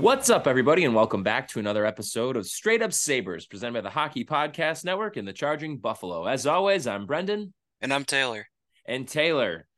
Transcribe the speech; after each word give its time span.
What's 0.00 0.28
up, 0.28 0.48
everybody, 0.48 0.84
and 0.84 0.92
welcome 0.92 1.22
back 1.22 1.46
to 1.48 1.60
another 1.60 1.86
episode 1.86 2.36
of 2.36 2.48
Straight 2.48 2.82
Up 2.82 2.92
Sabres, 2.92 3.46
presented 3.46 3.74
by 3.74 3.80
the 3.80 3.90
Hockey 3.90 4.24
Podcast 4.24 4.84
Network 4.84 5.16
and 5.16 5.26
the 5.26 5.32
Charging 5.32 5.78
Buffalo. 5.78 6.26
As 6.26 6.48
always, 6.48 6.88
I'm 6.88 7.06
Brendan. 7.06 7.54
And 7.80 7.94
I'm 7.94 8.04
Taylor. 8.04 8.48
And 8.86 9.06
Taylor, 9.06 9.68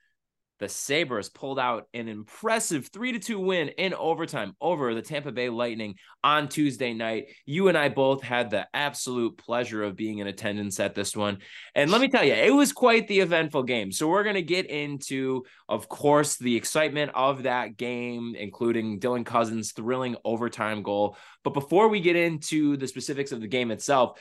the 0.59 0.69
Sabres 0.69 1.29
pulled 1.29 1.59
out 1.59 1.89
an 1.93 2.09
impressive 2.09 2.89
3 2.93 3.13
to 3.13 3.19
2 3.19 3.39
win 3.39 3.69
in 3.69 3.95
overtime 3.95 4.55
over 4.61 4.95
the 4.95 5.03
Tampa 5.03 5.33
Bay 5.33 5.49
Lightning 5.49 5.97
on 6.25 6.49
Tuesday 6.49 6.95
night. 6.95 7.27
You 7.45 7.69
and 7.69 7.77
I 7.77 7.89
both 7.89 8.23
had 8.23 8.51
the 8.51 8.67
absolute 8.73 9.37
pleasure 9.37 9.83
of 9.83 9.97
being 9.97 10.19
in 10.19 10.27
attendance 10.27 10.81
at 10.81 10.95
this 10.95 11.17
one. 11.17 11.39
And 11.75 11.91
let 11.91 12.01
me 12.01 12.09
tell 12.09 12.25
you, 12.25 12.33
it 12.33 12.55
was 12.55 12.73
quite 12.73 13.07
the 13.09 13.21
eventful 13.21 13.65
game. 13.65 13.93
So 13.93 14.09
we're 14.09 14.23
going 14.23 14.35
to 14.35 14.43
get 14.43 14.67
into, 14.67 15.45
of 15.69 15.89
course, 15.89 16.37
the 16.37 16.57
excitement 16.57 17.13
of 17.15 17.43
that 17.45 17.77
game, 17.77 18.35
including 18.37 19.01
Dylan 19.01 19.27
Cozens' 19.27 19.73
thrilling 19.73 20.17
overtime 20.25 20.83
goal. 20.83 21.17
But 21.45 21.55
before 21.55 21.89
we 21.89 22.01
get 22.01 22.17
into 22.17 22.77
the 22.77 22.89
specifics 22.89 23.33
of 23.33 23.41
the 23.41 23.49
game 23.49 23.71
itself, 23.71 24.19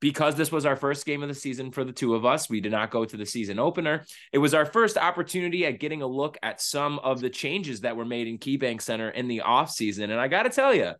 because 0.00 0.36
this 0.36 0.52
was 0.52 0.64
our 0.64 0.76
first 0.76 1.04
game 1.06 1.22
of 1.22 1.28
the 1.28 1.34
season 1.34 1.70
for 1.70 1.84
the 1.84 1.92
two 1.92 2.14
of 2.14 2.24
us, 2.24 2.48
we 2.48 2.60
did 2.60 2.72
not 2.72 2.90
go 2.90 3.04
to 3.04 3.16
the 3.16 3.26
season 3.26 3.58
opener. 3.58 4.04
It 4.32 4.38
was 4.38 4.54
our 4.54 4.66
first 4.66 4.96
opportunity 4.96 5.66
at 5.66 5.80
getting 5.80 6.02
a 6.02 6.06
look 6.06 6.38
at 6.42 6.60
some 6.60 6.98
of 7.00 7.20
the 7.20 7.30
changes 7.30 7.80
that 7.80 7.96
were 7.96 8.04
made 8.04 8.28
in 8.28 8.38
KeyBank 8.38 8.80
Center 8.80 9.10
in 9.10 9.28
the 9.28 9.42
offseason. 9.44 10.04
And 10.04 10.20
I 10.20 10.28
got 10.28 10.44
to 10.44 10.50
tell 10.50 10.74
you, 10.74 10.92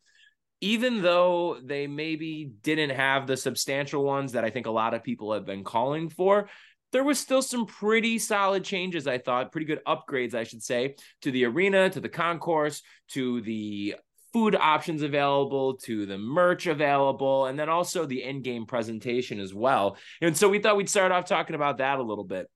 even 0.60 1.02
though 1.02 1.58
they 1.62 1.86
maybe 1.86 2.50
didn't 2.62 2.90
have 2.90 3.26
the 3.26 3.36
substantial 3.36 4.02
ones 4.02 4.32
that 4.32 4.44
I 4.44 4.50
think 4.50 4.66
a 4.66 4.72
lot 4.72 4.94
of 4.94 5.04
people 5.04 5.32
have 5.32 5.46
been 5.46 5.62
calling 5.62 6.08
for, 6.08 6.48
there 6.90 7.04
was 7.04 7.18
still 7.18 7.42
some 7.42 7.66
pretty 7.66 8.18
solid 8.18 8.64
changes, 8.64 9.06
I 9.06 9.18
thought, 9.18 9.52
pretty 9.52 9.66
good 9.66 9.84
upgrades, 9.86 10.34
I 10.34 10.44
should 10.44 10.62
say, 10.62 10.96
to 11.22 11.30
the 11.30 11.44
arena, 11.44 11.90
to 11.90 12.00
the 12.00 12.08
concourse, 12.08 12.82
to 13.10 13.40
the 13.42 13.96
food 14.32 14.54
options 14.54 15.02
available 15.02 15.74
to 15.78 16.06
the 16.06 16.18
merch 16.18 16.66
available 16.66 17.46
and 17.46 17.58
then 17.58 17.68
also 17.68 18.06
the 18.06 18.22
in-game 18.22 18.66
presentation 18.66 19.40
as 19.40 19.54
well. 19.54 19.96
And 20.20 20.36
so 20.36 20.48
we 20.48 20.58
thought 20.58 20.76
we'd 20.76 20.88
start 20.88 21.12
off 21.12 21.24
talking 21.24 21.56
about 21.56 21.78
that 21.78 21.98
a 21.98 22.02
little 22.02 22.24
bit. 22.24 22.48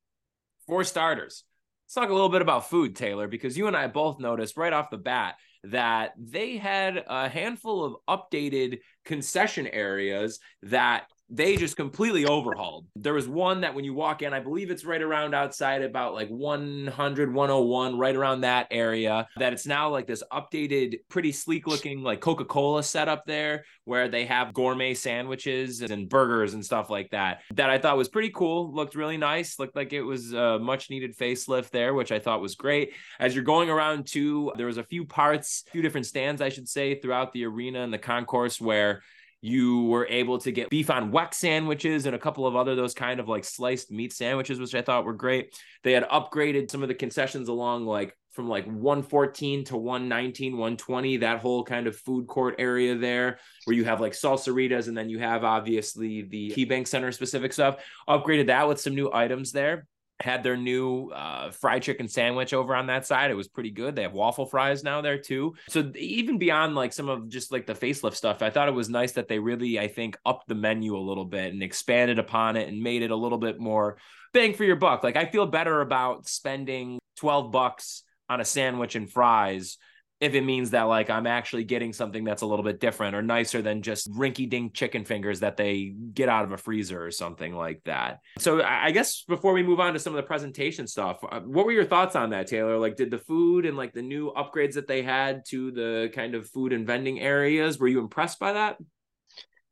For 0.66 0.84
starters 0.84 1.44
let's 1.92 2.06
talk 2.06 2.10
a 2.10 2.14
little 2.14 2.30
bit 2.30 2.40
about 2.40 2.70
food 2.70 2.96
taylor 2.96 3.28
because 3.28 3.58
you 3.58 3.66
and 3.66 3.76
i 3.76 3.86
both 3.86 4.18
noticed 4.18 4.56
right 4.56 4.72
off 4.72 4.88
the 4.88 4.96
bat 4.96 5.34
that 5.64 6.12
they 6.18 6.56
had 6.56 7.04
a 7.06 7.28
handful 7.28 7.84
of 7.84 7.96
updated 8.32 8.78
concession 9.04 9.66
areas 9.66 10.40
that 10.62 11.04
they 11.32 11.56
just 11.56 11.76
completely 11.76 12.26
overhauled. 12.26 12.86
There 12.94 13.14
was 13.14 13.26
one 13.26 13.62
that 13.62 13.74
when 13.74 13.86
you 13.86 13.94
walk 13.94 14.20
in, 14.20 14.34
I 14.34 14.40
believe 14.40 14.70
it's 14.70 14.84
right 14.84 15.00
around 15.00 15.34
outside 15.34 15.82
about 15.82 16.12
like 16.12 16.28
100, 16.28 17.34
101, 17.34 17.98
right 17.98 18.14
around 18.14 18.42
that 18.42 18.66
area, 18.70 19.26
that 19.38 19.54
it's 19.54 19.66
now 19.66 19.88
like 19.88 20.06
this 20.06 20.22
updated, 20.30 20.98
pretty 21.08 21.32
sleek 21.32 21.66
looking 21.66 22.02
like 22.02 22.20
Coca 22.20 22.44
Cola 22.44 22.82
setup 22.82 23.24
there 23.24 23.64
where 23.84 24.08
they 24.08 24.26
have 24.26 24.52
gourmet 24.52 24.92
sandwiches 24.92 25.80
and 25.80 26.08
burgers 26.08 26.52
and 26.52 26.64
stuff 26.64 26.90
like 26.90 27.10
that. 27.10 27.40
That 27.54 27.70
I 27.70 27.78
thought 27.78 27.96
was 27.96 28.10
pretty 28.10 28.30
cool. 28.30 28.72
Looked 28.74 28.94
really 28.94 29.16
nice. 29.16 29.58
Looked 29.58 29.74
like 29.74 29.94
it 29.94 30.02
was 30.02 30.34
a 30.34 30.58
much 30.58 30.90
needed 30.90 31.16
facelift 31.16 31.70
there, 31.70 31.94
which 31.94 32.12
I 32.12 32.18
thought 32.18 32.42
was 32.42 32.56
great. 32.56 32.92
As 33.18 33.34
you're 33.34 33.42
going 33.42 33.70
around 33.70 34.06
too, 34.06 34.52
there 34.56 34.66
was 34.66 34.76
a 34.76 34.84
few 34.84 35.06
parts, 35.06 35.64
a 35.66 35.70
few 35.70 35.80
different 35.80 36.06
stands, 36.06 36.42
I 36.42 36.50
should 36.50 36.68
say, 36.68 37.00
throughout 37.00 37.32
the 37.32 37.46
arena 37.46 37.80
and 37.80 37.92
the 37.92 37.98
concourse 37.98 38.60
where 38.60 39.02
you 39.42 39.82
were 39.84 40.06
able 40.06 40.38
to 40.38 40.52
get 40.52 40.70
beef 40.70 40.88
on 40.88 41.10
weck 41.10 41.34
sandwiches 41.34 42.06
and 42.06 42.14
a 42.14 42.18
couple 42.18 42.46
of 42.46 42.54
other 42.54 42.76
those 42.76 42.94
kind 42.94 43.18
of 43.18 43.28
like 43.28 43.44
sliced 43.44 43.90
meat 43.90 44.12
sandwiches, 44.12 44.60
which 44.60 44.74
I 44.74 44.82
thought 44.82 45.04
were 45.04 45.12
great. 45.12 45.58
They 45.82 45.92
had 45.92 46.08
upgraded 46.08 46.70
some 46.70 46.82
of 46.82 46.88
the 46.88 46.94
concessions 46.94 47.48
along 47.48 47.84
like 47.84 48.16
from 48.30 48.48
like 48.48 48.64
114 48.66 49.64
to 49.64 49.76
119, 49.76 50.52
120, 50.52 51.16
that 51.18 51.40
whole 51.40 51.64
kind 51.64 51.86
of 51.86 51.96
food 51.96 52.26
court 52.28 52.54
area 52.58 52.96
there 52.96 53.38
where 53.64 53.76
you 53.76 53.84
have 53.84 54.00
like 54.00 54.12
salsaritas 54.12 54.88
and 54.88 54.96
then 54.96 55.10
you 55.10 55.18
have 55.18 55.44
obviously 55.44 56.22
the 56.22 56.50
KeyBank 56.52 56.86
Center 56.86 57.12
specific 57.12 57.52
stuff. 57.52 57.84
Upgraded 58.08 58.46
that 58.46 58.68
with 58.68 58.80
some 58.80 58.94
new 58.94 59.10
items 59.12 59.52
there 59.52 59.86
had 60.22 60.42
their 60.42 60.56
new 60.56 61.08
uh, 61.10 61.50
fried 61.50 61.82
chicken 61.82 62.08
sandwich 62.08 62.54
over 62.54 62.74
on 62.74 62.86
that 62.86 63.06
side. 63.06 63.30
It 63.30 63.34
was 63.34 63.48
pretty 63.48 63.70
good. 63.70 63.96
They 63.96 64.02
have 64.02 64.12
waffle 64.12 64.46
fries 64.46 64.82
now 64.82 65.00
there 65.00 65.18
too. 65.18 65.54
So 65.68 65.92
even 65.96 66.38
beyond 66.38 66.74
like 66.74 66.92
some 66.92 67.08
of 67.08 67.28
just 67.28 67.52
like 67.52 67.66
the 67.66 67.74
facelift 67.74 68.14
stuff, 68.14 68.42
I 68.42 68.50
thought 68.50 68.68
it 68.68 68.74
was 68.74 68.88
nice 68.88 69.12
that 69.12 69.28
they 69.28 69.38
really, 69.38 69.78
I 69.78 69.88
think, 69.88 70.16
upped 70.24 70.48
the 70.48 70.54
menu 70.54 70.96
a 70.96 70.98
little 70.98 71.24
bit 71.24 71.52
and 71.52 71.62
expanded 71.62 72.18
upon 72.18 72.56
it 72.56 72.68
and 72.68 72.82
made 72.82 73.02
it 73.02 73.10
a 73.10 73.16
little 73.16 73.38
bit 73.38 73.58
more 73.58 73.98
bang 74.32 74.54
for 74.54 74.64
your 74.64 74.76
buck. 74.76 75.02
Like 75.02 75.16
I 75.16 75.26
feel 75.26 75.46
better 75.46 75.80
about 75.80 76.28
spending 76.28 76.98
12 77.16 77.50
bucks 77.50 78.04
on 78.28 78.40
a 78.40 78.44
sandwich 78.44 78.94
and 78.94 79.10
fries 79.10 79.76
if 80.22 80.34
it 80.34 80.42
means 80.42 80.70
that 80.70 80.84
like 80.84 81.10
I'm 81.10 81.26
actually 81.26 81.64
getting 81.64 81.92
something 81.92 82.22
that's 82.22 82.42
a 82.42 82.46
little 82.46 82.64
bit 82.64 82.78
different 82.78 83.16
or 83.16 83.22
nicer 83.22 83.60
than 83.60 83.82
just 83.82 84.08
rinky 84.12 84.48
dink 84.48 84.72
chicken 84.72 85.04
fingers 85.04 85.40
that 85.40 85.56
they 85.56 85.96
get 86.14 86.28
out 86.28 86.44
of 86.44 86.52
a 86.52 86.56
freezer 86.56 87.04
or 87.04 87.10
something 87.10 87.52
like 87.52 87.82
that. 87.86 88.20
So 88.38 88.62
I 88.62 88.92
guess 88.92 89.24
before 89.26 89.52
we 89.52 89.64
move 89.64 89.80
on 89.80 89.94
to 89.94 89.98
some 89.98 90.12
of 90.12 90.18
the 90.18 90.22
presentation 90.22 90.86
stuff, 90.86 91.18
uh, 91.28 91.40
what 91.40 91.66
were 91.66 91.72
your 91.72 91.84
thoughts 91.84 92.14
on 92.14 92.30
that, 92.30 92.46
Taylor? 92.46 92.78
Like, 92.78 92.94
did 92.94 93.10
the 93.10 93.18
food 93.18 93.66
and 93.66 93.76
like 93.76 93.92
the 93.94 94.00
new 94.00 94.32
upgrades 94.36 94.74
that 94.74 94.86
they 94.86 95.02
had 95.02 95.44
to 95.48 95.72
the 95.72 96.12
kind 96.14 96.36
of 96.36 96.48
food 96.48 96.72
and 96.72 96.86
vending 96.86 97.18
areas, 97.18 97.80
were 97.80 97.88
you 97.88 97.98
impressed 97.98 98.38
by 98.38 98.52
that? 98.52 98.76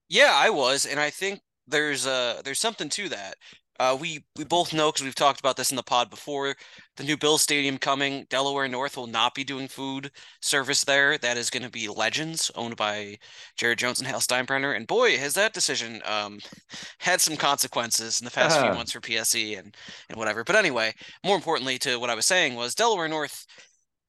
Yeah, 0.09 0.33
I 0.35 0.51
was, 0.51 0.85
and 0.85 0.99
I 0.99 1.11
think 1.11 1.41
there's 1.69 2.09
uh 2.09 2.43
there's 2.45 2.59
something 2.59 2.89
to 2.89 3.09
that. 3.11 3.37
Uh, 3.81 3.97
we 3.99 4.23
we 4.37 4.45
both 4.45 4.75
know 4.75 4.93
because 4.93 5.03
we've 5.03 5.15
talked 5.15 5.41
about 5.41 5.57
this 5.57 5.71
in 5.71 5.77
the 5.77 5.83
pod 5.83 6.11
before. 6.11 6.55
The 6.99 7.03
new 7.03 7.17
Bill 7.17 7.39
Stadium 7.39 7.79
coming, 7.79 8.27
Delaware 8.29 8.69
North 8.69 8.95
will 8.95 9.07
not 9.07 9.35
be 9.35 9.43
doing 9.43 9.69
food 9.69 10.11
service 10.43 10.85
there. 10.85 11.17
That 11.17 11.39
is 11.39 11.49
going 11.49 11.63
to 11.63 11.71
be 11.71 11.89
Legends, 11.89 12.51
owned 12.57 12.77
by 12.77 13.17
Jerry 13.57 13.77
Jones 13.77 13.99
and 13.99 14.07
Hal 14.07 14.21
Steinbrenner. 14.21 14.77
And 14.77 14.87
boy, 14.87 15.17
has 15.17 15.33
that 15.33 15.55
decision 15.55 16.03
um, 16.05 16.41
had 16.99 17.23
some 17.23 17.39
consequences 17.39 18.21
in 18.21 18.27
the 18.27 18.31
past 18.31 18.59
uh-huh. 18.59 18.67
few 18.67 18.77
months 18.77 18.93
for 18.93 19.01
PSE 19.01 19.59
and 19.59 19.75
and 20.11 20.19
whatever. 20.19 20.45
But 20.45 20.57
anyway, 20.57 20.93
more 21.25 21.37
importantly 21.37 21.79
to 21.79 21.99
what 21.99 22.11
I 22.11 22.15
was 22.15 22.27
saying 22.27 22.57
was 22.57 22.75
Delaware 22.75 23.09
North 23.09 23.47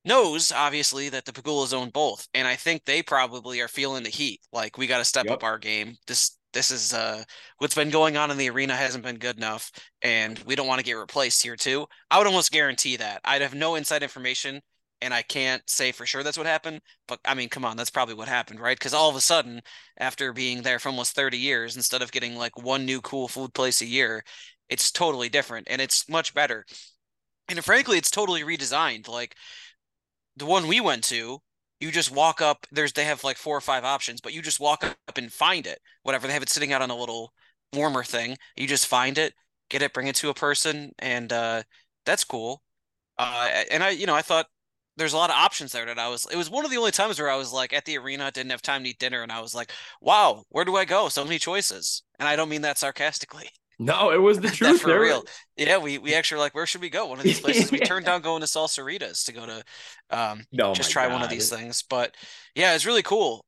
knows 0.04 0.52
obviously 0.52 1.08
that 1.08 1.24
the 1.24 1.32
Pegulas 1.32 1.74
own 1.74 1.92
both, 1.92 2.28
and 2.34 2.46
I 2.46 2.58
think 2.58 2.84
they 2.84 3.02
probably 3.02 3.62
are 3.62 3.70
feeling 3.70 4.04
the 4.04 4.10
heat. 4.10 4.42
Like 4.52 4.78
we 4.78 4.86
got 4.86 4.98
to 4.98 5.06
step 5.06 5.28
yep. 5.28 5.36
up 5.36 5.44
our 5.46 5.58
game. 5.58 5.96
This 6.08 6.38
this 6.54 6.72
is 6.72 6.94
uh 6.94 7.24
what's 7.58 7.76
been 7.76 7.90
going 7.90 8.18
on 8.18 8.32
in 8.32 8.38
the 8.38 8.50
arena 8.50 8.76
hasn't 8.76 9.04
been 9.04 9.18
good 9.18 9.38
enough 9.38 9.72
and 10.02 10.40
we 10.40 10.56
don't 10.56 10.68
want 10.68 10.80
to 10.80 10.86
get 10.86 10.94
replaced 10.94 11.44
here 11.44 11.56
too. 11.56 11.86
I 12.10 12.18
would 12.18 12.28
almost 12.28 12.52
guarantee 12.52 12.98
that. 12.98 13.22
I'd 13.24 13.42
have 13.42 13.54
no 13.56 13.76
inside 13.76 14.04
information 14.04 14.62
and 15.02 15.14
i 15.14 15.22
can't 15.22 15.68
say 15.68 15.92
for 15.92 16.06
sure 16.06 16.24
that's 16.24 16.38
what 16.38 16.48
happened 16.48 16.80
but 17.08 17.20
i 17.26 17.34
mean 17.34 17.50
come 17.50 17.66
on 17.66 17.76
that's 17.76 17.90
probably 17.90 18.16
what 18.16 18.28
happened 18.28 18.60
right? 18.60 18.78
Because 18.78 18.94
all 18.94 19.10
of 19.10 19.16
a 19.16 19.22
sudden 19.22 19.62
after 19.98 20.32
being 20.34 20.62
there 20.62 20.80
for 20.80 20.90
almost 20.90 21.16
30 21.16 21.38
years 21.38 21.76
instead 21.76 22.02
of 22.02 22.12
getting 22.12 22.36
like 22.36 22.62
one 22.62 22.86
new 22.86 23.02
cool 23.02 23.28
food 23.28 23.54
place 23.54 23.82
a 23.82 23.86
year 23.86 24.24
it's 24.70 24.92
totally 24.92 25.30
different 25.30 25.68
and 25.70 25.82
it's 25.82 26.08
much 26.10 26.34
better. 26.34 26.66
And 27.50 27.64
frankly 27.64 27.98
it's 27.98 28.10
totally 28.12 28.42
redesigned 28.44 29.08
like 29.08 29.36
the 30.38 30.46
one 30.46 30.68
we 30.68 30.80
went 30.80 31.04
to 31.06 31.40
you 31.82 31.92
just 31.92 32.12
walk 32.12 32.42
up. 32.42 32.68
There's 32.72 32.94
they 32.94 33.06
have 33.06 33.24
like 33.24 33.38
four 33.38 33.58
or 33.58 33.62
five 33.62 33.84
options, 33.84 34.22
but 34.22 34.34
you 34.34 34.42
just 34.42 34.60
walk 34.60 34.84
up 34.86 35.18
and 35.18 35.32
find 35.34 35.68
it. 35.68 35.80
Whatever 36.04 36.28
they 36.28 36.34
have 36.34 36.44
it 36.44 36.50
sitting 36.50 36.74
out 36.74 36.82
on 36.82 36.92
a 36.92 36.96
little 36.96 37.34
warmer 37.74 38.04
thing. 38.04 38.38
You 38.56 38.68
just 38.68 38.88
find 38.88 39.18
it, 39.18 39.34
get 39.70 39.82
it, 39.82 39.94
bring 39.94 40.08
it 40.08 40.16
to 40.18 40.30
a 40.30 40.34
person, 40.34 40.92
and 41.00 41.34
uh, 41.34 41.64
that's 42.06 42.24
cool. 42.24 42.64
Uh, 43.18 43.64
and 43.72 43.84
I, 43.84 43.92
you 43.92 44.06
know, 44.08 44.16
I 44.16 44.22
thought 44.24 44.48
there's 44.98 45.14
a 45.14 45.18
lot 45.18 45.30
of 45.30 45.36
options 45.38 45.72
there 45.74 45.86
that 45.86 46.00
I 46.00 46.10
was. 46.10 46.28
It 46.32 46.38
was 46.38 46.50
one 46.50 46.66
of 46.66 46.72
the 46.72 46.78
only 46.78 46.92
times 46.92 47.20
where 47.20 47.30
I 47.30 47.36
was 47.38 47.54
like 47.54 47.74
at 47.74 47.86
the 47.86 47.98
arena, 47.98 48.32
didn't 48.32 48.52
have 48.52 48.62
time 48.62 48.84
to 48.84 48.90
eat 48.90 49.00
dinner, 49.00 49.24
and 49.24 49.32
I 49.32 49.42
was 49.42 49.56
like, 49.56 49.72
"Wow, 50.02 50.46
where 50.50 50.66
do 50.66 50.76
I 50.78 50.86
go? 50.86 51.10
So 51.10 51.24
many 51.24 51.40
choices." 51.40 52.04
And 52.20 52.28
I 52.30 52.36
don't 52.36 52.50
mean 52.50 52.62
that 52.64 52.78
sarcastically. 52.78 53.50
No, 53.82 54.12
it 54.12 54.22
was 54.22 54.40
the 54.40 54.50
truth. 54.52 54.82
for 54.82 55.00
real. 55.00 55.24
Yeah, 55.58 55.80
we 55.80 55.98
we 55.98 56.14
actually 56.14 56.36
were 56.38 56.44
like, 56.44 56.54
where 56.54 56.68
should 56.68 56.82
we 56.82 56.90
go? 56.92 57.08
One 57.08 57.18
of 57.18 57.26
these 57.26 57.40
places. 57.42 57.72
We 57.72 57.80
turned 57.80 58.06
down 58.06 58.22
going 58.22 58.42
to 58.42 58.46
Salsaritas 58.48 59.26
to 59.26 59.32
go 59.34 59.46
to 59.48 59.64
um 60.12 60.46
no, 60.52 60.74
just 60.76 60.92
try 60.92 61.08
God. 61.08 61.14
one 61.14 61.24
of 61.24 61.30
these 61.30 61.50
things. 61.50 61.84
But 61.90 62.16
yeah, 62.54 62.76
it's 62.76 62.86
really 62.86 63.02
cool. 63.02 63.44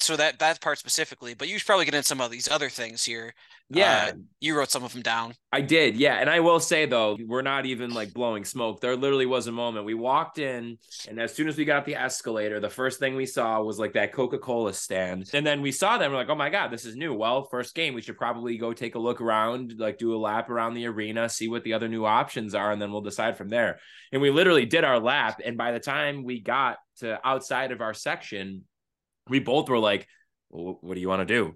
So 0.00 0.16
that 0.16 0.38
that 0.40 0.60
part 0.60 0.78
specifically, 0.78 1.34
but 1.34 1.48
you 1.48 1.58
should 1.58 1.66
probably 1.66 1.84
get 1.84 1.94
into 1.94 2.06
some 2.06 2.20
of 2.20 2.30
these 2.30 2.50
other 2.50 2.68
things 2.68 3.04
here. 3.04 3.34
Yeah, 3.70 4.10
uh, 4.10 4.16
you 4.40 4.56
wrote 4.56 4.70
some 4.70 4.84
of 4.84 4.92
them 4.92 5.02
down. 5.02 5.34
I 5.52 5.60
did. 5.60 5.96
Yeah, 5.96 6.16
and 6.16 6.28
I 6.28 6.40
will 6.40 6.60
say 6.60 6.84
though, 6.86 7.16
we're 7.26 7.42
not 7.42 7.64
even 7.64 7.94
like 7.94 8.12
blowing 8.12 8.44
smoke. 8.44 8.80
There 8.80 8.96
literally 8.96 9.26
was 9.26 9.46
a 9.46 9.52
moment 9.52 9.86
we 9.86 9.94
walked 9.94 10.38
in, 10.38 10.78
and 11.08 11.20
as 11.20 11.34
soon 11.34 11.48
as 11.48 11.56
we 11.56 11.64
got 11.64 11.84
the 11.84 11.94
escalator, 11.94 12.60
the 12.60 12.68
first 12.68 12.98
thing 12.98 13.14
we 13.14 13.24
saw 13.24 13.62
was 13.62 13.78
like 13.78 13.92
that 13.94 14.12
Coca 14.12 14.38
Cola 14.38 14.72
stand, 14.74 15.30
and 15.32 15.46
then 15.46 15.62
we 15.62 15.72
saw 15.72 15.96
them. 15.96 16.10
We're 16.10 16.18
like, 16.18 16.28
oh 16.28 16.34
my 16.34 16.50
god, 16.50 16.70
this 16.70 16.84
is 16.84 16.96
new. 16.96 17.14
Well, 17.14 17.44
first 17.44 17.74
game, 17.74 17.94
we 17.94 18.02
should 18.02 18.18
probably 18.18 18.58
go 18.58 18.72
take 18.72 18.96
a 18.96 18.98
look 18.98 19.20
around, 19.20 19.74
like 19.78 19.98
do 19.98 20.14
a 20.14 20.18
lap 20.18 20.50
around 20.50 20.74
the 20.74 20.86
arena, 20.86 21.28
see 21.28 21.48
what 21.48 21.62
the 21.64 21.72
other 21.72 21.88
new 21.88 22.04
options 22.04 22.54
are, 22.54 22.72
and 22.72 22.82
then 22.82 22.90
we'll 22.90 23.00
decide 23.00 23.36
from 23.36 23.48
there. 23.48 23.78
And 24.12 24.20
we 24.20 24.30
literally 24.30 24.66
did 24.66 24.84
our 24.84 24.98
lap, 24.98 25.40
and 25.44 25.56
by 25.56 25.72
the 25.72 25.80
time 25.80 26.24
we 26.24 26.40
got 26.40 26.78
to 26.98 27.18
outside 27.26 27.72
of 27.72 27.80
our 27.80 27.94
section, 27.94 28.64
we 29.28 29.38
both 29.38 29.68
were 29.68 29.78
like, 29.78 30.06
well, 30.50 30.78
what 30.80 30.94
do 30.94 31.00
you 31.00 31.08
want 31.08 31.26
to 31.26 31.34
do? 31.34 31.54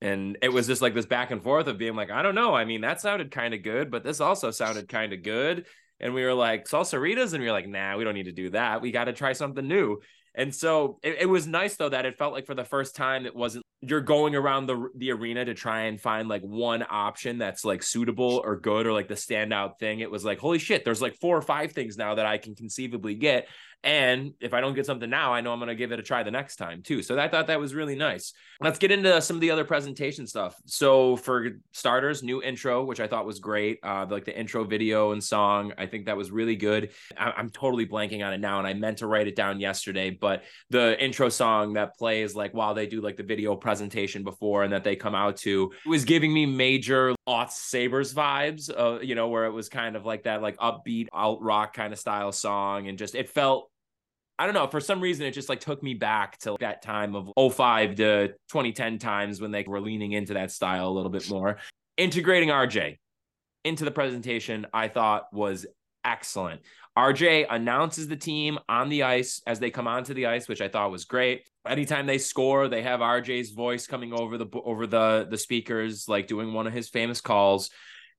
and 0.00 0.36
it 0.42 0.52
was 0.52 0.66
just 0.66 0.82
like 0.82 0.94
this 0.94 1.06
back 1.06 1.30
and 1.30 1.42
forth 1.42 1.66
of 1.66 1.78
being 1.78 1.96
like 1.96 2.10
i 2.10 2.22
don't 2.22 2.34
know. 2.34 2.54
I 2.54 2.64
mean 2.64 2.82
that 2.82 3.00
sounded 3.00 3.30
kind 3.30 3.54
of 3.54 3.62
good 3.62 3.90
but 3.90 4.04
this 4.04 4.20
also 4.20 4.50
sounded 4.50 4.88
kind 4.88 5.12
of 5.12 5.22
good. 5.22 5.66
And 5.98 6.12
we 6.12 6.22
were 6.24 6.34
like 6.34 6.66
salsaritas? 6.68 7.32
And 7.32 7.40
we 7.40 7.48
were 7.48 7.52
like 7.52 7.68
nah 7.68 7.96
we 7.96 8.04
don't 8.04 8.14
need 8.14 8.24
to 8.24 8.32
do 8.32 8.50
that. 8.50 8.82
We 8.82 8.92
got 8.92 9.04
to 9.04 9.12
try 9.12 9.32
something 9.32 9.66
new. 9.66 10.00
And 10.34 10.54
so 10.54 10.98
it, 11.02 11.16
it, 11.20 11.26
was 11.26 11.46
nice 11.46 11.76
though 11.76 11.88
that 11.88 12.04
it 12.04 12.18
felt 12.18 12.34
like 12.34 12.44
for 12.44 12.54
the 12.54 12.64
first 12.64 12.94
time 12.94 13.24
it 13.24 13.34
wasn't 13.34 13.64
you're 13.80 14.02
going 14.02 14.34
around 14.34 14.66
the 14.66 14.90
the 14.94 15.12
arena 15.12 15.46
to 15.46 15.54
try 15.54 15.84
and 15.84 15.98
find 15.98 16.28
like 16.28 16.42
one 16.42 16.84
option 16.90 17.38
that's 17.38 17.64
like 17.64 17.82
suitable 17.82 18.42
or 18.44 18.60
good 18.60 18.86
or 18.86 18.92
like 18.92 19.08
the 19.08 19.14
standout 19.14 19.78
thing. 19.78 20.00
It 20.00 20.10
was 20.10 20.26
like 20.26 20.38
holy 20.38 20.58
shit, 20.58 20.84
there's 20.84 21.00
like 21.00 21.16
four 21.22 21.38
or 21.38 21.42
five 21.42 21.72
things 21.72 21.96
now 21.96 22.16
that 22.16 22.26
I 22.26 22.36
can 22.36 22.54
conceivably 22.54 23.14
get, 23.14 23.48
and 23.86 24.34
if 24.40 24.52
I 24.52 24.60
don't 24.60 24.74
get 24.74 24.84
something 24.84 25.08
now, 25.08 25.32
I 25.32 25.40
know 25.40 25.52
I'm 25.52 25.60
going 25.60 25.68
to 25.68 25.76
give 25.76 25.92
it 25.92 26.00
a 26.00 26.02
try 26.02 26.24
the 26.24 26.30
next 26.32 26.56
time 26.56 26.82
too. 26.82 27.02
So 27.02 27.16
I 27.16 27.28
thought 27.28 27.46
that 27.46 27.60
was 27.60 27.72
really 27.72 27.94
nice. 27.94 28.32
Let's 28.60 28.80
get 28.80 28.90
into 28.90 29.22
some 29.22 29.36
of 29.36 29.40
the 29.40 29.52
other 29.52 29.64
presentation 29.64 30.26
stuff. 30.26 30.56
So 30.66 31.14
for 31.16 31.50
starters, 31.70 32.24
new 32.24 32.42
intro, 32.42 32.84
which 32.84 32.98
I 32.98 33.06
thought 33.06 33.24
was 33.24 33.38
great. 33.38 33.78
Uh, 33.84 34.04
like 34.10 34.24
the 34.24 34.36
intro 34.36 34.64
video 34.64 35.12
and 35.12 35.22
song, 35.22 35.72
I 35.78 35.86
think 35.86 36.06
that 36.06 36.16
was 36.16 36.32
really 36.32 36.56
good. 36.56 36.90
I- 37.16 37.34
I'm 37.36 37.48
totally 37.48 37.86
blanking 37.86 38.26
on 38.26 38.32
it 38.32 38.40
now, 38.40 38.58
and 38.58 38.66
I 38.66 38.74
meant 38.74 38.98
to 38.98 39.06
write 39.06 39.28
it 39.28 39.36
down 39.36 39.60
yesterday. 39.60 40.10
But 40.10 40.42
the 40.70 41.00
intro 41.00 41.28
song 41.28 41.74
that 41.74 41.96
plays 41.96 42.34
like 42.34 42.54
while 42.54 42.74
they 42.74 42.88
do 42.88 43.00
like 43.00 43.16
the 43.16 43.22
video 43.22 43.54
presentation 43.54 44.24
before, 44.24 44.64
and 44.64 44.72
that 44.72 44.82
they 44.82 44.96
come 44.96 45.14
out 45.14 45.36
to, 45.38 45.70
was 45.86 46.04
giving 46.04 46.34
me 46.34 46.44
major 46.44 47.14
aughts 47.28 47.52
sabres 47.52 48.12
vibes. 48.12 48.68
Uh, 48.76 48.98
you 49.00 49.14
know, 49.14 49.28
where 49.28 49.44
it 49.44 49.52
was 49.52 49.68
kind 49.68 49.94
of 49.94 50.04
like 50.04 50.24
that 50.24 50.42
like 50.42 50.56
upbeat 50.56 51.06
alt 51.12 51.40
rock 51.40 51.72
kind 51.72 51.92
of 51.92 52.00
style 52.00 52.32
song, 52.32 52.88
and 52.88 52.98
just 52.98 53.14
it 53.14 53.28
felt 53.28 53.70
I 54.38 54.44
don't 54.44 54.54
know. 54.54 54.66
For 54.66 54.80
some 54.80 55.00
reason, 55.00 55.24
it 55.26 55.32
just 55.32 55.48
like 55.48 55.60
took 55.60 55.82
me 55.82 55.94
back 55.94 56.38
to 56.40 56.56
that 56.60 56.82
time 56.82 57.14
of 57.14 57.54
05 57.54 57.94
to 57.96 58.28
2010 58.28 58.98
times 58.98 59.40
when 59.40 59.50
they 59.50 59.64
were 59.66 59.80
leaning 59.80 60.12
into 60.12 60.34
that 60.34 60.50
style 60.50 60.88
a 60.88 60.90
little 60.90 61.10
bit 61.10 61.28
more. 61.30 61.56
Integrating 61.96 62.50
RJ 62.50 62.98
into 63.64 63.84
the 63.84 63.90
presentation, 63.90 64.66
I 64.72 64.88
thought 64.88 65.32
was 65.32 65.66
excellent. 66.04 66.60
RJ 66.96 67.46
announces 67.50 68.08
the 68.08 68.16
team 68.16 68.58
on 68.68 68.88
the 68.88 69.02
ice 69.02 69.42
as 69.46 69.58
they 69.58 69.70
come 69.70 69.86
onto 69.86 70.14
the 70.14 70.26
ice, 70.26 70.48
which 70.48 70.60
I 70.60 70.68
thought 70.68 70.90
was 70.90 71.04
great. 71.04 71.48
Anytime 71.66 72.06
they 72.06 72.18
score, 72.18 72.68
they 72.68 72.82
have 72.82 73.00
RJ's 73.00 73.50
voice 73.50 73.86
coming 73.86 74.12
over 74.12 74.38
the 74.38 74.46
over 74.64 74.86
the 74.86 75.26
the 75.28 75.36
speakers, 75.36 76.08
like 76.08 76.26
doing 76.26 76.52
one 76.52 76.66
of 76.66 76.72
his 76.72 76.88
famous 76.88 77.20
calls. 77.20 77.70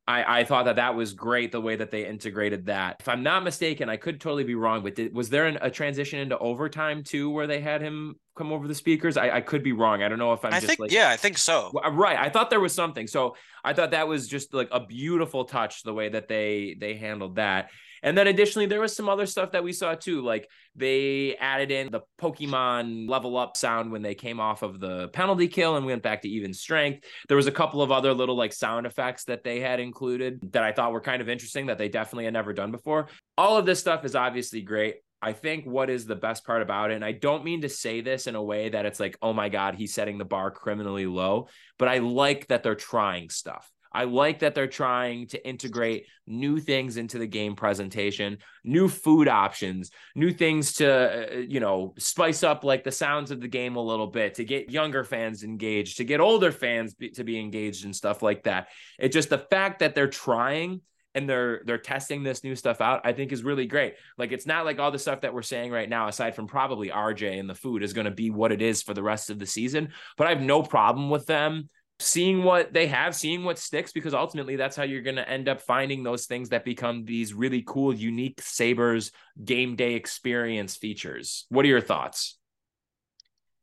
I, 0.08 0.40
I 0.40 0.44
thought 0.46 0.66
that 0.66 0.78
that 0.78 0.96
was 0.96 1.14
great 1.14 1.52
the 1.52 1.60
way 1.60 1.76
that 1.76 1.92
they 1.92 2.08
integrated 2.08 2.68
that. 2.68 2.98
If 3.02 3.10
I'm 3.10 3.24
not 3.24 3.44
mistaken, 3.44 3.90
I 3.90 3.98
could 3.98 4.22
totally 4.22 4.46
be 4.46 4.56
wrong, 4.56 4.82
but 4.82 4.96
did, 4.96 5.14
was 5.14 5.30
there 5.30 5.48
an, 5.48 5.58
a 5.62 5.70
transition 5.70 6.20
into 6.20 6.38
overtime 6.38 7.04
too, 7.04 7.30
where 7.30 7.46
they 7.46 7.60
had 7.60 7.82
him 7.82 8.16
come 8.38 8.54
over 8.54 8.70
the 8.70 8.76
speakers? 8.76 9.18
I, 9.18 9.32
I 9.32 9.42
could 9.42 9.64
be 9.64 9.74
wrong. 9.74 10.04
I 10.04 10.08
don't 10.08 10.18
know 10.18 10.32
if 10.32 10.46
I'm. 10.46 10.54
I 10.54 10.62
just 10.62 10.68
think 10.68 10.80
like, 10.80 10.92
yeah, 10.92 11.10
I 11.10 11.18
think 11.18 11.38
so. 11.38 11.72
Uh, 11.84 11.92
right, 11.92 12.18
I 12.18 12.30
thought 12.30 12.50
there 12.50 12.62
was 12.62 12.74
something. 12.74 13.06
So 13.06 13.36
I 13.66 13.74
thought 13.74 13.92
that 13.92 14.08
was 14.08 14.30
just 14.30 14.54
like 14.54 14.70
a 14.72 14.80
beautiful 14.80 15.44
touch 15.44 15.84
the 15.84 15.94
way 15.94 16.08
that 16.08 16.30
they 16.30 16.78
they 16.80 16.96
handled 16.96 17.36
that. 17.36 17.70
And 18.04 18.18
then 18.18 18.28
additionally, 18.28 18.66
there 18.66 18.82
was 18.82 18.96
some 18.96 19.10
other 19.10 19.26
stuff 19.26 19.52
that 19.52 19.64
we 19.64 19.74
saw 19.74 19.96
too. 19.96 20.22
Like 20.22 20.50
they 20.76 21.36
added 21.38 21.72
in 21.72 21.92
the 21.92 22.02
Pokemon 22.20 23.10
level 23.10 23.38
up 23.38 23.58
sound 23.58 23.92
when 23.92 24.02
they 24.02 24.16
came 24.16 24.40
off 24.40 24.62
of 24.62 24.80
the 24.80 25.08
penalty 25.10 25.48
kill 25.48 25.76
and 25.76 25.86
went 25.86 26.04
back 26.04 26.22
to 26.22 26.30
even 26.30 26.54
strength. 26.54 27.06
There 27.28 27.38
was 27.38 27.48
a 27.48 27.52
couple 27.52 27.82
of 27.82 27.92
other 27.92 28.14
little 28.14 28.36
like 28.36 28.54
sound 28.54 28.86
effects 28.86 29.26
that 29.26 29.44
they 29.44 29.60
had 29.60 29.80
included 29.80 30.52
that 30.54 30.64
I 30.64 30.72
thought 30.72 30.92
were 30.92 31.02
kind 31.02 31.22
of 31.22 31.30
interesting 31.30 31.68
that 31.68 31.78
they 31.78 31.90
definitely 31.90 32.26
had 32.26 32.34
never 32.34 32.54
done 32.54 32.72
before. 32.72 33.08
All 33.38 33.58
of 33.58 33.66
this 33.66 33.80
stuff 33.80 34.06
is 34.06 34.16
obviously 34.16 34.62
great. 34.62 34.96
I 35.20 35.34
think 35.34 35.66
what 35.66 35.90
is 35.90 36.06
the 36.06 36.16
best 36.16 36.46
part 36.46 36.62
about 36.62 36.92
it, 36.92 36.94
and 36.94 37.04
I 37.04 37.12
don't 37.12 37.44
mean 37.44 37.62
to 37.62 37.70
say 37.70 38.02
this 38.02 38.28
in 38.28 38.36
a 38.36 38.44
way 38.44 38.70
that 38.70 38.86
it's 38.86 39.00
like, 39.00 39.18
oh 39.20 39.34
my 39.34 39.50
God, 39.50 39.74
he's 39.74 39.94
setting 39.94 40.20
the 40.20 40.26
bar 40.26 40.52
criminally 40.52 41.08
low, 41.08 41.48
but 41.80 41.88
I 41.88 41.98
like 41.98 42.48
that 42.50 42.62
they're 42.62 42.76
trying 42.76 43.30
stuff. 43.32 43.68
I 43.98 44.04
like 44.04 44.40
that 44.40 44.54
they're 44.54 44.68
trying 44.68 45.26
to 45.30 45.44
integrate 45.44 46.06
new 46.28 46.60
things 46.60 46.98
into 46.98 47.18
the 47.18 47.26
game 47.26 47.56
presentation, 47.56 48.38
new 48.64 48.88
food 48.88 49.28
options, 49.28 49.90
new 50.14 50.32
things 50.32 50.74
to, 50.74 50.88
uh, 50.88 51.38
you 51.38 51.60
know, 51.60 51.96
spice 51.98 52.44
up 52.44 52.64
like 52.64 52.84
the 52.84 52.92
sounds 52.92 53.32
of 53.32 53.42
the 53.42 53.48
game 53.48 53.76
a 53.76 53.82
little 53.82 54.06
bit 54.06 54.36
to 54.36 54.46
get 54.46 54.70
younger 54.70 55.04
fans 55.04 55.44
engaged, 55.44 55.98
to 55.98 56.04
get 56.04 56.20
older 56.20 56.52
fans 56.52 56.94
be, 56.94 57.10
to 57.10 57.24
be 57.24 57.40
engaged 57.40 57.86
and 57.86 57.96
stuff 57.96 58.22
like 58.22 58.44
that. 58.44 58.68
It's 59.00 59.16
just 59.16 59.32
the 59.32 59.40
fact 59.40 59.80
that 59.80 59.96
they're 59.96 60.08
trying 60.08 60.82
and 61.16 61.28
they're 61.28 61.64
they're 61.66 61.80
testing 61.80 62.22
this 62.22 62.44
new 62.44 62.56
stuff 62.56 62.80
out 62.80 63.02
i 63.04 63.12
think 63.12 63.32
is 63.32 63.44
really 63.44 63.66
great 63.66 63.96
like 64.20 64.32
it's 64.32 64.46
not 64.46 64.66
like 64.66 64.78
all 64.78 64.92
the 64.92 65.00
stuff 65.00 65.22
that 65.22 65.34
we're 65.34 65.42
saying 65.42 65.72
right 65.72 65.90
now 65.90 66.08
aside 66.08 66.36
from 66.36 66.46
probably 66.46 66.90
rj 66.90 67.40
and 67.40 67.50
the 67.50 67.56
food 67.56 67.82
is 67.82 67.94
going 67.94 68.06
to 68.06 68.12
be 68.12 68.30
what 68.30 68.52
it 68.52 68.62
is 68.62 68.84
for 68.84 68.94
the 68.94 69.02
rest 69.02 69.32
of 69.32 69.40
the 69.40 69.46
season 69.46 69.90
but 70.16 70.28
i 70.28 70.30
have 70.30 70.42
no 70.42 70.62
problem 70.62 71.10
with 71.10 71.26
them 71.26 71.70
seeing 72.00 72.44
what 72.44 72.74
they 72.74 72.88
have, 72.88 73.16
seeing 73.16 73.44
what 73.44 73.58
sticks, 73.58 73.92
because 73.92 74.14
ultimately 74.14 74.56
that's 74.56 74.76
how 74.76 74.84
you're 74.84 75.02
going 75.02 75.16
to 75.16 75.28
end 75.28 75.50
up 75.50 75.62
finding 75.62 76.04
those 76.04 76.26
things 76.26 76.50
that 76.50 76.64
become 76.64 77.06
these 77.06 77.34
really 77.34 77.64
cool, 77.66 77.94
unique 77.94 78.40
Sabres 78.42 79.12
game 79.44 79.76
day 79.76 79.96
experience 79.96 80.76
features. 80.76 81.46
What 81.50 81.66
are 81.66 81.70
your 81.70 81.82
thoughts? 81.82 82.38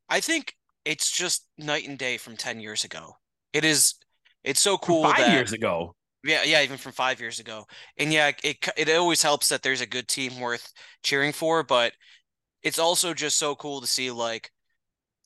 I 0.08 0.20
think 0.20 0.54
it's 0.84 1.10
just 1.10 1.46
night 1.58 1.88
and 1.88 1.98
day 1.98 2.16
from 2.16 2.36
10 2.36 2.60
years 2.60 2.84
ago. 2.84 3.16
It 3.52 3.64
is, 3.64 3.94
it's 4.42 4.60
so 4.60 4.78
cool. 4.78 5.04
five 5.04 5.18
that, 5.18 5.32
years 5.32 5.52
ago. 5.52 5.94
Yeah, 6.24 6.42
yeah, 6.42 6.62
even 6.62 6.78
from 6.78 6.92
five 6.92 7.20
years 7.20 7.38
ago. 7.38 7.66
And 7.98 8.12
yeah, 8.12 8.32
it 8.42 8.56
it 8.78 8.88
always 8.90 9.22
helps 9.22 9.50
that 9.50 9.62
there's 9.62 9.82
a 9.82 9.86
good 9.86 10.08
team 10.08 10.40
worth 10.40 10.72
cheering 11.02 11.32
for, 11.32 11.62
but 11.62 11.92
it's 12.62 12.78
also 12.78 13.12
just 13.12 13.36
so 13.36 13.54
cool 13.54 13.82
to 13.82 13.86
see 13.86 14.10
like 14.10 14.50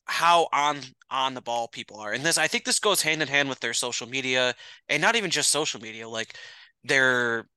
how 0.09 0.47
on 0.51 0.79
on 1.11 1.33
the 1.33 1.41
ball 1.41 1.67
people 1.67 1.97
are. 1.99 2.11
And 2.13 2.23
this 2.25 2.37
I 2.37 2.47
think 2.47 2.65
this 2.65 2.79
goes 2.79 3.01
hand 3.01 3.21
in 3.21 3.27
hand 3.27 3.47
with 3.49 3.59
their 3.59 3.73
social 3.73 4.07
media 4.09 4.55
and 4.89 5.01
not 5.01 5.15
even 5.15 5.29
just 5.29 5.51
social 5.51 5.79
media, 5.81 6.07
like 6.09 6.35
their 6.83 7.47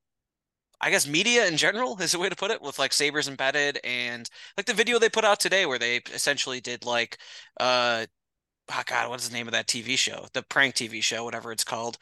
I 0.81 0.89
guess 0.91 1.07
media 1.07 1.47
in 1.47 1.57
general 1.57 1.97
is 2.01 2.13
a 2.13 2.19
way 2.19 2.29
to 2.29 2.35
put 2.35 2.51
it 2.51 2.61
with 2.61 2.79
like 2.79 2.93
Sabres 2.93 3.27
embedded 3.27 3.79
and 3.83 4.29
like 4.57 4.65
the 4.67 4.73
video 4.73 4.99
they 4.99 5.09
put 5.09 5.25
out 5.25 5.39
today 5.39 5.65
where 5.65 5.79
they 5.79 5.97
essentially 6.13 6.61
did 6.61 6.85
like 6.85 7.17
uh 7.59 8.05
oh 8.71 8.83
God, 8.85 9.09
what 9.09 9.19
is 9.19 9.29
the 9.29 9.35
name 9.35 9.47
of 9.47 9.53
that 9.53 9.67
TV 9.67 9.97
show? 9.97 10.27
The 10.33 10.43
prank 10.43 10.75
TV 10.75 11.01
show, 11.01 11.23
whatever 11.23 11.51
it's 11.51 11.63
called. 11.63 11.97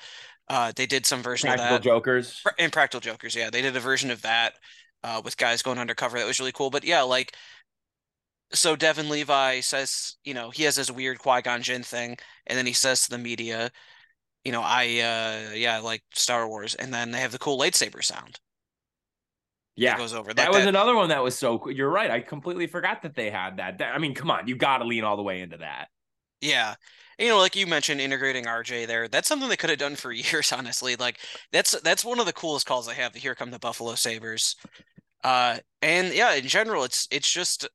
Uh 0.49 0.71
they 0.75 0.85
did 0.85 1.05
some 1.05 1.23
version 1.23 1.47
Practical 1.47 1.75
of 1.77 1.81
that. 1.81 1.87
Jokers. 1.87 2.43
Impractical 2.57 2.99
Jokers, 2.99 3.35
yeah. 3.35 3.49
They 3.49 3.61
did 3.61 3.75
a 3.75 3.79
version 3.79 4.11
of 4.11 4.21
that 4.23 4.55
uh 5.03 5.21
with 5.23 5.37
guys 5.37 5.61
going 5.61 5.79
undercover. 5.79 6.17
That 6.19 6.27
was 6.27 6.39
really 6.39 6.51
cool. 6.51 6.69
But 6.69 6.83
yeah, 6.83 7.03
like 7.03 7.35
so 8.53 8.75
Devon 8.75 9.09
Levi 9.09 9.59
says, 9.61 10.15
you 10.23 10.33
know, 10.33 10.49
he 10.49 10.63
has 10.63 10.75
this 10.75 10.91
weird 10.91 11.19
Qui 11.19 11.41
Gon 11.41 11.61
Jinn 11.61 11.83
thing, 11.83 12.17
and 12.47 12.57
then 12.57 12.65
he 12.65 12.73
says 12.73 13.03
to 13.03 13.09
the 13.09 13.17
media, 13.17 13.71
you 14.43 14.51
know, 14.51 14.61
I 14.61 14.83
uh 14.83 15.53
yeah, 15.55 15.75
I 15.75 15.79
like 15.79 16.03
Star 16.13 16.47
Wars, 16.47 16.75
and 16.75 16.93
then 16.93 17.11
they 17.11 17.19
have 17.19 17.31
the 17.31 17.39
cool 17.39 17.59
lightsaber 17.59 18.03
sound. 18.03 18.39
Yeah, 19.75 19.97
goes 19.97 20.13
over. 20.13 20.29
Like 20.29 20.37
that 20.37 20.49
was 20.49 20.59
that. 20.59 20.67
another 20.67 20.95
one 20.95 21.09
that 21.09 21.23
was 21.23 21.37
so. 21.37 21.59
cool. 21.59 21.71
You're 21.71 21.89
right. 21.89 22.11
I 22.11 22.19
completely 22.19 22.67
forgot 22.67 23.01
that 23.03 23.15
they 23.15 23.29
had 23.29 23.57
that. 23.57 23.81
I 23.81 23.97
mean, 23.97 24.13
come 24.13 24.29
on, 24.29 24.47
you 24.47 24.55
got 24.55 24.79
to 24.79 24.85
lean 24.85 25.03
all 25.03 25.15
the 25.15 25.23
way 25.23 25.41
into 25.41 25.57
that. 25.57 25.87
Yeah, 26.41 26.75
you 27.17 27.27
know, 27.29 27.37
like 27.37 27.55
you 27.55 27.67
mentioned, 27.67 28.01
integrating 28.01 28.45
RJ 28.45 28.87
there. 28.87 29.07
That's 29.07 29.27
something 29.27 29.47
they 29.47 29.55
could 29.55 29.69
have 29.69 29.79
done 29.79 29.95
for 29.95 30.11
years. 30.11 30.51
Honestly, 30.51 30.95
like 30.95 31.19
that's 31.51 31.79
that's 31.81 32.03
one 32.03 32.19
of 32.19 32.25
the 32.25 32.33
coolest 32.33 32.65
calls 32.65 32.87
I 32.87 32.93
have. 32.95 33.15
Here 33.15 33.35
come 33.35 33.51
the 33.51 33.59
Buffalo 33.59 33.95
Sabres. 33.95 34.55
Uh, 35.23 35.57
and 35.81 36.13
yeah, 36.13 36.33
in 36.33 36.47
general, 36.47 36.83
it's 36.83 37.07
it's 37.11 37.31
just 37.31 37.67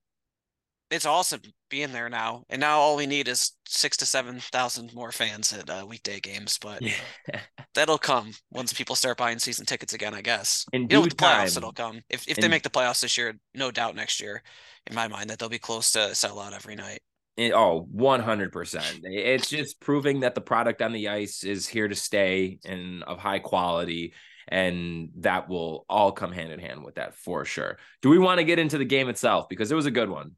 it's 0.91 1.07
awesome 1.07 1.41
being 1.69 1.93
there 1.93 2.09
now. 2.09 2.45
And 2.49 2.61
now 2.61 2.79
all 2.79 2.97
we 2.97 3.07
need 3.07 3.29
is 3.29 3.53
six 3.67 3.97
to 3.99 4.07
seven 4.07 4.39
thousand 4.39 4.95
more 4.95 5.13
fans 5.13 5.53
at 5.53 5.69
uh, 5.69 5.85
weekday 5.89 6.21
games. 6.21 6.59
But 6.61 6.83
that'll 7.75 7.99
come 7.99 8.33
once 8.51 8.73
people 8.73 8.95
start 8.95 9.19
buying 9.19 9.39
season 9.39 9.67
tickets 9.67 9.95
again, 9.95 10.15
I 10.15 10.23
guess. 10.23 10.65
In 10.73 10.83
you 10.83 10.89
know, 10.89 11.01
with 11.01 11.11
due 11.11 11.17
the 11.17 11.23
playoffs, 11.25 11.55
time. 11.55 11.59
it'll 11.59 11.73
come. 11.73 12.01
If 12.09 12.29
if 12.29 12.39
In- 12.39 12.43
they 12.43 12.49
make 12.49 12.63
the 12.63 12.71
playoffs 12.71 13.01
this 13.01 13.19
year, 13.19 13.35
no 13.55 13.71
doubt 13.71 13.97
next 13.97 14.21
year, 14.21 14.43
in 14.87 14.95
my 14.95 15.09
mind, 15.09 15.31
that 15.31 15.39
they'll 15.39 15.49
be 15.49 15.59
close 15.59 15.93
to 15.93 16.15
sell 16.15 16.39
out 16.41 16.53
every 16.55 16.77
night. 16.77 17.01
It- 17.37 17.53
oh, 17.53 17.87
100%. 17.95 19.01
It's 19.03 19.51
just 19.51 19.81
proving 19.81 20.21
that 20.21 20.35
the 20.35 20.41
product 20.41 20.81
on 20.81 20.93
the 20.93 21.09
ice 21.09 21.45
is 21.45 21.67
here 21.67 21.89
to 21.89 21.95
stay 21.95 22.59
and 22.65 23.03
of 23.03 23.19
high 23.19 23.41
quality. 23.41 24.15
And 24.49 25.11
that 25.17 25.49
will 25.49 25.85
all 25.89 26.13
come 26.13 26.31
hand 26.31 26.53
in 26.53 26.61
hand 26.61 26.85
with 26.85 26.95
that 26.95 27.15
for 27.17 27.45
sure. 27.45 27.79
Do 28.01 28.11
we 28.11 28.19
want 28.19 28.39
to 28.39 28.45
get 28.45 28.61
into 28.61 28.79
the 28.79 28.85
game 28.85 29.09
itself? 29.09 29.49
Because 29.49 29.73
it 29.73 29.75
was 29.75 29.87
a 29.87 29.91
good 29.91 30.09
one. 30.09 30.37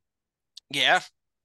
Yeah, 0.71 1.01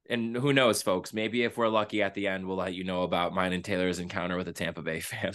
And 0.09 0.35
who 0.35 0.51
knows, 0.51 0.81
folks? 0.81 1.13
Maybe 1.13 1.43
if 1.43 1.57
we're 1.57 1.69
lucky 1.69 2.01
at 2.01 2.13
the 2.13 2.27
end, 2.27 2.45
we'll 2.45 2.57
let 2.57 2.73
you 2.73 2.83
know 2.83 3.03
about 3.03 3.33
mine 3.33 3.53
and 3.53 3.63
Taylor's 3.63 3.99
encounter 3.99 4.35
with 4.37 4.47
a 4.49 4.53
Tampa 4.53 4.81
Bay 4.81 4.99
fan. 4.99 5.33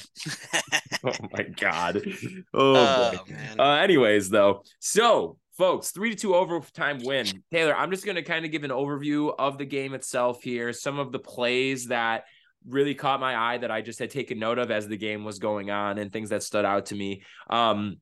oh 1.05 1.13
my 1.33 1.43
God. 1.43 2.03
Oh, 2.55 3.13
boy. 3.13 3.19
oh 3.19 3.33
man. 3.33 3.61
Uh, 3.61 3.75
anyways, 3.83 4.29
though, 4.31 4.63
so 4.79 5.39
folks, 5.57 5.91
three 5.91 6.11
to 6.11 6.17
two 6.17 6.35
overtime 6.35 6.99
win. 7.03 7.27
Taylor, 7.51 7.75
I'm 7.75 7.91
just 7.91 8.05
going 8.05 8.17
to 8.17 8.23
kind 8.23 8.45
of 8.45 8.51
give 8.51 8.65
an 8.65 8.71
overview 8.71 9.35
of 9.39 9.59
the 9.59 9.65
game 9.65 9.95
itself 9.95 10.43
here. 10.43 10.73
Some 10.73 10.99
of 10.99 11.13
the 11.13 11.19
plays 11.19 11.87
that 11.87 12.25
really 12.67 12.95
caught 12.95 13.21
my 13.21 13.37
eye 13.37 13.59
that 13.59 13.71
I 13.71 13.81
just 13.81 13.99
had 13.99 14.11
taken 14.11 14.39
note 14.39 14.59
of 14.59 14.71
as 14.71 14.87
the 14.87 14.97
game 14.97 15.25
was 15.25 15.39
going 15.39 15.71
on 15.71 15.99
and 15.99 16.13
things 16.13 16.31
that 16.31 16.43
stood 16.43 16.65
out 16.65 16.87
to 16.87 16.95
me. 16.95 17.23
Um, 17.49 17.97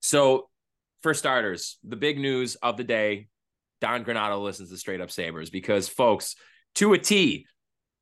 so 0.00 0.48
for 1.02 1.14
starters, 1.14 1.78
the 1.84 1.96
big 1.96 2.18
news 2.18 2.56
of 2.56 2.76
the 2.76 2.84
day, 2.84 3.28
Don 3.80 4.04
Granato 4.04 4.42
listens 4.42 4.70
to 4.70 4.76
straight 4.76 5.00
up 5.00 5.10
Sabres 5.10 5.50
because 5.50 5.88
folks, 5.88 6.36
to 6.76 6.92
a 6.92 6.98
T, 6.98 7.46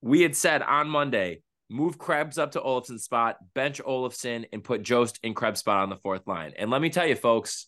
we 0.00 0.23
had 0.23 0.37
said 0.37 0.62
on 0.62 0.88
Monday, 0.88 1.42
move 1.68 1.99
Krebs 1.99 2.38
up 2.38 2.52
to 2.52 2.61
Olofsson's 2.61 3.04
spot, 3.04 3.37
bench 3.54 3.83
Olofsson, 3.83 4.47
and 4.52 4.62
put 4.62 4.83
Jost 4.83 5.18
in 5.23 5.35
Krebs' 5.35 5.61
spot 5.61 5.83
on 5.83 5.90
the 5.90 5.97
fourth 5.97 6.26
line. 6.26 6.52
And 6.56 6.71
let 6.71 6.80
me 6.80 6.90
tell 6.90 7.06
you, 7.06 7.16
folks, 7.16 7.66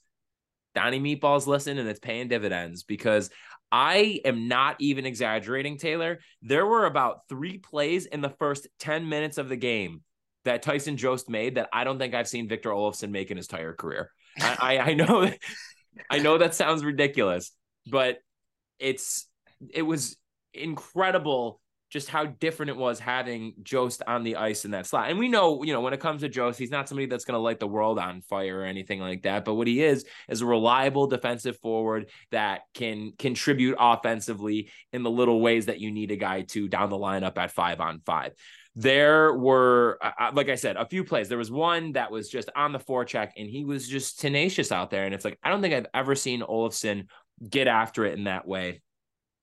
Donnie 0.75 1.00
Meatballs 1.00 1.47
listen 1.47 1.79
and 1.79 1.88
it's 1.88 1.99
paying 1.99 2.29
dividends 2.29 2.85
because 2.85 3.31
I 3.71 4.21
am 4.25 4.49
not 4.49 4.77
even 4.79 5.07
exaggerating, 5.07 5.77
Taylor. 5.77 6.21
There 6.43 6.67
were 6.67 6.87
about 6.87 7.29
three 7.29 7.59
plays 7.59 8.07
in 8.07 8.21
the 8.21 8.31
first 8.31 8.69
10 8.79 9.09
minutes 9.09 9.38
of 9.38 9.49
the 9.49 9.57
game 9.57 10.03
that 10.45 10.62
Tyson 10.62 10.97
Jost 10.97 11.29
made 11.29 11.57
that 11.57 11.69
I 11.73 11.85
don't 11.85 11.99
think 11.99 12.15
I've 12.15 12.29
seen 12.29 12.49
Victor 12.49 12.71
Olofsson 12.71 13.11
make 13.11 13.31
in 13.31 13.37
his 13.37 13.47
entire 13.47 13.75
career. 13.75 14.12
I, 14.41 14.57
I, 14.61 14.79
I 14.91 14.95
know 14.95 15.31
I 16.11 16.19
know 16.21 16.38
that 16.38 16.55
sounds 16.55 16.85
ridiculous, 16.85 17.50
but 17.88 18.18
it's 18.78 19.26
it 19.73 19.83
was 19.83 20.16
incredible 20.54 21.61
just 21.90 22.11
how 22.11 22.26
different 22.26 22.71
it 22.71 22.76
was 22.76 23.00
having 23.00 23.54
Jost 23.62 24.02
on 24.07 24.23
the 24.23 24.37
ice 24.37 24.64
in 24.64 24.73
that 24.73 24.87
slot. 24.87 25.09
And 25.09 25.18
we 25.18 25.28
know, 25.28 25.62
you 25.62 25.73
know, 25.73 25.80
when 25.80 25.95
it 25.95 26.00
comes 26.00 26.21
to 26.21 26.28
Jost, 26.28 26.59
he's 26.59 26.71
not 26.71 26.88
somebody 26.88 27.07
that's 27.07 27.25
going 27.25 27.35
to 27.35 27.40
light 27.40 27.61
the 27.61 27.66
world 27.66 27.99
on 27.99 28.21
fire 28.21 28.61
or 28.61 28.64
anything 28.64 29.00
like 29.00 29.23
that. 29.23 29.45
But 29.45 29.54
what 29.54 29.66
he 29.66 29.83
is 29.83 30.04
is 30.28 30.42
a 30.42 30.47
reliable 30.47 31.07
defensive 31.07 31.59
forward 31.59 32.11
that 32.30 32.62
can 32.75 33.12
contribute 33.18 33.76
offensively 33.80 34.71
in 34.92 35.02
the 35.02 35.11
little 35.11 35.40
ways 35.40 35.66
that 35.66 35.80
you 35.80 35.90
need 35.90 36.11
a 36.11 36.16
guy 36.16 36.42
to 36.42 36.68
down 36.68 36.90
the 36.90 36.99
lineup 36.99 37.38
at 37.38 37.52
five 37.52 37.80
on 37.80 38.00
five. 38.04 38.33
There 38.75 39.35
were, 39.35 39.99
like 40.35 40.50
I 40.50 40.54
said, 40.54 40.76
a 40.76 40.87
few 40.87 41.02
plays. 41.02 41.28
There 41.28 41.38
was 41.38 41.50
one 41.50 41.92
that 41.92 42.12
was 42.12 42.28
just 42.28 42.49
on 42.54 42.73
the 42.73 42.78
forecheck, 42.78 43.30
and 43.37 43.49
he 43.49 43.64
was 43.64 43.88
just 43.88 44.21
tenacious 44.21 44.71
out 44.71 44.90
there. 44.90 45.04
And 45.04 45.12
it's 45.12 45.25
like 45.25 45.37
I 45.42 45.50
don't 45.50 45.62
think 45.62 45.75
I've 45.75 45.88
ever 45.95 46.14
seen 46.14 46.42
Olofsson 46.42 47.07
get 47.49 47.68
after 47.68 48.04
it 48.04 48.18
in 48.18 48.25
that 48.25 48.47
way 48.47 48.83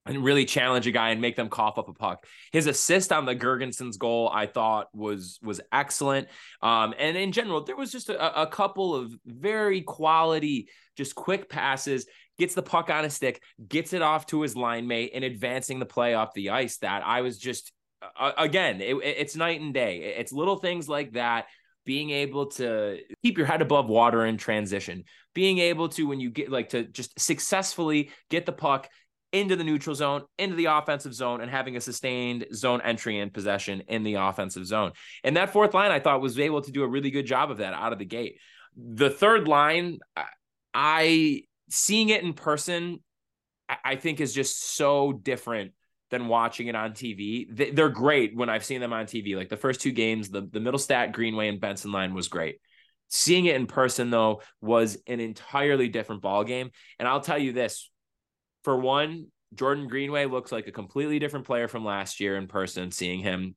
and 0.05 0.23
really 0.23 0.45
challenge 0.45 0.85
a 0.85 0.91
guy 0.91 1.09
and 1.09 1.21
make 1.21 1.35
them 1.35 1.49
cough 1.49 1.77
up 1.77 1.89
a 1.89 1.93
puck. 1.93 2.25
His 2.51 2.67
assist 2.67 3.11
on 3.11 3.25
the 3.25 3.35
Girgensons 3.35 3.97
goal, 3.97 4.29
I 4.31 4.45
thought 4.45 4.87
was 4.93 5.39
was 5.41 5.61
excellent. 5.71 6.27
Um, 6.61 6.93
and 6.97 7.17
in 7.17 7.31
general, 7.31 7.63
there 7.63 7.75
was 7.75 7.91
just 7.91 8.09
a, 8.09 8.41
a 8.41 8.47
couple 8.47 8.95
of 8.95 9.13
very 9.25 9.81
quality, 9.81 10.69
just 10.95 11.15
quick 11.15 11.49
passes. 11.49 12.05
Gets 12.37 12.53
the 12.53 12.61
puck 12.61 12.89
on 12.89 13.05
a 13.05 13.09
stick, 13.09 13.41
gets 13.65 13.93
it 13.93 14.01
off 14.01 14.25
to 14.27 14.41
his 14.41 14.57
line 14.57 14.87
mate, 14.87 15.11
and 15.15 15.23
advancing 15.23 15.79
the 15.79 15.85
play 15.85 16.15
off 16.15 16.33
the 16.33 16.49
ice. 16.49 16.77
That 16.77 17.01
I 17.05 17.21
was 17.21 17.37
just 17.39 17.71
uh, 18.19 18.33
again, 18.37 18.81
it, 18.81 18.95
it's 19.01 19.35
night 19.35 19.61
and 19.61 19.73
day. 19.73 20.15
It's 20.17 20.33
little 20.33 20.57
things 20.57 20.89
like 20.89 21.13
that 21.13 21.45
being 21.85 22.09
able 22.09 22.47
to 22.47 22.99
keep 23.23 23.37
your 23.37 23.47
head 23.47 23.61
above 23.61 23.87
water 23.87 24.25
in 24.25 24.37
transition, 24.37 25.03
being 25.33 25.59
able 25.59 25.89
to, 25.89 26.07
when 26.07 26.19
you 26.19 26.29
get 26.29 26.51
like 26.51 26.69
to 26.69 26.83
just 26.83 27.19
successfully 27.19 28.11
get 28.29 28.45
the 28.45 28.51
puck 28.51 28.89
into 29.31 29.55
the 29.55 29.63
neutral 29.63 29.95
zone, 29.95 30.23
into 30.37 30.55
the 30.55 30.65
offensive 30.65 31.13
zone, 31.13 31.41
and 31.41 31.51
having 31.51 31.75
a 31.75 31.81
sustained 31.81 32.45
zone 32.53 32.81
entry 32.81 33.19
and 33.19 33.33
possession 33.33 33.83
in 33.87 34.03
the 34.03 34.15
offensive 34.15 34.65
zone. 34.65 34.91
And 35.23 35.35
that 35.37 35.51
fourth 35.51 35.73
line, 35.73 35.91
I 35.91 35.99
thought, 35.99 36.21
was 36.21 36.39
able 36.39 36.61
to 36.61 36.71
do 36.71 36.83
a 36.83 36.87
really 36.87 37.11
good 37.11 37.25
job 37.25 37.51
of 37.51 37.57
that 37.57 37.73
out 37.73 37.93
of 37.93 37.99
the 37.99 38.05
gate. 38.05 38.39
The 38.77 39.09
third 39.09 39.47
line, 39.47 39.99
I 40.73 41.43
seeing 41.69 42.09
it 42.09 42.23
in 42.23 42.33
person, 42.33 42.99
I 43.83 43.95
think 43.95 44.21
is 44.21 44.33
just 44.33 44.75
so 44.75 45.11
different 45.11 45.73
than 46.11 46.27
watching 46.27 46.67
it 46.67 46.75
on 46.75 46.91
TV. 46.91 47.47
They're 47.75 47.89
great 47.89 48.35
when 48.35 48.49
I've 48.49 48.65
seen 48.65 48.81
them 48.81 48.93
on 48.93 49.05
TV. 49.05 49.35
Like 49.35 49.49
the 49.49 49.57
first 49.57 49.81
two 49.81 49.91
games, 49.91 50.29
the, 50.29 50.41
the 50.41 50.59
Mittelstadt, 50.59 51.11
Greenway, 51.11 51.49
and 51.49 51.59
Benson 51.59 51.91
line 51.91 52.13
was 52.13 52.27
great. 52.27 52.59
Seeing 53.09 53.45
it 53.45 53.55
in 53.55 53.67
person, 53.67 54.09
though, 54.09 54.41
was 54.61 54.97
an 55.07 55.19
entirely 55.19 55.89
different 55.89 56.21
ball 56.21 56.43
game. 56.43 56.71
And 56.99 57.07
I'll 57.07 57.21
tell 57.21 57.37
you 57.37 57.53
this 57.53 57.89
for 58.63 58.77
one, 58.77 59.27
Jordan 59.53 59.87
Greenway 59.87 60.25
looks 60.25 60.51
like 60.51 60.67
a 60.67 60.71
completely 60.71 61.19
different 61.19 61.45
player 61.45 61.67
from 61.67 61.85
last 61.85 62.19
year 62.19 62.37
in 62.37 62.47
person. 62.47 62.91
Seeing 62.91 63.19
him, 63.19 63.55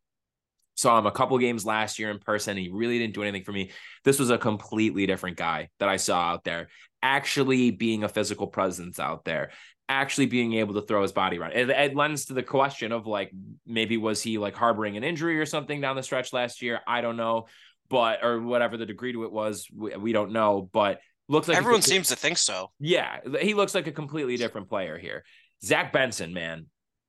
saw 0.74 0.98
him 0.98 1.06
a 1.06 1.10
couple 1.12 1.36
games 1.38 1.66
last 1.66 1.98
year 1.98 2.10
in 2.10 2.18
person. 2.18 2.56
He 2.56 2.70
really 2.70 2.98
didn't 2.98 3.14
do 3.14 3.22
anything 3.22 3.42
for 3.42 3.52
me. 3.52 3.72
This 4.04 4.18
was 4.18 4.30
a 4.30 4.38
completely 4.38 5.06
different 5.06 5.36
guy 5.36 5.70
that 5.80 5.88
I 5.88 5.96
saw 5.96 6.20
out 6.20 6.44
there, 6.44 6.68
actually 7.02 7.72
being 7.72 8.04
a 8.04 8.08
physical 8.08 8.46
presence 8.46 9.00
out 9.00 9.24
there, 9.24 9.50
actually 9.88 10.26
being 10.26 10.52
able 10.54 10.74
to 10.74 10.82
throw 10.82 11.02
his 11.02 11.12
body 11.12 11.38
around. 11.38 11.52
It, 11.52 11.70
it 11.70 11.96
lends 11.96 12.26
to 12.26 12.34
the 12.34 12.42
question 12.42 12.92
of 12.92 13.06
like 13.06 13.32
maybe 13.66 13.96
was 13.96 14.22
he 14.22 14.38
like 14.38 14.54
harboring 14.54 14.96
an 14.96 15.04
injury 15.04 15.38
or 15.40 15.46
something 15.46 15.80
down 15.80 15.96
the 15.96 16.02
stretch 16.02 16.32
last 16.32 16.60
year? 16.62 16.80
I 16.86 17.00
don't 17.00 17.16
know, 17.16 17.46
but 17.88 18.22
or 18.22 18.40
whatever 18.40 18.76
the 18.76 18.86
degree 18.86 19.12
to 19.12 19.24
it 19.24 19.32
was, 19.32 19.66
we, 19.74 19.96
we 19.96 20.12
don't 20.12 20.32
know. 20.32 20.68
But 20.72 21.00
looks 21.28 21.48
like 21.48 21.56
Everyone 21.56 21.82
seems 21.82 22.08
to 22.08 22.16
think 22.16 22.38
so. 22.38 22.70
yeah, 22.78 23.18
he 23.40 23.54
looks 23.54 23.74
like 23.74 23.86
a 23.86 23.92
completely 23.92 24.36
different 24.36 24.68
player 24.68 24.98
here. 24.98 25.24
Zach 25.64 25.92
Benson, 25.92 26.32
man, 26.34 26.66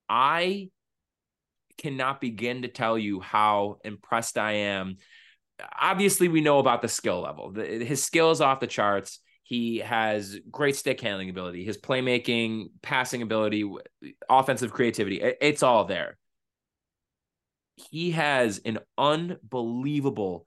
I 0.08 0.70
cannot 1.78 2.20
begin 2.20 2.64
to 2.64 2.68
tell 2.68 2.98
you 2.98 3.20
how 3.20 3.78
impressed 3.84 4.38
I 4.38 4.52
am. 4.54 4.98
Obviously, 5.80 6.28
we 6.28 6.42
know 6.42 6.60
about 6.60 6.82
the 6.82 6.88
skill 6.88 7.22
level. 7.22 7.52
The- 7.52 7.84
his 7.86 8.04
skill 8.04 8.32
is 8.32 8.42
off 8.42 8.60
the 8.60 8.68
charts. 8.68 9.20
He 9.50 9.80
has 9.80 10.38
great 10.52 10.76
stick 10.76 11.02
handling 11.02 11.32
ability, 11.32 11.66
his 11.66 11.76
playmaking, 11.76 12.68
passing 12.84 13.24
ability, 13.24 13.68
offensive 14.30 14.72
creativity. 14.72 15.20
It's 15.42 15.64
all 15.64 15.86
there. 15.86 16.20
He 17.74 18.12
has 18.12 18.62
an 18.64 18.78
unbelievable 18.96 20.46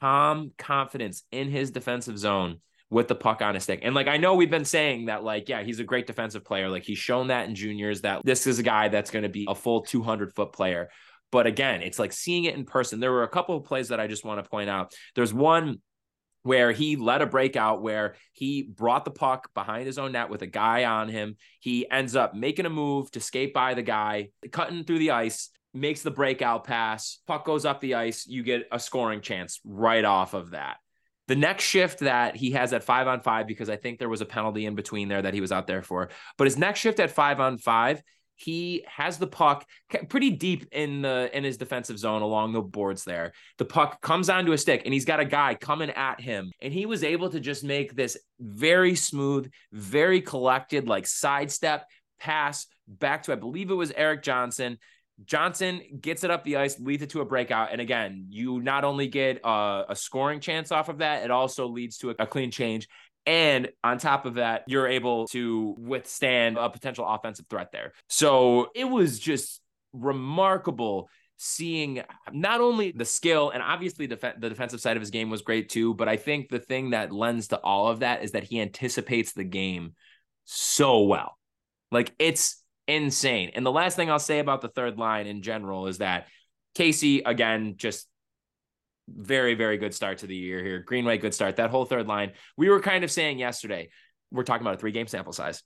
calm 0.00 0.52
confidence 0.58 1.22
in 1.32 1.48
his 1.48 1.70
defensive 1.70 2.18
zone 2.18 2.60
with 2.90 3.08
the 3.08 3.14
puck 3.14 3.40
on 3.40 3.54
his 3.54 3.62
stick. 3.62 3.80
And 3.82 3.94
like 3.94 4.06
I 4.06 4.18
know 4.18 4.34
we've 4.34 4.50
been 4.50 4.66
saying 4.66 5.06
that 5.06 5.24
like 5.24 5.48
yeah, 5.48 5.62
he's 5.62 5.80
a 5.80 5.84
great 5.84 6.06
defensive 6.06 6.44
player. 6.44 6.68
Like 6.68 6.84
he's 6.84 6.98
shown 6.98 7.28
that 7.28 7.48
in 7.48 7.54
juniors 7.54 8.02
that 8.02 8.20
this 8.22 8.46
is 8.46 8.58
a 8.58 8.62
guy 8.62 8.88
that's 8.88 9.10
going 9.10 9.22
to 9.22 9.30
be 9.30 9.46
a 9.48 9.54
full 9.54 9.80
200 9.80 10.34
foot 10.34 10.52
player. 10.52 10.90
But 11.32 11.46
again, 11.46 11.80
it's 11.80 11.98
like 11.98 12.12
seeing 12.12 12.44
it 12.44 12.54
in 12.54 12.66
person. 12.66 13.00
There 13.00 13.12
were 13.12 13.22
a 13.22 13.28
couple 13.28 13.56
of 13.56 13.64
plays 13.64 13.88
that 13.88 13.98
I 13.98 14.08
just 14.08 14.26
want 14.26 14.44
to 14.44 14.50
point 14.50 14.68
out. 14.68 14.92
There's 15.14 15.32
one 15.32 15.80
where 16.46 16.70
he 16.70 16.94
led 16.94 17.22
a 17.22 17.26
breakout 17.26 17.82
where 17.82 18.14
he 18.32 18.62
brought 18.62 19.04
the 19.04 19.10
puck 19.10 19.52
behind 19.52 19.84
his 19.84 19.98
own 19.98 20.12
net 20.12 20.30
with 20.30 20.42
a 20.42 20.46
guy 20.46 20.84
on 20.84 21.08
him. 21.08 21.36
He 21.58 21.90
ends 21.90 22.14
up 22.14 22.34
making 22.34 22.66
a 22.66 22.70
move 22.70 23.10
to 23.10 23.20
skate 23.20 23.52
by 23.52 23.74
the 23.74 23.82
guy, 23.82 24.28
cutting 24.52 24.84
through 24.84 25.00
the 25.00 25.10
ice, 25.10 25.50
makes 25.74 26.02
the 26.02 26.10
breakout 26.10 26.64
pass, 26.64 27.18
puck 27.26 27.44
goes 27.44 27.64
up 27.64 27.80
the 27.80 27.96
ice, 27.96 28.26
you 28.26 28.44
get 28.44 28.68
a 28.70 28.78
scoring 28.78 29.20
chance 29.20 29.60
right 29.64 30.04
off 30.04 30.34
of 30.34 30.52
that. 30.52 30.76
The 31.26 31.34
next 31.34 31.64
shift 31.64 31.98
that 31.98 32.36
he 32.36 32.52
has 32.52 32.72
at 32.72 32.84
five 32.84 33.08
on 33.08 33.20
five, 33.20 33.48
because 33.48 33.68
I 33.68 33.76
think 33.76 33.98
there 33.98 34.08
was 34.08 34.20
a 34.20 34.26
penalty 34.26 34.64
in 34.64 34.76
between 34.76 35.08
there 35.08 35.22
that 35.22 35.34
he 35.34 35.40
was 35.40 35.50
out 35.50 35.66
there 35.66 35.82
for, 35.82 36.10
but 36.38 36.44
his 36.44 36.56
next 36.56 36.78
shift 36.78 37.00
at 37.00 37.10
five 37.10 37.40
on 37.40 37.58
five, 37.58 38.00
he 38.36 38.84
has 38.86 39.18
the 39.18 39.26
puck 39.26 39.66
pretty 40.08 40.30
deep 40.30 40.68
in 40.70 41.02
the 41.02 41.30
in 41.36 41.42
his 41.42 41.56
defensive 41.56 41.98
zone 41.98 42.22
along 42.22 42.52
the 42.52 42.60
boards 42.60 43.04
there. 43.04 43.32
The 43.58 43.64
puck 43.64 44.00
comes 44.02 44.28
onto 44.28 44.52
a 44.52 44.58
stick 44.58 44.82
and 44.84 44.92
he's 44.94 45.06
got 45.06 45.20
a 45.20 45.24
guy 45.24 45.54
coming 45.54 45.90
at 45.90 46.20
him 46.20 46.52
and 46.60 46.72
he 46.72 46.86
was 46.86 47.02
able 47.02 47.30
to 47.30 47.40
just 47.40 47.64
make 47.64 47.94
this 47.94 48.16
very 48.38 48.94
smooth, 48.94 49.50
very 49.72 50.20
collected 50.20 50.86
like 50.86 51.06
sidestep 51.06 51.86
pass 52.20 52.66
back 52.86 53.24
to 53.24 53.32
I 53.32 53.36
believe 53.36 53.70
it 53.70 53.74
was 53.74 53.90
Erik 53.90 54.22
Johnson. 54.22 54.78
Johnson 55.24 55.80
gets 55.98 56.24
it 56.24 56.30
up 56.30 56.44
the 56.44 56.56
ice, 56.56 56.78
leads 56.78 57.02
it 57.02 57.10
to 57.10 57.22
a 57.22 57.24
breakout. 57.24 57.72
And 57.72 57.80
again, 57.80 58.26
you 58.28 58.60
not 58.60 58.84
only 58.84 59.08
get 59.08 59.40
a, 59.42 59.84
a 59.88 59.96
scoring 59.96 60.40
chance 60.40 60.70
off 60.70 60.90
of 60.90 60.98
that, 60.98 61.24
it 61.24 61.30
also 61.30 61.66
leads 61.66 61.96
to 61.98 62.10
a, 62.10 62.14
a 62.18 62.26
clean 62.26 62.50
change 62.50 62.86
And 63.26 63.70
on 63.82 63.98
top 63.98 64.24
of 64.24 64.34
that, 64.34 64.64
you're 64.68 64.86
able 64.86 65.26
to 65.28 65.74
withstand 65.78 66.58
a 66.58 66.70
potential 66.70 67.04
offensive 67.06 67.46
threat 67.50 67.72
there. 67.72 67.92
So 68.08 68.68
it 68.74 68.84
was 68.84 69.18
just 69.18 69.60
remarkable 69.92 71.08
seeing 71.38 72.02
not 72.32 72.60
only 72.60 72.92
the 72.92 73.04
skill 73.04 73.50
and 73.50 73.62
obviously 73.62 74.06
def- 74.06 74.38
the 74.38 74.48
defensive 74.48 74.80
side 74.80 74.96
of 74.96 75.02
his 75.02 75.10
game 75.10 75.28
was 75.28 75.42
great 75.42 75.68
too, 75.68 75.92
but 75.94 76.08
I 76.08 76.16
think 76.16 76.48
the 76.48 76.60
thing 76.60 76.90
that 76.90 77.12
lends 77.12 77.48
to 77.48 77.58
all 77.58 77.88
of 77.88 78.00
that 78.00 78.22
is 78.22 78.32
that 78.32 78.44
he 78.44 78.60
anticipates 78.60 79.32
the 79.32 79.44
game 79.44 79.94
so 80.44 81.02
well. 81.02 81.36
Like 81.90 82.14
it's 82.18 82.62
insane. 82.88 83.50
And 83.54 83.66
the 83.66 83.72
last 83.72 83.96
thing 83.96 84.10
I'll 84.10 84.18
say 84.18 84.38
about 84.38 84.60
the 84.60 84.68
third 84.68 84.98
line 84.98 85.26
in 85.26 85.42
general 85.42 85.88
is 85.88 85.98
that 85.98 86.28
Casey, 86.74 87.20
again, 87.20 87.74
just 87.76 88.06
very, 89.08 89.54
very 89.54 89.78
good 89.78 89.94
start 89.94 90.18
to 90.18 90.26
the 90.26 90.36
year 90.36 90.62
here. 90.62 90.80
Greenway, 90.80 91.18
good 91.18 91.34
start. 91.34 91.56
That 91.56 91.70
whole 91.70 91.84
third 91.84 92.06
line, 92.06 92.32
we 92.56 92.68
were 92.68 92.80
kind 92.80 93.04
of 93.04 93.10
saying 93.10 93.38
yesterday, 93.38 93.90
we're 94.30 94.42
talking 94.42 94.62
about 94.62 94.74
a 94.74 94.78
three 94.78 94.92
game 94.92 95.06
sample 95.06 95.32
size. 95.32 95.62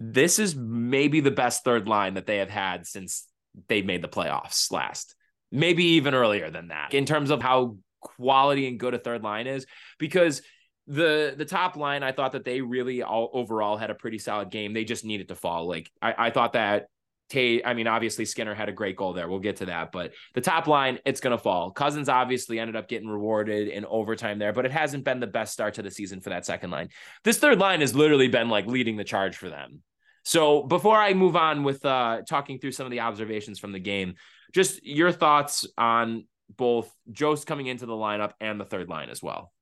This 0.00 0.38
is 0.38 0.54
maybe 0.54 1.20
the 1.20 1.30
best 1.30 1.64
third 1.64 1.88
line 1.88 2.14
that 2.14 2.26
they 2.26 2.38
have 2.38 2.50
had 2.50 2.86
since 2.86 3.26
they 3.68 3.82
made 3.82 4.02
the 4.02 4.08
playoffs 4.08 4.70
last. 4.70 5.14
Maybe 5.50 5.84
even 5.92 6.14
earlier 6.14 6.50
than 6.50 6.68
that 6.68 6.92
in 6.92 7.06
terms 7.06 7.30
of 7.30 7.40
how 7.40 7.78
quality 8.00 8.68
and 8.68 8.78
good 8.78 8.94
a 8.94 8.98
third 8.98 9.22
line 9.22 9.46
is 9.46 9.66
because 9.98 10.42
the 10.86 11.34
the 11.36 11.44
top 11.44 11.76
line 11.76 12.02
I 12.02 12.12
thought 12.12 12.32
that 12.32 12.44
they 12.44 12.60
really 12.60 13.02
all 13.02 13.30
overall 13.32 13.76
had 13.76 13.90
a 13.90 13.94
pretty 13.94 14.18
solid 14.18 14.50
game. 14.50 14.72
They 14.72 14.84
just 14.84 15.04
needed 15.04 15.28
to 15.28 15.34
fall. 15.34 15.66
Like 15.66 15.90
I, 16.02 16.14
I 16.26 16.30
thought 16.30 16.52
that 16.52 16.88
Tate, 17.28 17.62
I 17.66 17.74
mean, 17.74 17.86
obviously 17.86 18.24
Skinner 18.24 18.54
had 18.54 18.68
a 18.68 18.72
great 18.72 18.96
goal 18.96 19.12
there. 19.12 19.28
We'll 19.28 19.40
get 19.40 19.56
to 19.56 19.66
that, 19.66 19.90
but 19.90 20.12
the 20.34 20.40
top 20.40 20.66
line, 20.66 21.00
it's 21.04 21.20
going 21.20 21.36
to 21.36 21.42
fall. 21.42 21.72
Cozens 21.72 22.08
obviously 22.08 22.58
ended 22.60 22.76
up 22.76 22.88
getting 22.88 23.08
rewarded 23.08 23.68
in 23.68 23.84
overtime 23.84 24.38
there, 24.38 24.52
but 24.52 24.64
it 24.64 24.72
hasn't 24.72 25.04
been 25.04 25.18
the 25.18 25.26
best 25.26 25.52
start 25.52 25.74
to 25.74 25.82
the 25.82 25.90
season 25.90 26.20
for 26.20 26.30
that 26.30 26.46
second 26.46 26.70
line. 26.70 26.88
This 27.24 27.38
third 27.38 27.58
line 27.58 27.80
has 27.80 27.94
literally 27.96 28.28
been 28.28 28.48
like 28.48 28.66
leading 28.66 28.96
the 28.96 29.04
charge 29.04 29.36
for 29.36 29.48
them. 29.48 29.82
So 30.24 30.62
before 30.62 30.96
I 30.96 31.14
move 31.14 31.36
on 31.36 31.64
with 31.64 31.84
uh, 31.84 32.22
talking 32.28 32.58
through 32.58 32.72
some 32.72 32.86
of 32.86 32.90
the 32.90 33.00
observations 33.00 33.58
from 33.58 33.72
the 33.72 33.80
game, 33.80 34.14
just 34.52 34.84
your 34.84 35.12
thoughts 35.12 35.66
on 35.76 36.26
both 36.56 36.92
Jost 37.10 37.46
coming 37.46 37.66
into 37.66 37.86
the 37.86 37.92
lineup 37.92 38.32
and 38.40 38.60
the 38.60 38.64
third 38.64 38.88
line 38.88 39.10
as 39.10 39.22
well. 39.22 39.52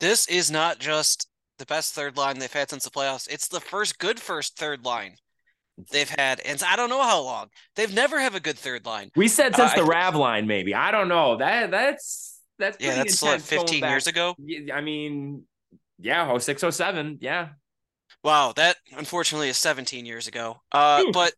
This 0.00 0.26
is 0.28 0.50
not 0.50 0.80
just 0.80 1.28
the 1.58 1.66
best 1.66 1.94
third 1.94 2.16
line 2.16 2.38
they've 2.38 2.52
had 2.52 2.70
since 2.70 2.84
the 2.84 2.90
playoffs. 2.90 3.28
It's 3.30 3.46
the 3.48 3.60
first 3.60 3.98
good 3.98 4.18
first 4.18 4.58
third 4.58 4.84
line 4.84 5.14
they've 5.90 6.08
had, 6.08 6.40
and 6.40 6.62
I 6.62 6.76
don't 6.76 6.90
know 6.90 7.02
how 7.02 7.20
long. 7.22 7.48
They've 7.76 7.92
never 7.92 8.20
have 8.20 8.34
a 8.34 8.40
good 8.40 8.58
third 8.58 8.86
line. 8.86 9.10
We 9.16 9.28
said 9.28 9.56
since 9.56 9.72
uh, 9.72 9.76
the 9.76 9.82
I, 9.82 9.86
Rav 9.86 10.16
line, 10.16 10.46
maybe. 10.46 10.74
I 10.74 10.90
don't 10.90 11.08
know. 11.08 11.36
That 11.36 11.70
that's 11.70 12.40
that's 12.58 12.76
yeah, 12.80 12.96
that's 12.96 13.22
like 13.22 13.40
15 13.40 13.82
years 13.84 14.06
ago. 14.06 14.34
I 14.72 14.80
mean, 14.80 15.44
yeah, 15.98 16.30
oh 16.30 16.38
six 16.38 16.62
oh 16.64 16.70
seven, 16.70 17.18
yeah. 17.20 17.50
Wow, 18.22 18.52
that 18.56 18.76
unfortunately 18.96 19.48
is 19.48 19.56
17 19.56 20.06
years 20.06 20.28
ago. 20.28 20.60
Uh, 20.70 21.04
but 21.12 21.32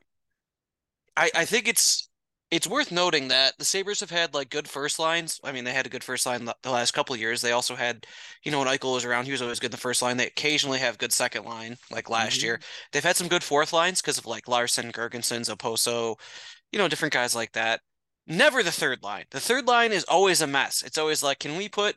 I 1.17 1.31
I 1.35 1.45
think 1.45 1.69
it's 1.69 2.09
it's 2.55 2.69
worth 2.69 2.93
noting 2.93 3.27
that 3.29 3.59
the 3.59 3.65
Sabres 3.65 3.99
have 3.99 4.11
had 4.11 4.33
like 4.33 4.49
good 4.49 4.69
first 4.69 5.01
lines. 5.01 5.41
I 5.43 5.51
mean, 5.51 5.65
they 5.65 5.73
had 5.73 5.87
a 5.87 5.91
good 5.91 6.05
first 6.05 6.25
line 6.25 6.45
the 6.45 6.71
last 6.71 6.93
couple 6.93 7.17
years. 7.17 7.43
They 7.43 7.51
also 7.51 7.75
had, 7.75 8.07
you 8.45 8.53
know, 8.53 8.61
when 8.61 8.69
Eichel 8.69 8.95
was 8.95 9.05
around, 9.05 9.25
he 9.25 9.33
was 9.33 9.43
always 9.43 9.59
good 9.59 9.67
in 9.67 9.71
the 9.73 9.77
first 9.77 10.03
line. 10.03 10.17
They 10.17 10.29
occasionally 10.29 10.79
have 10.79 10.97
good 10.97 11.13
second 11.13 11.47
line, 11.47 11.77
like 11.91 12.09
last 12.09 12.39
mm-hmm. 12.39 12.45
year. 12.45 12.61
They've 12.93 13.03
had 13.03 13.17
some 13.17 13.27
good 13.27 13.43
fourth 13.43 13.73
lines 13.73 14.01
because 14.01 14.19
of 14.19 14.27
like 14.27 14.47
Larsson, 14.47 14.93
Girgensons, 14.93 15.53
Okposo, 15.53 16.15
you 16.71 16.79
know, 16.79 16.87
different 16.87 17.13
guys 17.13 17.35
like 17.35 17.51
that. 17.53 17.81
Never 18.29 18.63
the 18.63 18.71
third 18.71 19.03
line. 19.03 19.25
The 19.33 19.41
third 19.41 19.67
line 19.67 19.91
is 19.91 20.05
always 20.05 20.41
a 20.41 20.47
mess. 20.47 20.85
It's 20.87 20.97
always 20.97 21.25
like, 21.25 21.41
can 21.41 21.57
we 21.57 21.69
put 21.69 21.97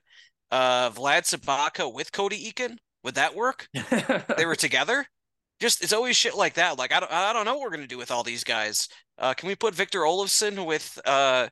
uh 0.50 0.90
Vlad 0.90 1.32
Sobotka 1.32 1.94
with 1.94 2.12
Cody 2.12 2.52
Eakin? 2.52 2.78
Would 3.04 3.14
that 3.14 3.36
work? 3.36 3.70
they 4.38 4.48
were 4.48 4.56
together 4.58 5.06
just 5.60 5.84
it's 5.84 5.94
always 5.94 6.16
shit 6.16 6.36
like 6.36 6.56
that. 6.56 6.78
Like 6.78 6.92
I 6.92 7.00
don't 7.00 7.12
I 7.12 7.34
don't 7.34 7.46
know 7.46 7.56
what 7.56 7.64
we're 7.64 7.76
gonna 7.76 7.88
do 7.88 7.98
with 7.98 8.12
all 8.12 8.24
these 8.24 8.44
guys. 8.44 8.88
Uh, 9.18 9.34
can 9.34 9.48
we 9.48 9.56
put 9.56 9.74
Victor 9.74 10.02
Olofsson 10.02 10.66
with 10.66 11.00
uh, 11.06 11.48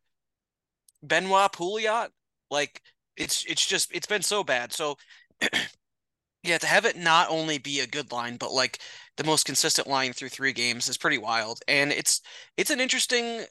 Benoit 1.04 1.52
Pouliot? 1.52 2.10
Like 2.52 2.82
it's 3.18 3.46
it's 3.46 3.66
just 3.66 3.92
it's 3.94 4.08
been 4.08 4.22
so 4.22 4.44
bad. 4.44 4.74
So 4.74 4.98
yeah, 6.44 6.58
to 6.58 6.68
have 6.68 6.86
it 6.86 6.98
not 6.98 7.30
only 7.30 7.58
be 7.58 7.80
a 7.80 7.88
good 7.88 8.12
line, 8.12 8.38
but 8.38 8.52
like 8.54 8.80
the 9.18 9.24
most 9.24 9.46
consistent 9.46 9.88
line 9.88 10.14
through 10.14 10.30
three 10.30 10.54
games 10.54 10.88
is 10.90 10.98
pretty 10.98 11.18
wild. 11.18 11.60
And 11.68 11.92
it's 11.92 12.22
it's 12.58 12.72
an 12.72 12.80
interesting 12.80 13.46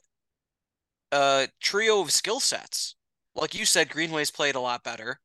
uh 1.11 1.47
trio 1.61 2.01
of 2.01 2.11
skill 2.11 2.39
sets. 2.39 2.95
Like 3.35 3.53
you 3.55 3.65
said, 3.65 3.89
Greenway's 3.89 4.31
played 4.31 4.55
a 4.55 4.59
lot 4.59 4.83
better. 4.83 5.19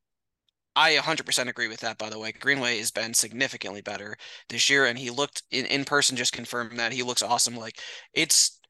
I 0.76 0.94
100% 0.94 1.48
agree 1.48 1.68
with 1.68 1.80
that, 1.80 1.98
by 1.98 2.10
the 2.10 2.18
way. 2.18 2.32
Greenway 2.32 2.78
has 2.78 2.90
been 2.90 3.12
significantly 3.12 3.82
better 3.82 4.16
this 4.48 4.70
year, 4.70 4.86
and 4.86 4.98
he 4.98 5.10
looked 5.10 5.42
in, 5.50 5.66
in 5.66 5.84
person, 5.84 6.16
just 6.16 6.32
confirmed 6.32 6.78
that. 6.78 6.92
He 6.92 7.02
looks 7.02 7.22
awesome. 7.22 7.56
Like, 7.56 7.78
it's 8.14 8.60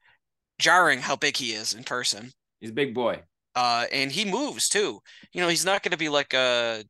jarring 0.59 0.99
how 0.99 1.15
big 1.15 1.37
he 1.37 1.51
is 1.51 1.73
in 1.73 1.83
person. 1.83 2.31
He's 2.59 2.71
a 2.71 2.73
big 2.73 2.93
boy. 2.93 3.21
Uh, 3.55 3.85
and 3.91 4.11
he 4.11 4.25
moves 4.25 4.69
too. 4.69 4.99
You 5.33 5.41
know, 5.41 5.47
he's 5.49 5.65
not 5.65 5.83
going 5.83 5.91
to 5.91 5.97
be 5.97 6.09
like 6.09 6.33
a 6.33 6.83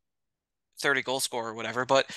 30 0.80 1.02
goal 1.02 1.20
scorer 1.20 1.52
or 1.52 1.54
whatever, 1.56 1.86
but 1.86 2.10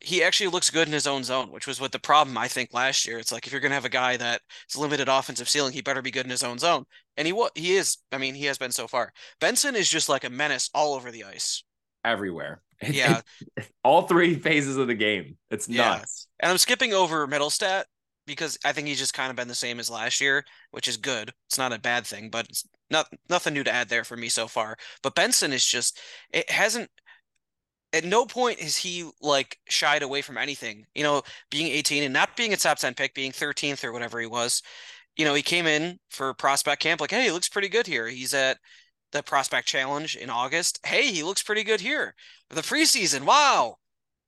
he 0.00 0.22
actually 0.22 0.48
looks 0.48 0.70
good 0.70 0.86
in 0.86 0.92
his 0.92 1.06
own 1.06 1.24
zone, 1.24 1.50
which 1.50 1.66
was 1.66 1.80
what 1.80 1.90
the 1.90 1.98
problem 1.98 2.36
I 2.36 2.48
think 2.48 2.74
last 2.74 3.06
year. 3.06 3.18
It's 3.18 3.32
like 3.32 3.46
if 3.46 3.52
you're 3.52 3.60
going 3.60 3.70
to 3.70 3.76
have 3.76 3.86
a 3.86 3.90
guy 3.90 4.16
that's 4.16 4.76
limited 4.76 5.08
offensive 5.08 5.48
ceiling, 5.48 5.72
he 5.72 5.80
better 5.80 6.02
be 6.02 6.10
good 6.10 6.26
in 6.26 6.30
his 6.30 6.42
own 6.42 6.58
zone, 6.58 6.84
and 7.16 7.26
he 7.26 7.46
he 7.54 7.76
is. 7.76 7.96
I 8.12 8.18
mean, 8.18 8.34
he 8.34 8.44
has 8.44 8.58
been 8.58 8.72
so 8.72 8.86
far. 8.86 9.12
Benson 9.40 9.74
is 9.74 9.88
just 9.88 10.08
like 10.08 10.24
a 10.24 10.30
menace 10.30 10.68
all 10.74 10.94
over 10.94 11.10
the 11.10 11.24
ice 11.24 11.64
everywhere. 12.06 12.62
Yeah. 12.90 13.22
all 13.82 14.02
three 14.02 14.34
phases 14.34 14.76
of 14.76 14.86
the 14.86 14.94
game. 14.94 15.38
It's 15.50 15.66
nuts. 15.66 16.28
Yeah. 16.28 16.44
And 16.44 16.52
I'm 16.52 16.58
skipping 16.58 16.92
over 16.92 17.26
Mittelstadt 17.26 17.84
because 18.26 18.58
I 18.66 18.72
think 18.72 18.86
he's 18.86 18.98
just 18.98 19.14
kind 19.14 19.30
of 19.30 19.36
been 19.36 19.48
the 19.48 19.54
same 19.54 19.80
as 19.80 19.88
last 19.88 20.20
year, 20.20 20.44
which 20.72 20.88
is 20.88 20.96
good. 20.98 21.32
It's 21.46 21.56
not 21.56 21.72
a 21.72 21.78
bad 21.78 22.06
thing, 22.06 22.28
but 22.28 22.46
it's 22.50 22.68
not 22.90 23.06
nothing 23.30 23.54
new 23.54 23.64
to 23.64 23.72
add 23.72 23.88
there 23.88 24.04
for 24.04 24.16
me 24.16 24.28
so 24.28 24.46
far. 24.46 24.76
But 25.02 25.14
Benson 25.14 25.52
is 25.52 25.64
just 25.64 26.00
it 26.30 26.50
hasn't 26.50 26.90
at 27.92 28.04
no 28.04 28.26
point 28.26 28.60
has 28.60 28.76
he 28.76 29.08
like 29.20 29.58
shied 29.68 30.02
away 30.02 30.22
from 30.22 30.36
anything. 30.36 30.84
You 30.94 31.04
know, 31.04 31.22
being 31.50 31.68
18 31.68 32.02
and 32.02 32.12
not 32.12 32.36
being 32.36 32.52
a 32.52 32.56
top 32.56 32.78
10 32.78 32.94
pick, 32.94 33.14
being 33.14 33.32
13th 33.32 33.84
or 33.84 33.92
whatever 33.92 34.20
he 34.20 34.26
was. 34.26 34.62
You 35.16 35.24
know, 35.24 35.34
he 35.34 35.42
came 35.42 35.66
in 35.66 35.98
for 36.10 36.34
prospect 36.34 36.82
camp 36.82 37.00
like, 37.00 37.10
hey, 37.10 37.24
he 37.24 37.30
looks 37.30 37.48
pretty 37.48 37.70
good 37.70 37.86
here. 37.86 38.06
He's 38.06 38.34
at 38.34 38.58
the 39.16 39.22
prospect 39.22 39.66
challenge 39.66 40.16
in 40.16 40.30
August. 40.30 40.78
Hey, 40.84 41.10
he 41.10 41.22
looks 41.22 41.42
pretty 41.42 41.64
good 41.64 41.80
here. 41.80 42.14
The 42.50 42.60
preseason, 42.60 43.22
wow, 43.22 43.76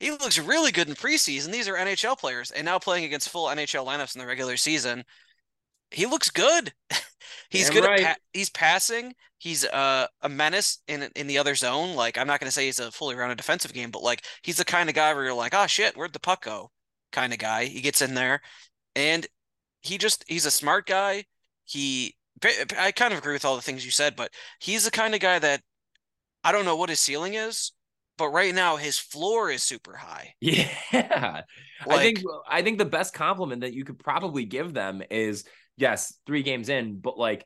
he 0.00 0.10
looks 0.10 0.38
really 0.38 0.72
good 0.72 0.88
in 0.88 0.94
preseason. 0.94 1.52
These 1.52 1.68
are 1.68 1.74
NHL 1.74 2.18
players, 2.18 2.50
and 2.50 2.64
now 2.64 2.78
playing 2.78 3.04
against 3.04 3.28
full 3.28 3.46
NHL 3.46 3.86
lineups 3.86 4.14
in 4.14 4.20
the 4.20 4.26
regular 4.26 4.56
season, 4.56 5.04
he 5.90 6.06
looks 6.06 6.30
good. 6.30 6.72
he's 7.50 7.70
good. 7.70 7.84
Right. 7.84 8.04
Pa- 8.04 8.16
he's 8.32 8.50
passing. 8.50 9.14
He's 9.38 9.64
uh, 9.64 10.06
a 10.22 10.28
menace 10.28 10.78
in 10.88 11.08
in 11.14 11.26
the 11.26 11.38
other 11.38 11.54
zone. 11.54 11.94
Like 11.94 12.18
I'm 12.18 12.26
not 12.26 12.40
going 12.40 12.48
to 12.48 12.52
say 12.52 12.66
he's 12.66 12.80
a 12.80 12.90
fully 12.90 13.14
rounded 13.14 13.38
defensive 13.38 13.72
game, 13.72 13.90
but 13.90 14.02
like 14.02 14.24
he's 14.42 14.56
the 14.56 14.64
kind 14.64 14.88
of 14.88 14.94
guy 14.94 15.12
where 15.14 15.24
you're 15.24 15.34
like, 15.34 15.54
oh 15.54 15.66
shit, 15.66 15.96
where'd 15.96 16.12
the 16.12 16.20
puck 16.20 16.44
go? 16.44 16.70
Kind 17.12 17.32
of 17.32 17.38
guy. 17.38 17.66
He 17.66 17.80
gets 17.80 18.02
in 18.02 18.14
there, 18.14 18.40
and 18.94 19.26
he 19.80 19.98
just 19.98 20.24
he's 20.28 20.46
a 20.46 20.50
smart 20.50 20.86
guy. 20.86 21.24
He 21.64 22.14
I 22.44 22.92
kind 22.92 23.12
of 23.12 23.18
agree 23.18 23.32
with 23.32 23.44
all 23.44 23.56
the 23.56 23.62
things 23.62 23.84
you 23.84 23.90
said, 23.90 24.16
but 24.16 24.30
he's 24.60 24.84
the 24.84 24.90
kind 24.90 25.14
of 25.14 25.20
guy 25.20 25.38
that 25.38 25.60
I 26.44 26.52
don't 26.52 26.64
know 26.64 26.76
what 26.76 26.90
his 26.90 27.00
ceiling 27.00 27.34
is, 27.34 27.72
but 28.16 28.28
right 28.28 28.54
now 28.54 28.76
his 28.76 28.98
floor 28.98 29.50
is 29.50 29.62
super 29.62 29.96
high. 29.96 30.34
Yeah. 30.40 31.42
Like, 31.86 31.98
I 31.98 32.02
think 32.02 32.22
I 32.48 32.62
think 32.62 32.78
the 32.78 32.84
best 32.84 33.14
compliment 33.14 33.60
that 33.60 33.72
you 33.72 33.84
could 33.84 34.00
probably 34.00 34.44
give 34.44 34.74
them 34.74 35.00
is 35.10 35.44
yes, 35.76 36.12
3 36.26 36.42
games 36.42 36.68
in, 36.68 36.98
but 36.98 37.16
like 37.16 37.44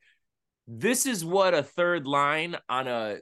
this 0.66 1.04
is 1.04 1.22
what 1.22 1.52
a 1.52 1.62
third 1.62 2.06
line 2.06 2.56
on 2.68 2.88
a 2.88 3.18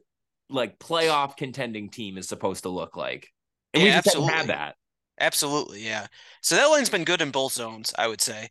like 0.49 0.79
playoff 0.79 1.37
contending 1.37 1.91
team 1.91 2.17
is 2.17 2.29
supposed 2.29 2.63
to 2.63 2.69
look 2.69 2.97
like. 2.97 3.29
And 3.75 3.83
yeah, 3.83 3.89
we 3.89 3.95
just 3.95 4.07
absolutely. 4.09 4.35
have 4.35 4.47
that. 4.49 4.77
Absolutely, 5.19 5.85
yeah. 5.85 6.07
So 6.43 6.57
that 6.57 6.67
line's 6.67 6.91
been 6.91 7.05
good 7.05 7.21
in 7.21 7.31
both 7.31 7.53
zones, 7.53 7.93
I 7.99 8.07
would 8.07 8.21
say. 8.21 8.49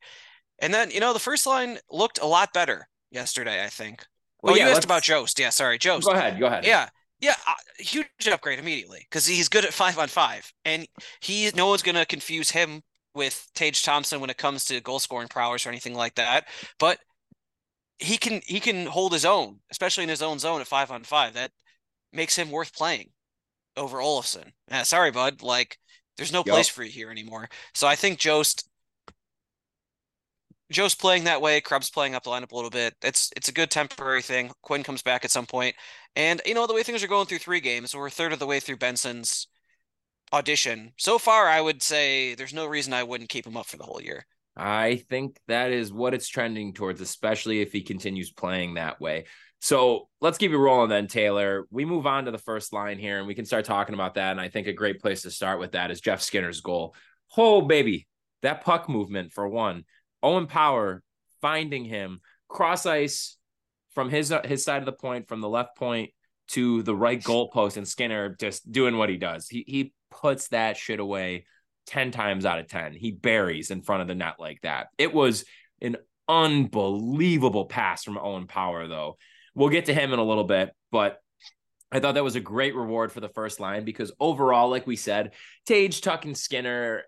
And 0.59 0.73
then, 0.73 0.91
you 0.91 0.99
know, 0.99 1.13
the 1.13 1.19
first 1.19 1.47
line 1.47 1.77
looked 1.89 2.19
a 2.19 2.25
lot 2.25 2.53
better 2.53 2.87
yesterday, 3.11 3.63
I 3.63 3.67
think. 3.67 4.05
Well, 4.41 4.53
oh, 4.53 4.57
yeah, 4.57 4.67
you 4.67 4.71
asked 4.71 4.85
about 4.85 5.03
Jost. 5.03 5.39
Yeah, 5.39 5.49
sorry, 5.49 5.77
Jost. 5.77 6.07
Go 6.07 6.13
ahead. 6.13 6.39
Go 6.39 6.47
ahead. 6.47 6.65
Yeah. 6.65 6.89
Yeah, 7.21 7.35
uh, 7.45 7.53
huge 7.77 8.07
upgrade 8.31 8.59
immediately 8.59 9.05
because 9.09 9.25
he's 9.25 9.49
good 9.49 9.65
at 9.65 9.73
five 9.73 9.99
on 9.99 10.07
five, 10.07 10.49
and 10.63 10.87
he 11.19 11.51
no 11.53 11.67
one's 11.67 11.83
gonna 11.83 12.05
confuse 12.05 12.49
him 12.49 12.81
with 13.13 13.45
Tage 13.55 13.83
Thompson 13.83 14.21
when 14.21 14.29
it 14.29 14.37
comes 14.37 14.63
to 14.65 14.79
goal 14.79 14.99
scoring 14.99 15.27
prowess 15.27 15.65
or 15.65 15.69
anything 15.69 15.95
like 15.95 16.15
that. 16.15 16.47
But 16.79 16.99
he 17.97 18.17
can 18.17 18.39
he 18.45 18.61
can 18.61 18.85
hold 18.85 19.11
his 19.11 19.25
own, 19.25 19.59
especially 19.69 20.03
in 20.03 20.09
his 20.09 20.21
own 20.21 20.39
zone 20.39 20.61
at 20.61 20.67
five 20.67 20.91
on 20.91 21.03
five. 21.03 21.33
That 21.33 21.51
makes 22.13 22.37
him 22.37 22.51
worth 22.51 22.73
playing 22.73 23.09
over 23.75 23.97
Olofsson. 23.97 24.53
Yeah, 24.69 24.83
sorry, 24.83 25.11
bud. 25.11 25.41
Like, 25.41 25.77
there's 26.17 26.33
no 26.33 26.43
yep. 26.45 26.53
place 26.53 26.69
for 26.69 26.83
you 26.83 26.91
here 26.91 27.11
anymore. 27.11 27.49
So 27.73 27.87
I 27.87 27.95
think 27.95 28.19
Jost 28.19 28.69
Jost 30.71 30.99
playing 30.99 31.23
that 31.23 31.41
way. 31.41 31.61
Krebs 31.61 31.89
playing 31.89 32.15
up 32.15 32.23
the 32.23 32.29
lineup 32.29 32.51
a 32.51 32.55
little 32.55 32.69
bit. 32.69 32.95
It's 33.01 33.31
it's 33.35 33.49
a 33.49 33.53
good 33.53 33.71
temporary 33.71 34.21
thing. 34.21 34.51
Quinn 34.61 34.83
comes 34.83 35.01
back 35.01 35.25
at 35.25 35.31
some 35.31 35.45
point, 35.45 35.75
and 36.15 36.41
you 36.45 36.53
know 36.53 36.67
the 36.67 36.73
way 36.73 36.83
things 36.83 37.03
are 37.03 37.07
going 37.07 37.25
through 37.25 37.39
three 37.39 37.59
games, 37.59 37.95
we're 37.95 38.07
a 38.07 38.11
third 38.11 38.33
of 38.33 38.39
the 38.39 38.45
way 38.45 38.59
through 38.59 38.77
Benson's 38.77 39.47
audition. 40.31 40.93
So 40.97 41.17
far, 41.17 41.47
I 41.47 41.61
would 41.61 41.81
say 41.81 42.35
there's 42.35 42.53
no 42.53 42.65
reason 42.65 42.93
I 42.93 43.03
wouldn't 43.03 43.29
keep 43.29 43.47
him 43.47 43.57
up 43.57 43.65
for 43.65 43.77
the 43.77 43.83
whole 43.83 44.01
year. 44.01 44.25
I 44.55 45.03
think 45.09 45.39
that 45.47 45.71
is 45.71 45.93
what 45.93 46.13
it's 46.13 46.27
trending 46.27 46.73
towards, 46.73 47.01
especially 47.01 47.61
if 47.61 47.71
he 47.71 47.81
continues 47.81 48.31
playing 48.31 48.73
that 48.73 48.99
way. 48.99 49.25
So 49.61 50.09
let's 50.21 50.37
keep 50.37 50.51
it 50.51 50.57
rolling 50.57 50.89
then, 50.89 51.07
Taylor. 51.07 51.65
We 51.69 51.85
move 51.85 52.05
on 52.05 52.25
to 52.25 52.31
the 52.31 52.37
first 52.37 52.73
line 52.73 52.97
here 52.97 53.19
and 53.19 53.27
we 53.27 53.35
can 53.35 53.45
start 53.45 53.65
talking 53.65 53.93
about 53.93 54.15
that. 54.15 54.31
And 54.31 54.41
I 54.41 54.49
think 54.49 54.67
a 54.67 54.73
great 54.73 55.01
place 55.01 55.21
to 55.23 55.31
start 55.31 55.59
with 55.59 55.73
that 55.73 55.91
is 55.91 56.01
Jeff 56.01 56.21
Skinner's 56.21 56.61
goal. 56.61 56.95
Oh, 57.37 57.61
baby, 57.61 58.07
that 58.41 58.63
puck 58.63 58.89
movement 58.89 59.33
for 59.33 59.47
one. 59.47 59.85
Owen 60.21 60.47
Power 60.47 61.03
finding 61.41 61.85
him 61.85 62.19
cross 62.47 62.85
ice 62.85 63.37
from 63.95 64.09
his 64.09 64.33
his 64.45 64.63
side 64.63 64.81
of 64.81 64.85
the 64.85 64.91
point, 64.91 65.27
from 65.27 65.41
the 65.41 65.49
left 65.49 65.77
point 65.77 66.11
to 66.49 66.83
the 66.83 66.95
right 66.95 67.21
goalpost, 67.21 67.77
and 67.77 67.87
Skinner 67.87 68.35
just 68.39 68.71
doing 68.71 68.97
what 68.97 69.09
he 69.09 69.17
does. 69.17 69.47
He 69.47 69.63
he 69.67 69.93
puts 70.11 70.49
that 70.49 70.77
shit 70.77 70.99
away 70.99 71.45
10 71.87 72.11
times 72.11 72.45
out 72.45 72.59
of 72.59 72.67
10. 72.67 72.93
He 72.93 73.11
buries 73.11 73.71
in 73.71 73.81
front 73.81 74.01
of 74.01 74.07
the 74.07 74.15
net 74.15 74.35
like 74.39 74.61
that. 74.61 74.87
It 74.97 75.13
was 75.13 75.45
an 75.81 75.97
unbelievable 76.27 77.65
pass 77.65 78.03
from 78.03 78.17
Owen 78.17 78.47
Power, 78.47 78.87
though. 78.87 79.17
We'll 79.55 79.69
get 79.69 79.85
to 79.85 79.93
him 79.93 80.13
in 80.13 80.19
a 80.19 80.23
little 80.23 80.43
bit, 80.43 80.71
but 80.91 81.19
I 81.91 81.99
thought 81.99 82.15
that 82.15 82.23
was 82.23 82.35
a 82.35 82.41
great 82.41 82.75
reward 82.75 83.11
for 83.11 83.19
the 83.19 83.29
first 83.29 83.59
line 83.59 83.83
because 83.83 84.11
overall, 84.19 84.69
like 84.69 84.85
we 84.85 84.95
said, 84.95 85.33
Tage, 85.65 86.01
Tuch, 86.01 86.25
and 86.25 86.37
Skinner 86.37 87.03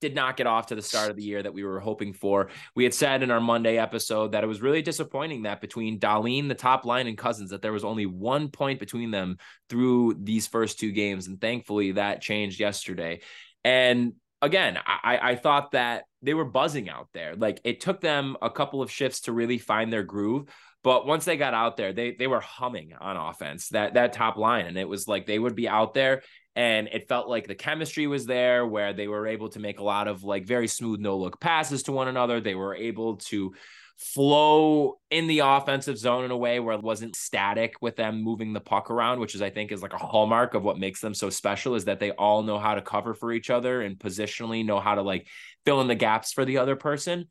did 0.00 0.14
not 0.14 0.36
get 0.36 0.46
off 0.46 0.66
to 0.66 0.74
the 0.74 0.82
start 0.82 1.10
of 1.10 1.16
the 1.16 1.22
year 1.22 1.42
that 1.42 1.54
we 1.54 1.64
were 1.64 1.80
hoping 1.80 2.12
for. 2.12 2.50
We 2.74 2.84
had 2.84 2.94
said 2.94 3.22
in 3.22 3.30
our 3.30 3.40
Monday 3.40 3.78
episode 3.78 4.32
that 4.32 4.44
it 4.44 4.46
was 4.48 4.62
really 4.62 4.82
disappointing 4.82 5.42
that 5.42 5.60
between 5.60 5.98
Dahlin, 5.98 6.48
the 6.48 6.54
top 6.54 6.84
line, 6.84 7.06
and 7.06 7.18
Cozens, 7.18 7.50
that 7.50 7.62
there 7.62 7.72
was 7.72 7.84
only 7.84 8.06
one 8.06 8.48
point 8.48 8.80
between 8.80 9.10
them 9.10 9.38
through 9.68 10.16
these 10.22 10.46
first 10.46 10.78
two 10.78 10.92
games. 10.92 11.26
And 11.26 11.40
thankfully 11.40 11.92
that 11.92 12.22
changed 12.22 12.60
yesterday. 12.60 13.20
And 13.64 14.14
again, 14.40 14.78
I, 14.86 15.18
I 15.22 15.34
thought 15.36 15.72
that 15.72 16.04
they 16.22 16.34
were 16.34 16.44
buzzing 16.44 16.88
out 16.88 17.08
there. 17.12 17.34
Like 17.36 17.60
it 17.64 17.80
took 17.80 18.00
them 18.00 18.36
a 18.40 18.50
couple 18.50 18.82
of 18.82 18.90
shifts 18.90 19.22
to 19.22 19.32
really 19.32 19.58
find 19.58 19.92
their 19.92 20.04
groove. 20.04 20.48
But 20.84 21.06
once 21.06 21.24
they 21.24 21.36
got 21.36 21.54
out 21.54 21.76
there, 21.76 21.92
they 21.92 22.12
they 22.12 22.28
were 22.28 22.40
humming 22.40 22.92
on 22.98 23.16
offense 23.16 23.70
that 23.70 23.94
that 23.94 24.12
top 24.12 24.36
line, 24.36 24.66
and 24.66 24.78
it 24.78 24.88
was 24.88 25.08
like 25.08 25.26
they 25.26 25.38
would 25.38 25.56
be 25.56 25.68
out 25.68 25.92
there 25.92 26.22
and 26.58 26.88
it 26.90 27.06
felt 27.06 27.28
like 27.28 27.46
the 27.46 27.54
chemistry 27.54 28.08
was 28.08 28.26
there 28.26 28.66
where 28.66 28.92
they 28.92 29.06
were 29.06 29.28
able 29.28 29.48
to 29.50 29.60
make 29.60 29.78
a 29.78 29.84
lot 29.84 30.08
of 30.08 30.24
like 30.24 30.44
very 30.44 30.66
smooth 30.66 30.98
no 30.98 31.16
look 31.16 31.38
passes 31.38 31.84
to 31.84 31.92
one 31.92 32.08
another. 32.08 32.40
They 32.40 32.56
were 32.56 32.74
able 32.74 33.18
to 33.28 33.54
flow 33.96 34.98
in 35.08 35.28
the 35.28 35.38
offensive 35.38 35.96
zone 35.96 36.24
in 36.24 36.32
a 36.32 36.36
way 36.36 36.58
where 36.58 36.74
it 36.74 36.82
wasn't 36.82 37.14
static 37.14 37.76
with 37.80 37.94
them 37.94 38.24
moving 38.24 38.52
the 38.52 38.60
puck 38.60 38.92
around 38.92 39.18
which 39.18 39.34
is 39.34 39.42
i 39.42 39.50
think 39.50 39.72
is 39.72 39.82
like 39.82 39.92
a 39.92 39.98
hallmark 39.98 40.54
of 40.54 40.62
what 40.62 40.78
makes 40.78 41.00
them 41.00 41.12
so 41.12 41.28
special 41.28 41.74
is 41.74 41.86
that 41.86 41.98
they 41.98 42.12
all 42.12 42.44
know 42.44 42.60
how 42.60 42.76
to 42.76 42.80
cover 42.80 43.12
for 43.12 43.32
each 43.32 43.50
other 43.50 43.82
and 43.82 43.98
positionally 43.98 44.64
know 44.64 44.78
how 44.78 44.94
to 44.94 45.02
like 45.02 45.26
fill 45.64 45.80
in 45.80 45.88
the 45.88 45.96
gaps 45.96 46.32
for 46.32 46.44
the 46.44 46.58
other 46.58 46.76
person 46.76 47.26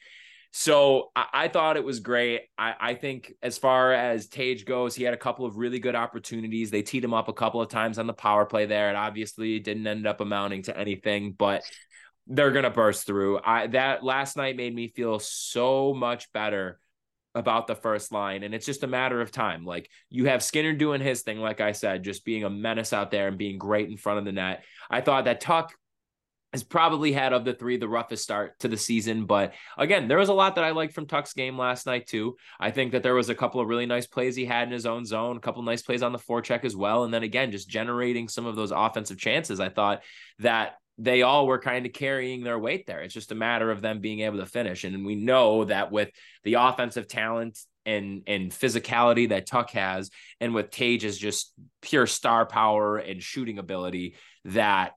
so 0.52 1.12
I, 1.16 1.26
I, 1.34 1.48
thought 1.48 1.78
it 1.78 1.84
was 1.84 2.00
great. 2.00 2.42
I, 2.58 2.74
I 2.80 2.94
think 2.94 3.34
as 3.42 3.58
far 3.58 3.94
as 3.94 4.28
Tage 4.28 4.66
goes, 4.66 4.96
he 4.96 5.04
had 5.04 5.14
a 5.14 5.18
couple 5.18 5.46
of 5.46 5.58
really 5.58 5.80
good 5.80 5.96
opportunities. 5.96 6.72
They 6.72 6.82
teed 6.82 7.04
him 7.04 7.14
up 7.14 7.28
a 7.28 7.34
couple 7.34 7.62
of 7.62 7.70
times 7.70 8.00
on 8.00 8.08
the 8.08 8.14
power 8.14 8.46
play 8.46 8.66
there. 8.66 8.90
It 8.90 8.96
obviously 8.96 9.60
didn't 9.60 9.88
end 9.88 10.08
up 10.08 10.22
amounting 10.22 10.64
to 10.64 10.78
anything, 10.78 11.34
but 11.34 11.64
they're 12.28 12.52
gonna 12.52 12.70
burst 12.70 13.06
through. 13.06 13.40
I 13.44 13.68
that 13.68 14.04
last 14.04 14.36
night 14.36 14.58
made 14.58 14.76
me 14.76 14.88
feel 14.88 15.20
so 15.20 15.94
much 15.94 16.32
better 16.34 16.80
about 17.38 17.68
the 17.68 17.76
first 17.76 18.12
line. 18.12 18.42
And 18.44 18.54
it's 18.56 18.66
just 18.66 18.84
a 18.84 18.88
matter 18.88 19.22
of 19.22 19.32
time. 19.32 19.64
Like 19.64 19.90
you 20.10 20.26
have 20.26 20.44
Skinner 20.44 20.74
doing 20.74 21.02
his 21.02 21.22
thing, 21.22 21.38
like 21.40 21.62
I 21.62 21.72
said, 21.72 22.04
just 22.04 22.26
being 22.26 22.44
a 22.44 22.50
menace 22.50 22.94
out 22.94 23.12
there 23.12 23.28
and 23.28 23.38
being 23.38 23.60
great 23.60 23.90
in 23.90 23.96
front 23.96 24.20
of 24.20 24.26
the 24.26 24.32
net. 24.32 24.64
I 24.90 25.02
thought 25.02 25.26
that 25.26 25.40
Tuch 25.40 25.72
has 26.58 26.64
probably 26.64 27.12
had 27.12 27.34
of 27.34 27.46
the 27.46 27.54
three 27.54 27.78
the 27.78 27.88
roughest 27.88 28.24
start 28.24 28.58
to 28.60 28.68
the 28.68 28.78
season. 28.78 29.26
But 29.26 29.54
again, 29.78 30.08
there 30.08 30.18
was 30.18 30.30
a 30.30 30.34
lot 30.34 30.56
that 30.56 30.64
I 30.64 30.72
liked 30.72 30.94
from 30.94 31.06
Tuch's 31.06 31.34
game 31.34 31.56
last 31.56 31.86
night 31.86 32.08
too. 32.08 32.36
I 32.60 32.72
think 32.72 32.94
that 32.94 33.04
there 33.04 33.14
was 33.14 33.30
a 33.30 33.36
couple 33.36 33.62
of 33.62 33.68
really 33.68 33.86
nice 33.86 34.08
plays 34.08 34.36
he 34.36 34.46
had 34.46 34.68
in 34.68 34.74
his 34.74 34.88
own 34.88 35.06
zone, 35.06 35.38
a 35.38 35.40
couple 35.40 35.62
nice 35.62 35.84
plays 35.84 36.02
on 36.02 36.14
the 36.14 36.18
forecheck 36.18 36.66
as 36.66 36.76
well. 36.76 37.04
And 37.04 37.14
then 37.14 37.22
again, 37.22 37.52
just 37.52 37.70
generating 37.70 38.28
some 38.28 38.48
of 38.48 38.56
those 38.56 38.72
offensive 38.72 39.20
chances. 39.20 39.60
I 39.60 39.70
thought 39.70 40.02
that 40.40 40.78
they 40.98 41.22
all 41.22 41.46
were 41.46 41.60
kind 41.60 41.86
of 41.86 41.94
carrying 41.94 42.44
their 42.44 42.58
weight 42.58 42.88
there. 42.88 43.02
It's 43.02 43.14
just 43.14 43.32
a 43.32 43.36
matter 43.36 43.70
of 43.70 43.82
them 43.82 44.02
being 44.02 44.22
able 44.22 44.40
to 44.40 44.48
finish. 44.48 44.84
And 44.84 45.06
we 45.06 45.16
know 45.16 45.66
that 45.66 45.92
with 45.92 46.10
the 46.44 46.56
offensive 46.56 47.08
talent 47.08 47.60
and 47.86 48.24
and 48.26 48.52
physicality 48.52 49.30
that 49.30 49.46
Tuch 49.46 49.72
has, 49.74 50.10
and 50.42 50.56
with 50.56 50.72
Tage's 50.72 51.18
just 51.18 51.54
pure 51.82 52.08
star 52.08 52.48
power 52.48 52.98
and 52.98 53.22
shooting 53.22 53.60
ability, 53.60 54.16
that 54.46 54.94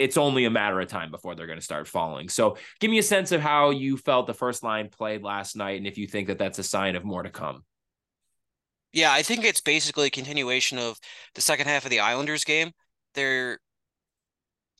it's 0.00 0.16
only 0.16 0.46
a 0.46 0.50
matter 0.50 0.80
of 0.80 0.88
time 0.88 1.10
before 1.10 1.34
they're 1.34 1.46
going 1.46 1.58
to 1.58 1.64
start 1.64 1.86
falling. 1.86 2.30
So, 2.30 2.56
give 2.80 2.90
me 2.90 2.98
a 2.98 3.02
sense 3.02 3.32
of 3.32 3.42
how 3.42 3.70
you 3.70 3.98
felt 3.98 4.26
the 4.26 4.34
first 4.34 4.62
line 4.62 4.88
played 4.88 5.22
last 5.22 5.56
night, 5.56 5.76
and 5.76 5.86
if 5.86 5.98
you 5.98 6.06
think 6.06 6.28
that 6.28 6.38
that's 6.38 6.58
a 6.58 6.62
sign 6.62 6.96
of 6.96 7.04
more 7.04 7.22
to 7.22 7.30
come. 7.30 7.64
Yeah, 8.92 9.12
I 9.12 9.22
think 9.22 9.44
it's 9.44 9.60
basically 9.60 10.06
a 10.06 10.10
continuation 10.10 10.78
of 10.78 10.98
the 11.34 11.42
second 11.42 11.66
half 11.66 11.84
of 11.84 11.90
the 11.90 12.00
Islanders 12.00 12.44
game. 12.44 12.72
They're 13.14 13.60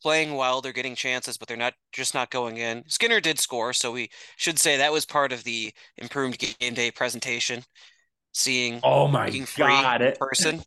playing 0.01 0.35
well, 0.35 0.59
they're 0.59 0.73
getting 0.73 0.95
chances, 0.95 1.37
but 1.37 1.47
they're 1.47 1.55
not 1.55 1.75
just 1.91 2.13
not 2.13 2.31
going 2.31 2.57
in. 2.57 2.83
Skinner 2.87 3.21
did 3.21 3.39
score, 3.39 3.73
so 3.73 3.91
we 3.91 4.09
should 4.35 4.57
say 4.57 4.77
that 4.77 4.91
was 4.91 5.05
part 5.05 5.31
of 5.31 5.43
the 5.43 5.71
improved 5.97 6.39
game 6.59 6.73
day 6.73 6.89
presentation. 6.89 7.63
Seeing 8.33 8.79
oh 8.83 9.07
my 9.07 9.29
god 9.55 10.01
in 10.01 10.13
person. 10.13 10.63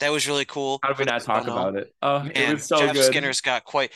That 0.00 0.12
was 0.12 0.28
really 0.28 0.44
cool. 0.44 0.78
How 0.82 0.90
did 0.90 0.98
we 0.98 1.04
not 1.04 1.22
talk 1.22 1.46
about 1.46 1.76
it? 1.76 1.94
Oh, 2.02 2.20
Man, 2.20 2.32
it 2.34 2.52
was 2.54 2.64
so 2.64 2.78
Jeff 2.78 2.94
good. 2.94 3.04
Skinner's 3.04 3.40
got 3.40 3.64
quite 3.64 3.92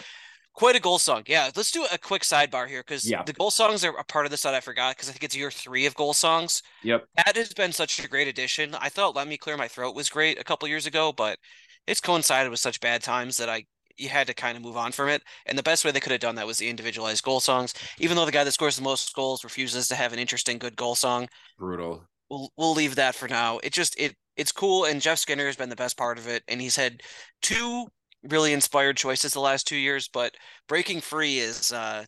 quite 0.54 0.76
a 0.76 0.80
goal 0.80 0.98
song. 0.98 1.22
Yeah, 1.26 1.50
let's 1.54 1.70
do 1.70 1.86
a 1.92 1.98
quick 1.98 2.22
sidebar 2.22 2.68
here 2.68 2.82
because 2.86 3.08
yeah. 3.08 3.22
the 3.22 3.32
goal 3.32 3.50
songs 3.50 3.84
are 3.84 3.96
a 3.96 4.04
part 4.04 4.24
of 4.24 4.30
this 4.30 4.42
that 4.42 4.54
I 4.54 4.60
forgot 4.60 4.96
because 4.96 5.08
I 5.08 5.12
think 5.12 5.24
it's 5.24 5.36
year 5.36 5.50
three 5.50 5.86
of 5.86 5.94
goal 5.94 6.14
songs. 6.14 6.62
Yep, 6.82 7.06
that 7.16 7.36
has 7.36 7.52
been 7.52 7.72
such 7.72 8.02
a 8.04 8.08
great 8.08 8.28
addition. 8.28 8.74
I 8.74 8.88
thought 8.88 9.14
"Let 9.14 9.28
Me 9.28 9.36
Clear 9.36 9.56
My 9.56 9.68
Throat" 9.68 9.94
was 9.94 10.08
great 10.08 10.40
a 10.40 10.44
couple 10.44 10.68
years 10.68 10.86
ago, 10.86 11.12
but 11.12 11.38
it's 11.86 12.00
coincided 12.00 12.50
with 12.50 12.60
such 12.60 12.80
bad 12.80 13.02
times 13.02 13.36
that 13.36 13.48
I 13.48 13.66
you 13.96 14.08
had 14.08 14.26
to 14.26 14.34
kind 14.34 14.56
of 14.56 14.62
move 14.62 14.76
on 14.76 14.92
from 14.92 15.08
it. 15.08 15.22
And 15.46 15.58
the 15.58 15.62
best 15.62 15.84
way 15.84 15.90
they 15.90 16.00
could 16.00 16.12
have 16.12 16.20
done 16.20 16.34
that 16.36 16.46
was 16.46 16.58
the 16.58 16.68
individualized 16.68 17.22
goal 17.22 17.40
songs. 17.40 17.74
Even 17.98 18.16
though 18.16 18.24
the 18.24 18.32
guy 18.32 18.44
that 18.44 18.52
scores 18.52 18.76
the 18.76 18.82
most 18.82 19.14
goals 19.14 19.44
refuses 19.44 19.88
to 19.88 19.94
have 19.94 20.12
an 20.12 20.18
interesting 20.18 20.58
good 20.58 20.76
goal 20.76 20.94
song, 20.94 21.28
brutal. 21.58 22.04
We'll 22.30 22.50
we'll 22.56 22.74
leave 22.74 22.94
that 22.94 23.14
for 23.14 23.28
now. 23.28 23.58
It 23.58 23.72
just 23.72 23.98
it 23.98 24.14
it's 24.36 24.52
cool, 24.52 24.84
and 24.84 25.00
Jeff 25.00 25.18
Skinner 25.18 25.46
has 25.46 25.56
been 25.56 25.68
the 25.68 25.76
best 25.76 25.96
part 25.96 26.18
of 26.18 26.26
it, 26.28 26.42
and 26.48 26.60
he's 26.60 26.76
had 26.76 27.02
two 27.42 27.86
really 28.22 28.52
inspired 28.52 28.96
choices 28.96 29.32
the 29.32 29.40
last 29.40 29.66
two 29.66 29.76
years. 29.76 30.08
But 30.08 30.34
breaking 30.68 31.00
free 31.00 31.38
is 31.38 31.72
uh, 31.72 32.04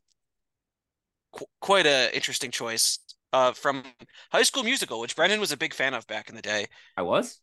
qu- 1.33 1.47
quite 1.61 1.87
a 1.87 2.15
interesting 2.15 2.51
choice 2.51 2.99
uh, 3.33 3.53
from 3.53 3.83
High 4.31 4.45
School 4.45 4.63
Musical, 4.63 5.01
which 5.01 5.17
Brendan 5.17 5.41
was 5.41 5.53
a 5.53 5.57
big 5.57 5.75
fan 5.75 5.95
of 5.95 6.07
back 6.07 6.29
in 6.29 6.37
the 6.37 6.43
day. 6.43 6.67
I 6.97 7.03
was. 7.03 7.39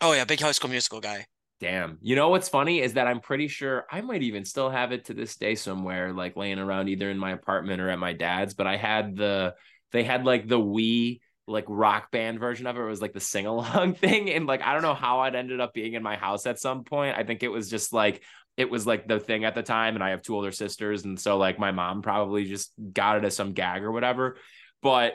Oh 0.00 0.12
yeah, 0.12 0.24
big 0.24 0.40
High 0.40 0.52
School 0.52 0.70
Musical 0.70 1.00
guy. 1.00 1.26
Damn. 1.60 1.98
You 2.00 2.14
know 2.14 2.28
what's 2.28 2.48
funny 2.48 2.80
is 2.80 2.94
that 2.94 3.08
I'm 3.08 3.20
pretty 3.20 3.48
sure 3.48 3.84
I 3.90 4.00
might 4.00 4.22
even 4.22 4.44
still 4.44 4.70
have 4.70 4.92
it 4.92 5.06
to 5.06 5.14
this 5.14 5.36
day 5.36 5.56
somewhere, 5.56 6.12
like 6.12 6.36
laying 6.36 6.60
around 6.60 6.88
either 6.88 7.10
in 7.10 7.18
my 7.18 7.32
apartment 7.32 7.80
or 7.80 7.90
at 7.90 7.98
my 7.98 8.12
dad's. 8.12 8.54
But 8.54 8.68
I 8.68 8.76
had 8.76 9.16
the 9.16 9.54
they 9.90 10.04
had 10.04 10.24
like 10.24 10.46
the 10.46 10.58
Wii 10.58 11.20
like 11.48 11.64
rock 11.68 12.10
band 12.10 12.38
version 12.38 12.66
of 12.66 12.76
it. 12.76 12.80
It 12.80 12.84
was 12.84 13.02
like 13.02 13.12
the 13.12 13.20
sing 13.20 13.46
along 13.46 13.94
thing. 13.94 14.30
And 14.30 14.46
like, 14.46 14.62
I 14.62 14.72
don't 14.72 14.82
know 14.82 14.94
how 14.94 15.22
it 15.24 15.34
ended 15.34 15.60
up 15.60 15.72
being 15.72 15.94
in 15.94 16.02
my 16.02 16.16
house 16.16 16.46
at 16.46 16.60
some 16.60 16.84
point. 16.84 17.16
I 17.16 17.24
think 17.24 17.42
it 17.42 17.48
was 17.48 17.70
just 17.70 17.92
like, 17.92 18.22
it 18.56 18.70
was 18.70 18.86
like 18.86 19.08
the 19.08 19.20
thing 19.20 19.44
at 19.44 19.54
the 19.54 19.62
time. 19.62 19.94
And 19.94 20.04
I 20.04 20.10
have 20.10 20.22
two 20.22 20.34
older 20.34 20.52
sisters. 20.52 21.04
And 21.04 21.18
so 21.18 21.38
like 21.38 21.58
my 21.58 21.72
mom 21.72 22.02
probably 22.02 22.44
just 22.44 22.72
got 22.92 23.16
it 23.16 23.24
as 23.24 23.34
some 23.34 23.52
gag 23.52 23.82
or 23.82 23.92
whatever. 23.92 24.36
But 24.82 25.14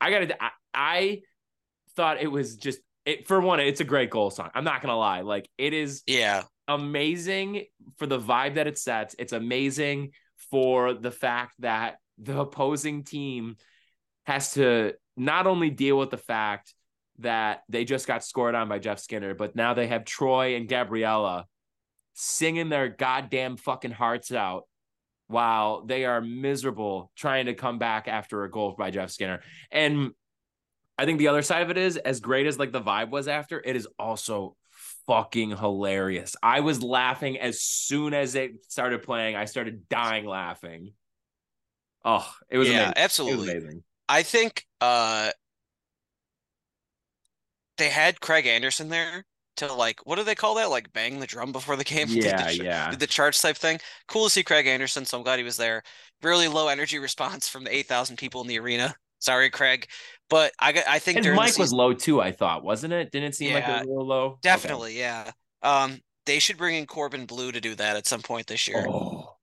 I 0.00 0.10
got 0.10 0.18
to, 0.20 0.42
I, 0.42 0.50
I 0.74 1.20
thought 1.94 2.20
it 2.20 2.30
was 2.30 2.56
just, 2.56 2.80
it 3.04 3.26
for 3.26 3.40
one, 3.40 3.60
it's 3.60 3.80
a 3.80 3.84
great 3.84 4.10
goal 4.10 4.30
song. 4.30 4.50
I'm 4.54 4.64
not 4.64 4.82
going 4.82 4.90
to 4.90 4.96
lie. 4.96 5.20
Like 5.20 5.48
it 5.56 5.72
is. 5.72 6.02
Yeah. 6.06 6.42
Amazing 6.68 7.64
for 7.98 8.06
the 8.06 8.18
vibe 8.18 8.54
that 8.54 8.66
it 8.66 8.78
sets. 8.78 9.16
It's 9.18 9.32
amazing 9.32 10.12
for 10.50 10.94
the 10.94 11.10
fact 11.10 11.54
that 11.58 11.96
the 12.18 12.38
opposing 12.38 13.02
team 13.04 13.56
has 14.24 14.54
to 14.54 14.94
not 15.16 15.46
only 15.46 15.70
deal 15.70 15.98
with 15.98 16.10
the 16.10 16.18
fact 16.18 16.74
that 17.18 17.62
they 17.68 17.84
just 17.84 18.06
got 18.06 18.24
scored 18.24 18.54
on 18.54 18.68
by 18.68 18.78
Jeff 18.78 18.98
Skinner, 18.98 19.34
but 19.34 19.54
now 19.54 19.74
they 19.74 19.86
have 19.86 20.04
Troy 20.04 20.56
and 20.56 20.68
Gabriella 20.68 21.46
singing 22.14 22.68
their 22.68 22.88
goddamn 22.88 23.56
fucking 23.56 23.90
hearts 23.90 24.32
out 24.32 24.64
while 25.28 25.84
they 25.84 26.04
are 26.04 26.20
miserable 26.20 27.12
trying 27.16 27.46
to 27.46 27.54
come 27.54 27.78
back 27.78 28.08
after 28.08 28.44
a 28.44 28.50
goal 28.50 28.74
by 28.76 28.90
Jeff 28.90 29.10
Skinner. 29.10 29.40
And 29.70 30.10
I 30.98 31.04
think 31.04 31.18
the 31.18 31.28
other 31.28 31.42
side 31.42 31.62
of 31.62 31.70
it 31.70 31.78
is 31.78 31.96
as 31.96 32.20
great 32.20 32.46
as 32.46 32.58
like 32.58 32.72
the 32.72 32.80
vibe 32.80 33.10
was 33.10 33.28
after, 33.28 33.62
it 33.64 33.76
is 33.76 33.86
also 33.98 34.56
fucking 35.06 35.56
hilarious. 35.56 36.36
I 36.42 36.60
was 36.60 36.82
laughing 36.82 37.38
as 37.38 37.60
soon 37.62 38.12
as 38.12 38.34
it 38.34 38.64
started 38.68 39.02
playing. 39.02 39.36
I 39.36 39.44
started 39.44 39.88
dying 39.88 40.26
laughing. 40.26 40.92
Oh, 42.04 42.28
it 42.48 42.58
was 42.58 42.68
yeah, 42.68 42.74
amazing. 42.74 42.94
absolutely. 42.96 43.38
Was 43.38 43.48
amazing. 43.64 43.82
I 44.10 44.24
think 44.24 44.66
uh, 44.80 45.30
they 47.78 47.88
had 47.88 48.20
Craig 48.20 48.44
Anderson 48.44 48.88
there 48.88 49.24
to 49.58 49.72
like 49.72 50.00
what 50.04 50.16
do 50.16 50.24
they 50.24 50.34
call 50.34 50.56
that? 50.56 50.68
Like 50.68 50.92
bang 50.92 51.20
the 51.20 51.28
drum 51.28 51.52
before 51.52 51.76
the 51.76 51.84
game. 51.84 52.08
Yeah, 52.10 52.48
the, 52.48 52.56
yeah. 52.56 52.90
did 52.90 52.98
the 52.98 53.06
charts 53.06 53.40
type 53.40 53.56
thing. 53.56 53.78
Cool 54.08 54.24
to 54.24 54.30
see 54.30 54.42
Craig 54.42 54.66
Anderson, 54.66 55.04
so 55.04 55.16
I'm 55.16 55.22
glad 55.22 55.38
he 55.38 55.44
was 55.44 55.56
there. 55.56 55.84
Really 56.22 56.48
low 56.48 56.66
energy 56.66 56.98
response 56.98 57.48
from 57.48 57.62
the 57.62 57.74
eight 57.74 57.86
thousand 57.86 58.16
people 58.16 58.40
in 58.40 58.48
the 58.48 58.58
arena. 58.58 58.96
Sorry, 59.20 59.48
Craig, 59.48 59.86
but 60.28 60.52
I 60.58 60.82
I 60.88 60.98
think 60.98 61.22
during 61.22 61.38
the 61.38 61.44
mic 61.44 61.56
was 61.56 61.72
low 61.72 61.94
too, 61.94 62.20
I 62.20 62.32
thought, 62.32 62.64
wasn't 62.64 62.92
it? 62.92 63.12
Didn't 63.12 63.28
it 63.28 63.34
seem 63.36 63.54
like 63.54 63.68
it 63.68 63.72
was 63.72 63.86
a 63.86 63.88
little 63.88 64.06
low? 64.06 64.26
Okay. 64.26 64.38
definitely 64.42 64.98
yeah. 64.98 65.30
Um, 65.62 66.00
they 66.26 66.40
should 66.40 66.58
bring 66.58 66.74
in 66.74 66.86
Corbin 66.86 67.26
Bleu 67.26 67.52
to 67.52 67.60
do 67.60 67.76
that 67.76 67.96
at 67.96 68.08
some 68.08 68.22
point 68.22 68.48
this 68.48 68.66
year. 68.66 68.86
Oh, 68.88 69.36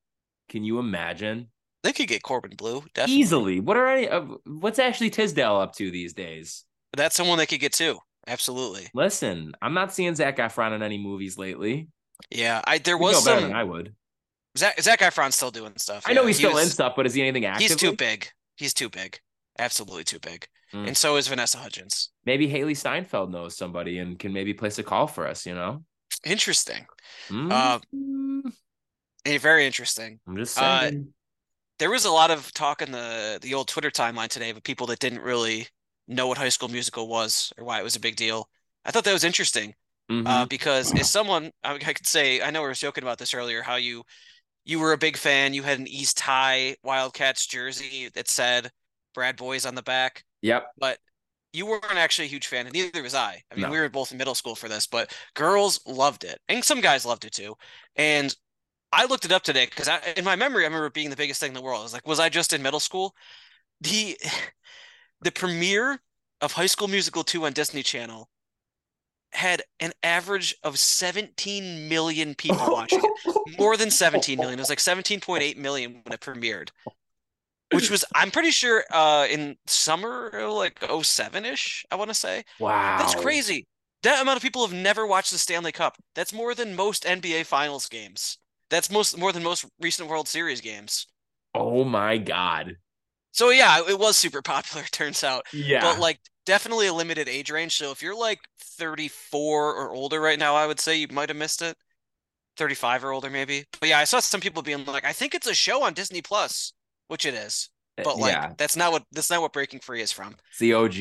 can 0.50 0.66
you 0.66 0.80
imagine? 0.80 1.52
They 1.88 1.94
could 1.94 2.10
get 2.10 2.22
Corbin 2.22 2.52
Bleu 2.58 2.84
definitely. 2.94 3.16
Easily. 3.16 3.60
What 3.62 3.78
are 3.78 3.88
any? 3.88 4.10
Uh, 4.10 4.26
what's 4.46 4.78
Ashley 4.78 5.10
Tisdale 5.10 5.56
up 5.56 5.74
to 5.76 5.90
these 5.90 6.14
days? 6.14 6.66
That's 6.98 7.16
someone 7.16 7.38
they 7.38 7.46
could 7.46 7.62
get 7.62 7.72
too. 7.72 8.00
Absolutely. 8.28 8.90
Listen, 8.94 9.54
I'm 9.62 9.74
not 9.74 9.94
seeing 9.94 10.14
Zac 10.14 10.36
Efron 10.36 10.76
in 10.76 10.84
any 10.84 10.98
movies 10.98 11.38
lately. 11.38 11.88
Yeah, 12.30 12.62
I 12.68 12.80
there 12.80 12.98
was 12.98 13.24
some 13.24 13.42
than 13.42 13.54
I 13.54 13.64
would. 13.64 13.96
Zac, 14.58 14.82
Zac 14.82 15.00
Efron's 15.00 15.36
still 15.36 15.50
doing 15.50 15.72
stuff. 15.78 16.04
I 16.06 16.12
know 16.12 16.26
he's 16.26 16.40
He 16.40 16.44
still 16.44 16.56
was- 16.56 16.66
in 16.66 16.70
stuff, 16.72 16.92
but 16.98 17.06
is 17.06 17.14
he 17.14 17.22
anything 17.22 17.46
active? 17.46 17.70
He's 17.70 17.78
too 17.78 17.96
big. 17.96 18.28
He's 18.58 18.74
too 18.74 18.90
big. 18.90 19.18
Absolutely 19.58 20.04
too 20.04 20.20
big. 20.20 20.46
Mm. 20.74 20.88
And 20.90 20.98
so 20.98 21.16
is 21.16 21.30
Vanessa 21.30 21.58
Hudgens. 21.58 22.10
Maybe 22.26 22.50
Hailee 22.50 22.76
Steinfeld 22.76 23.32
knows 23.32 23.56
somebody 23.56 24.00
and 24.00 24.20
can 24.20 24.34
maybe 24.34 24.54
place 24.54 24.78
a 24.78 24.84
call 24.84 25.08
for 25.08 25.26
us. 25.26 25.46
You 25.46 25.56
know. 25.56 25.86
Interesting. 26.26 26.86
Mm. 27.30 27.50
Uh, 27.50 28.50
Eh, 29.26 29.38
very 29.40 29.66
interesting. 29.66 30.20
I'm 30.26 30.38
just 30.38 30.58
uh, 30.58 30.82
saying. 30.82 31.14
There 31.80 31.92
was 31.92 32.06
a 32.06 32.12
lot 32.12 32.32
of 32.32 32.52
talk 32.54 32.82
in 32.82 32.92
the 32.92 33.40
the 33.42 33.54
old 33.54 33.68
Twitter 33.68 33.92
timeline 33.92 34.30
today 34.30 34.50
of 34.50 34.64
people 34.64 34.88
that 34.88 35.00
didn't 35.00 35.22
really 35.22 35.68
know 36.08 36.28
what 36.28 36.38
High 36.38 36.50
School 36.50 36.70
Musical 36.70 37.08
was 37.08 37.54
or 37.58 37.64
why 37.66 37.80
it 37.80 37.84
was 37.84 37.96
a 37.96 38.00
big 38.00 38.16
deal. 38.16 38.50
I 38.86 38.92
thought 38.92 39.04
that 39.04 39.14
was 39.14 39.24
interesting 39.24 39.76
Mhm. 40.10 40.26
uh, 40.26 40.46
because 40.46 40.94
as 40.98 41.10
someone 41.10 41.52
I, 41.64 41.74
I 41.76 41.94
could 41.94 42.08
say 42.08 42.42
I 42.42 42.50
know 42.50 42.62
we 42.62 42.68
were 42.70 42.74
joking 42.74 43.04
about 43.04 43.18
this 43.18 43.34
earlier 43.34 43.62
how 43.62 43.76
you 43.76 44.04
you 44.66 44.80
were 44.80 44.94
a 44.94 44.98
big 44.98 45.18
fan. 45.18 45.54
You 45.54 45.64
had 45.64 45.80
an 45.80 45.88
East 45.88 46.20
High 46.20 46.76
Wildcats 46.84 47.46
jersey 47.48 48.10
that 48.16 48.28
said 48.30 48.72
Brad 49.14 49.36
Boys 49.38 49.66
on 49.66 49.76
the 49.76 49.84
back. 49.84 50.24
yep. 50.42 50.68
but 50.78 51.00
you 51.54 51.66
weren't 51.66 51.86
actually 51.98 52.26
a 52.26 52.30
huge 52.30 52.48
fan, 52.48 52.68
and 52.68 52.74
neither 52.74 53.02
was 53.02 53.16
I. 53.16 53.42
I 53.52 53.56
mean, 53.56 53.64
No. 53.64 53.72
we 53.72 53.80
were 53.80 53.90
both 53.90 54.12
in 54.12 54.18
middle 54.18 54.36
school 54.36 54.56
for 54.56 54.68
this, 54.70 54.86
but 54.86 55.12
girls 55.34 55.80
loved 55.88 56.24
it, 56.26 56.40
and 56.50 56.64
some 56.64 56.82
guys 56.82 57.06
loved 57.06 57.26
it 57.26 57.32
too. 57.32 57.56
And 57.96 58.36
I 58.92 59.06
looked 59.06 59.26
it 59.26 59.32
up 59.32 59.44
today 59.44 59.66
because 59.66 59.88
I, 59.88 60.00
in 60.16 60.24
my 60.24 60.36
memory, 60.36 60.64
I 60.64 60.68
remember 60.68 60.88
it 60.88 60.94
being 60.94 61.10
the 61.10 61.16
biggest 61.16 61.40
thing 61.40 61.50
in 61.50 61.54
the 61.54 61.62
world. 61.62 61.82
I 61.82 61.84
was 61.84 61.94
like, 61.94 62.08
was 62.08 62.20
I 62.20 62.30
just 62.30 62.54
in 62.54 62.62
middle 62.62 62.80
school? 62.80 63.16
The 63.82 64.18
the 65.22 65.32
premiere 65.32 66.02
of 66.42 66.54
High 66.54 66.68
School 66.68 66.88
Musical 66.88 67.24
2 67.24 67.46
on 67.46 67.54
Disney 67.54 67.84
Channel 67.84 68.30
had 69.34 69.62
an 69.80 69.92
average 70.04 70.56
of 70.64 70.80
17 70.80 71.90
million 71.90 72.34
people 72.36 72.58
watching 72.68 73.02
it. 73.04 73.60
More 73.60 73.76
than 73.76 73.92
17 73.92 74.38
million. 74.38 74.58
It 74.58 74.62
was 74.62 74.70
like 74.70 74.80
17.8 74.80 75.58
million 75.58 76.02
when 76.04 76.14
it 76.14 76.22
premiered 76.22 76.70
which 77.74 77.90
was 77.90 78.06
I'm 78.16 78.32
pretty 78.32 78.52
sure 78.52 78.84
uh 78.92 79.28
in 79.30 79.58
summer 79.66 80.32
like 80.50 80.80
07-ish, 80.80 81.86
I 81.92 81.96
want 81.96 82.10
to 82.10 82.14
say. 82.14 82.44
Wow. 82.60 82.98
That's 82.98 83.16
crazy. 83.16 83.66
That 84.04 84.22
amount 84.22 84.38
of 84.38 84.44
people 84.44 84.66
have 84.66 84.76
never 84.76 85.06
watched 85.06 85.32
the 85.32 85.38
Stanley 85.38 85.72
Cup. 85.72 85.98
That's 86.16 86.32
more 86.32 86.54
than 86.54 86.76
most 86.76 87.04
NBA 87.04 87.46
finals 87.46 87.88
games. 87.88 88.38
That's 88.70 88.92
most 88.92 89.18
more 89.18 89.32
than 89.32 89.44
most 89.44 89.66
recent 89.80 90.10
World 90.10 90.28
Series 90.28 90.62
games. 90.62 91.08
Oh 91.54 91.84
my 91.84 92.18
god. 92.18 92.78
So 93.32 93.50
yeah, 93.50 93.82
it 93.88 94.00
was 94.00 94.18
super 94.18 94.42
popular, 94.44 94.84
it 94.86 94.92
turns 94.92 95.24
out. 95.24 95.46
Yeah. 95.54 95.82
But 95.82 96.00
like 96.00 96.20
definitely 96.46 96.88
a 96.88 96.94
limited 96.94 97.28
age 97.30 97.52
range. 97.52 97.76
So 97.76 97.92
if 97.92 98.02
you're 98.02 98.18
like 98.18 98.40
34 98.60 99.76
or 99.76 99.94
older 99.94 100.20
right 100.20 100.40
now, 100.40 100.56
I 100.56 100.68
would 100.68 100.80
say 100.80 100.98
you 100.98 101.08
might 101.12 101.30
have 101.30 101.38
missed 101.38 101.62
it. 101.62 101.76
35 102.58 103.04
or 103.04 103.12
older 103.12 103.30
maybe. 103.30 103.66
But 103.80 103.90
yeah, 103.90 104.00
I 104.00 104.04
saw 104.06 104.20
some 104.20 104.42
people 104.42 104.64
being 104.64 104.84
like, 104.86 105.06
I 105.06 105.14
think 105.14 105.36
it's 105.36 105.48
a 105.48 105.54
show 105.54 105.84
on 105.84 105.94
Disney 105.94 106.22
Plus, 106.22 106.74
which 107.08 107.26
it 107.26 107.36
is. 107.36 107.70
Eh, 107.98 108.04
but 108.04 108.18
like 108.18 108.32
yeah, 108.34 108.54
that's 108.58 108.76
not 108.76 108.92
what 108.92 109.04
that's 109.12 109.30
not 109.30 109.42
what 109.42 109.54
Breaking 109.54 109.80
Free 109.80 110.02
is 110.02 110.12
from. 110.12 110.36
it's 110.50 110.60
the 110.60 110.74
OG. 110.74 110.96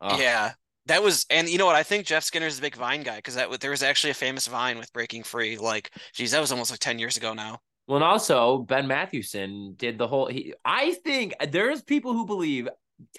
Oh, 0.00 0.18
Yeah. 0.18 0.52
That 0.86 1.02
was, 1.02 1.26
and 1.30 1.48
you 1.48 1.58
know 1.58 1.66
what? 1.66 1.76
I 1.76 1.82
think 1.82 2.06
Jeff 2.06 2.24
Skinner's 2.24 2.58
a 2.58 2.62
big 2.62 2.76
Vine 2.76 3.02
guy 3.02 3.16
because 3.16 3.34
that 3.34 3.60
there 3.60 3.72
was 3.72 3.82
actually 3.82 4.10
a 4.10 4.14
famous 4.14 4.46
Vine 4.46 4.78
with 4.78 4.92
Breaking 4.92 5.22
Free. 5.22 5.58
Like, 5.58 5.90
geez, 6.14 6.30
that 6.30 6.40
was 6.40 6.52
almost 6.52 6.70
like 6.70 6.80
ten 6.80 6.98
years 6.98 7.16
ago 7.16 7.34
now. 7.34 7.60
Well, 7.86 7.96
and 7.96 8.04
also 8.04 8.58
Ben 8.58 8.86
Matthewson 8.86 9.74
did 9.76 9.98
the 9.98 10.06
whole. 10.06 10.26
He, 10.26 10.54
I 10.64 10.94
think 10.94 11.34
there's 11.50 11.82
people 11.82 12.12
who 12.12 12.26
believe, 12.26 12.68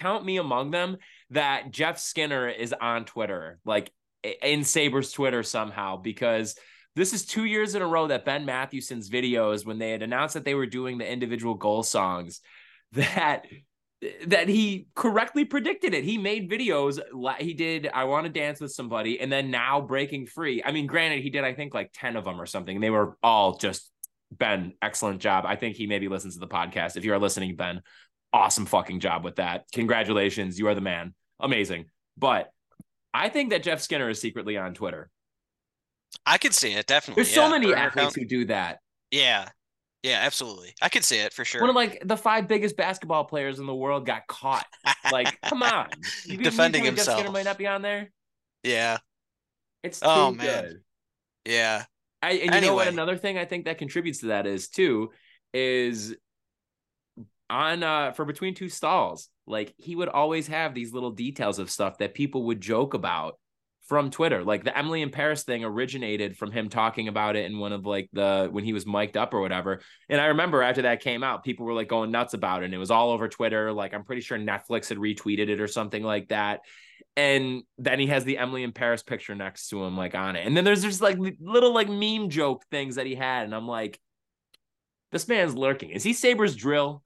count 0.00 0.24
me 0.24 0.38
among 0.38 0.70
them, 0.70 0.96
that 1.30 1.70
Jeff 1.70 1.98
Skinner 1.98 2.48
is 2.48 2.74
on 2.78 3.04
Twitter, 3.04 3.58
like 3.64 3.90
in 4.42 4.64
Sabres 4.64 5.12
Twitter 5.12 5.42
somehow, 5.42 5.96
because 5.96 6.54
this 6.96 7.12
is 7.12 7.24
two 7.24 7.44
years 7.44 7.74
in 7.74 7.82
a 7.82 7.86
row 7.86 8.08
that 8.08 8.24
Ben 8.24 8.44
Matthewson's 8.44 9.08
videos, 9.08 9.64
when 9.64 9.78
they 9.78 9.90
had 9.90 10.02
announced 10.02 10.34
that 10.34 10.44
they 10.44 10.54
were 10.54 10.66
doing 10.66 10.98
the 10.98 11.10
individual 11.10 11.54
goal 11.54 11.82
songs, 11.82 12.40
that 12.92 13.46
that 14.26 14.48
he 14.48 14.86
correctly 14.94 15.44
predicted 15.44 15.92
it. 15.92 16.04
He 16.04 16.18
made 16.18 16.50
videos. 16.50 17.00
He 17.40 17.52
did 17.54 17.88
I 17.92 18.04
want 18.04 18.26
to 18.26 18.32
dance 18.32 18.60
with 18.60 18.72
somebody 18.72 19.20
and 19.20 19.30
then 19.30 19.50
now 19.50 19.80
breaking 19.80 20.26
free. 20.26 20.62
I 20.64 20.70
mean, 20.72 20.86
granted 20.86 21.22
he 21.22 21.30
did 21.30 21.44
I 21.44 21.54
think 21.54 21.74
like 21.74 21.90
10 21.94 22.16
of 22.16 22.24
them 22.24 22.40
or 22.40 22.46
something. 22.46 22.76
And 22.76 22.82
they 22.82 22.90
were 22.90 23.16
all 23.22 23.56
just 23.56 23.90
Ben, 24.30 24.74
excellent 24.82 25.20
job. 25.20 25.44
I 25.46 25.56
think 25.56 25.76
he 25.76 25.86
maybe 25.86 26.08
listens 26.08 26.34
to 26.34 26.40
the 26.40 26.46
podcast. 26.46 26.96
If 26.96 27.04
you 27.04 27.12
are 27.12 27.18
listening, 27.18 27.56
Ben, 27.56 27.82
awesome 28.32 28.66
fucking 28.66 29.00
job 29.00 29.24
with 29.24 29.36
that. 29.36 29.64
Congratulations. 29.72 30.58
You 30.58 30.68
are 30.68 30.74
the 30.74 30.80
man. 30.80 31.14
Amazing. 31.40 31.86
But 32.16 32.52
I 33.14 33.30
think 33.30 33.50
that 33.50 33.62
Jeff 33.62 33.80
Skinner 33.80 34.10
is 34.10 34.20
secretly 34.20 34.56
on 34.56 34.74
Twitter. 34.74 35.10
I 36.24 36.38
could 36.38 36.54
see 36.54 36.72
it 36.74 36.86
definitely. 36.86 37.22
There's 37.22 37.34
so 37.34 37.50
many 37.50 37.74
athletes 37.74 38.14
who 38.14 38.26
do 38.26 38.44
that. 38.46 38.78
Yeah, 39.10 39.48
yeah, 40.02 40.20
absolutely. 40.22 40.74
I 40.80 40.88
could 40.88 41.04
see 41.04 41.18
it 41.18 41.32
for 41.32 41.44
sure. 41.44 41.60
One 41.60 41.70
of 41.70 41.76
like 41.76 42.02
the 42.04 42.16
five 42.16 42.46
biggest 42.48 42.76
basketball 42.76 43.24
players 43.24 43.58
in 43.58 43.66
the 43.66 43.74
world 43.74 44.06
got 44.06 44.26
caught. 44.26 44.66
Like, 45.10 45.40
come 45.42 45.62
on. 45.62 45.88
You 46.24 46.38
you 46.38 46.44
defending 46.44 46.84
Jeff 46.84 46.94
himself. 46.96 47.18
Skinner 47.20 47.32
might 47.32 47.44
not 47.44 47.58
be 47.58 47.66
on 47.66 47.82
there. 47.82 48.10
Yeah, 48.62 48.98
It's 49.82 50.00
Oh, 50.02 50.30
man. 50.32 50.64
good. 50.64 50.80
yeah. 51.44 51.84
I, 52.20 52.32
and 52.32 52.54
you 52.54 52.60
know 52.62 52.74
what? 52.74 52.88
Another 52.88 53.16
thing 53.16 53.38
I 53.38 53.44
think 53.44 53.66
that 53.66 53.78
contributes 53.78 54.18
to 54.20 54.26
that 54.26 54.46
is 54.46 54.68
too 54.68 55.10
is 55.54 56.16
on 57.50 57.82
uh 57.82 58.12
for 58.12 58.24
between 58.24 58.54
two 58.54 58.68
stalls. 58.68 59.28
Like 59.46 59.72
he 59.78 59.94
would 59.96 60.08
always 60.08 60.48
have 60.48 60.74
these 60.74 60.92
little 60.92 61.12
details 61.12 61.58
of 61.58 61.70
stuff 61.70 61.98
that 61.98 62.14
people 62.14 62.44
would 62.46 62.60
joke 62.60 62.94
about 62.94 63.38
from 63.88 64.10
Twitter. 64.10 64.44
Like 64.44 64.64
the 64.64 64.76
Emily 64.76 65.00
in 65.00 65.10
Paris 65.10 65.44
thing 65.44 65.64
originated 65.64 66.36
from 66.36 66.52
him 66.52 66.68
talking 66.68 67.08
about 67.08 67.36
it 67.36 67.46
in 67.50 67.58
one 67.58 67.72
of 67.72 67.86
like 67.86 68.10
the 68.12 68.48
when 68.50 68.64
he 68.64 68.74
was 68.74 68.86
mic'd 68.86 69.16
up 69.16 69.32
or 69.32 69.40
whatever. 69.40 69.80
And 70.08 70.20
I 70.20 70.26
remember 70.26 70.62
after 70.62 70.82
that 70.82 71.00
came 71.00 71.24
out, 71.24 71.42
people 71.42 71.64
were 71.64 71.72
like 71.72 71.88
going 71.88 72.10
nuts 72.10 72.34
about 72.34 72.62
it. 72.62 72.66
And 72.66 72.74
it 72.74 72.78
was 72.78 72.90
all 72.90 73.10
over 73.10 73.28
Twitter. 73.28 73.72
Like 73.72 73.94
I'm 73.94 74.04
pretty 74.04 74.20
sure 74.20 74.38
Netflix 74.38 74.90
had 74.90 74.98
retweeted 74.98 75.48
it 75.48 75.60
or 75.60 75.66
something 75.66 76.02
like 76.02 76.28
that. 76.28 76.60
And 77.16 77.62
then 77.78 77.98
he 77.98 78.06
has 78.08 78.24
the 78.24 78.38
Emily 78.38 78.62
in 78.62 78.72
Paris 78.72 79.02
picture 79.02 79.34
next 79.34 79.70
to 79.70 79.82
him, 79.82 79.96
like 79.96 80.14
on 80.14 80.36
it. 80.36 80.46
And 80.46 80.56
then 80.56 80.64
there's 80.64 80.82
just 80.82 81.00
like 81.00 81.18
little 81.40 81.72
like 81.72 81.88
meme 81.88 82.28
joke 82.28 82.64
things 82.70 82.96
that 82.96 83.06
he 83.06 83.14
had. 83.14 83.44
And 83.44 83.54
I'm 83.54 83.66
like, 83.66 83.98
this 85.10 85.26
man's 85.26 85.54
lurking. 85.56 85.90
Is 85.90 86.04
he 86.04 86.12
Sabres 86.12 86.54
drill? 86.54 87.02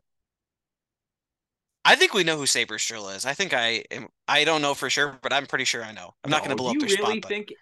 I 1.85 1.97
think 1.97 2.15
we 2.15 2.23
know 2.25 2.37
who 2.37 2.47
Saber 2.47 2.79
Strill 2.79 3.09
is. 3.17 3.27
I 3.27 3.35
think 3.35 3.53
I 3.53 3.85
am. 3.91 4.09
I 4.29 4.45
don't 4.45 4.63
know 4.63 4.75
for 4.75 4.89
sure, 4.89 5.19
but 5.23 5.33
I'm 5.33 5.47
pretty 5.47 5.65
sure 5.65 5.83
I 5.85 5.93
know. 5.93 6.15
I'm 6.23 6.31
not 6.31 6.39
going 6.45 6.51
to 6.51 6.55
No, 6.57 6.63
blow 6.63 6.71
up 6.71 6.79
their 6.79 6.89
really 6.89 7.19
spot, 7.21 7.29
think 7.29 7.53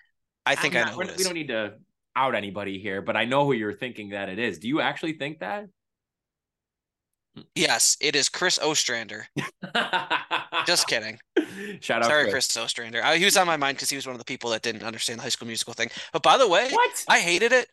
I 0.45 0.55
think 0.55 0.75
I'm 0.77 0.83
I 0.83 0.85
not- 0.85 0.93
know 0.93 0.99
we're- 0.99 1.15
We 1.17 1.25
don't 1.25 1.35
need 1.35 1.49
to 1.49 1.75
out 2.17 2.35
anybody 2.35 2.79
here, 2.79 3.01
but 3.03 3.17
I 3.17 3.25
know 3.25 3.45
who 3.47 3.53
you're 3.53 3.73
thinking 3.77 4.11
that 4.11 4.29
it 4.29 4.39
is. 4.39 4.59
Do 4.59 4.69
you 4.69 4.81
actually 4.81 5.15
think 5.15 5.39
that? 5.41 5.67
Yes, 7.55 7.97
it 8.01 8.17
is 8.17 8.29
Chris 8.29 8.59
Ostrander. 8.59 9.27
Just 10.67 10.89
kidding. 10.89 11.19
Shout 11.81 12.03
out, 12.03 12.07
Sorry, 12.09 12.25
Chris. 12.25 12.33
Chris 12.53 12.57
Ostrander. 12.57 13.03
I, 13.03 13.17
he 13.17 13.25
was 13.25 13.37
on 13.37 13.47
my 13.47 13.57
mind 13.57 13.77
because 13.77 13.89
he 13.89 13.97
was 13.97 14.05
one 14.07 14.15
of 14.15 14.19
the 14.19 14.25
people 14.25 14.51
that 14.51 14.63
didn't 14.63 14.83
understand 14.83 15.21
the 15.21 15.23
High 15.23 15.29
School 15.29 15.47
Musical 15.47 15.73
thing. 15.73 15.91
But 16.13 16.23
by 16.23 16.37
the 16.37 16.49
way, 16.49 16.69
What? 16.71 17.05
I 17.09 17.21
hated 17.21 17.53
it. 17.53 17.69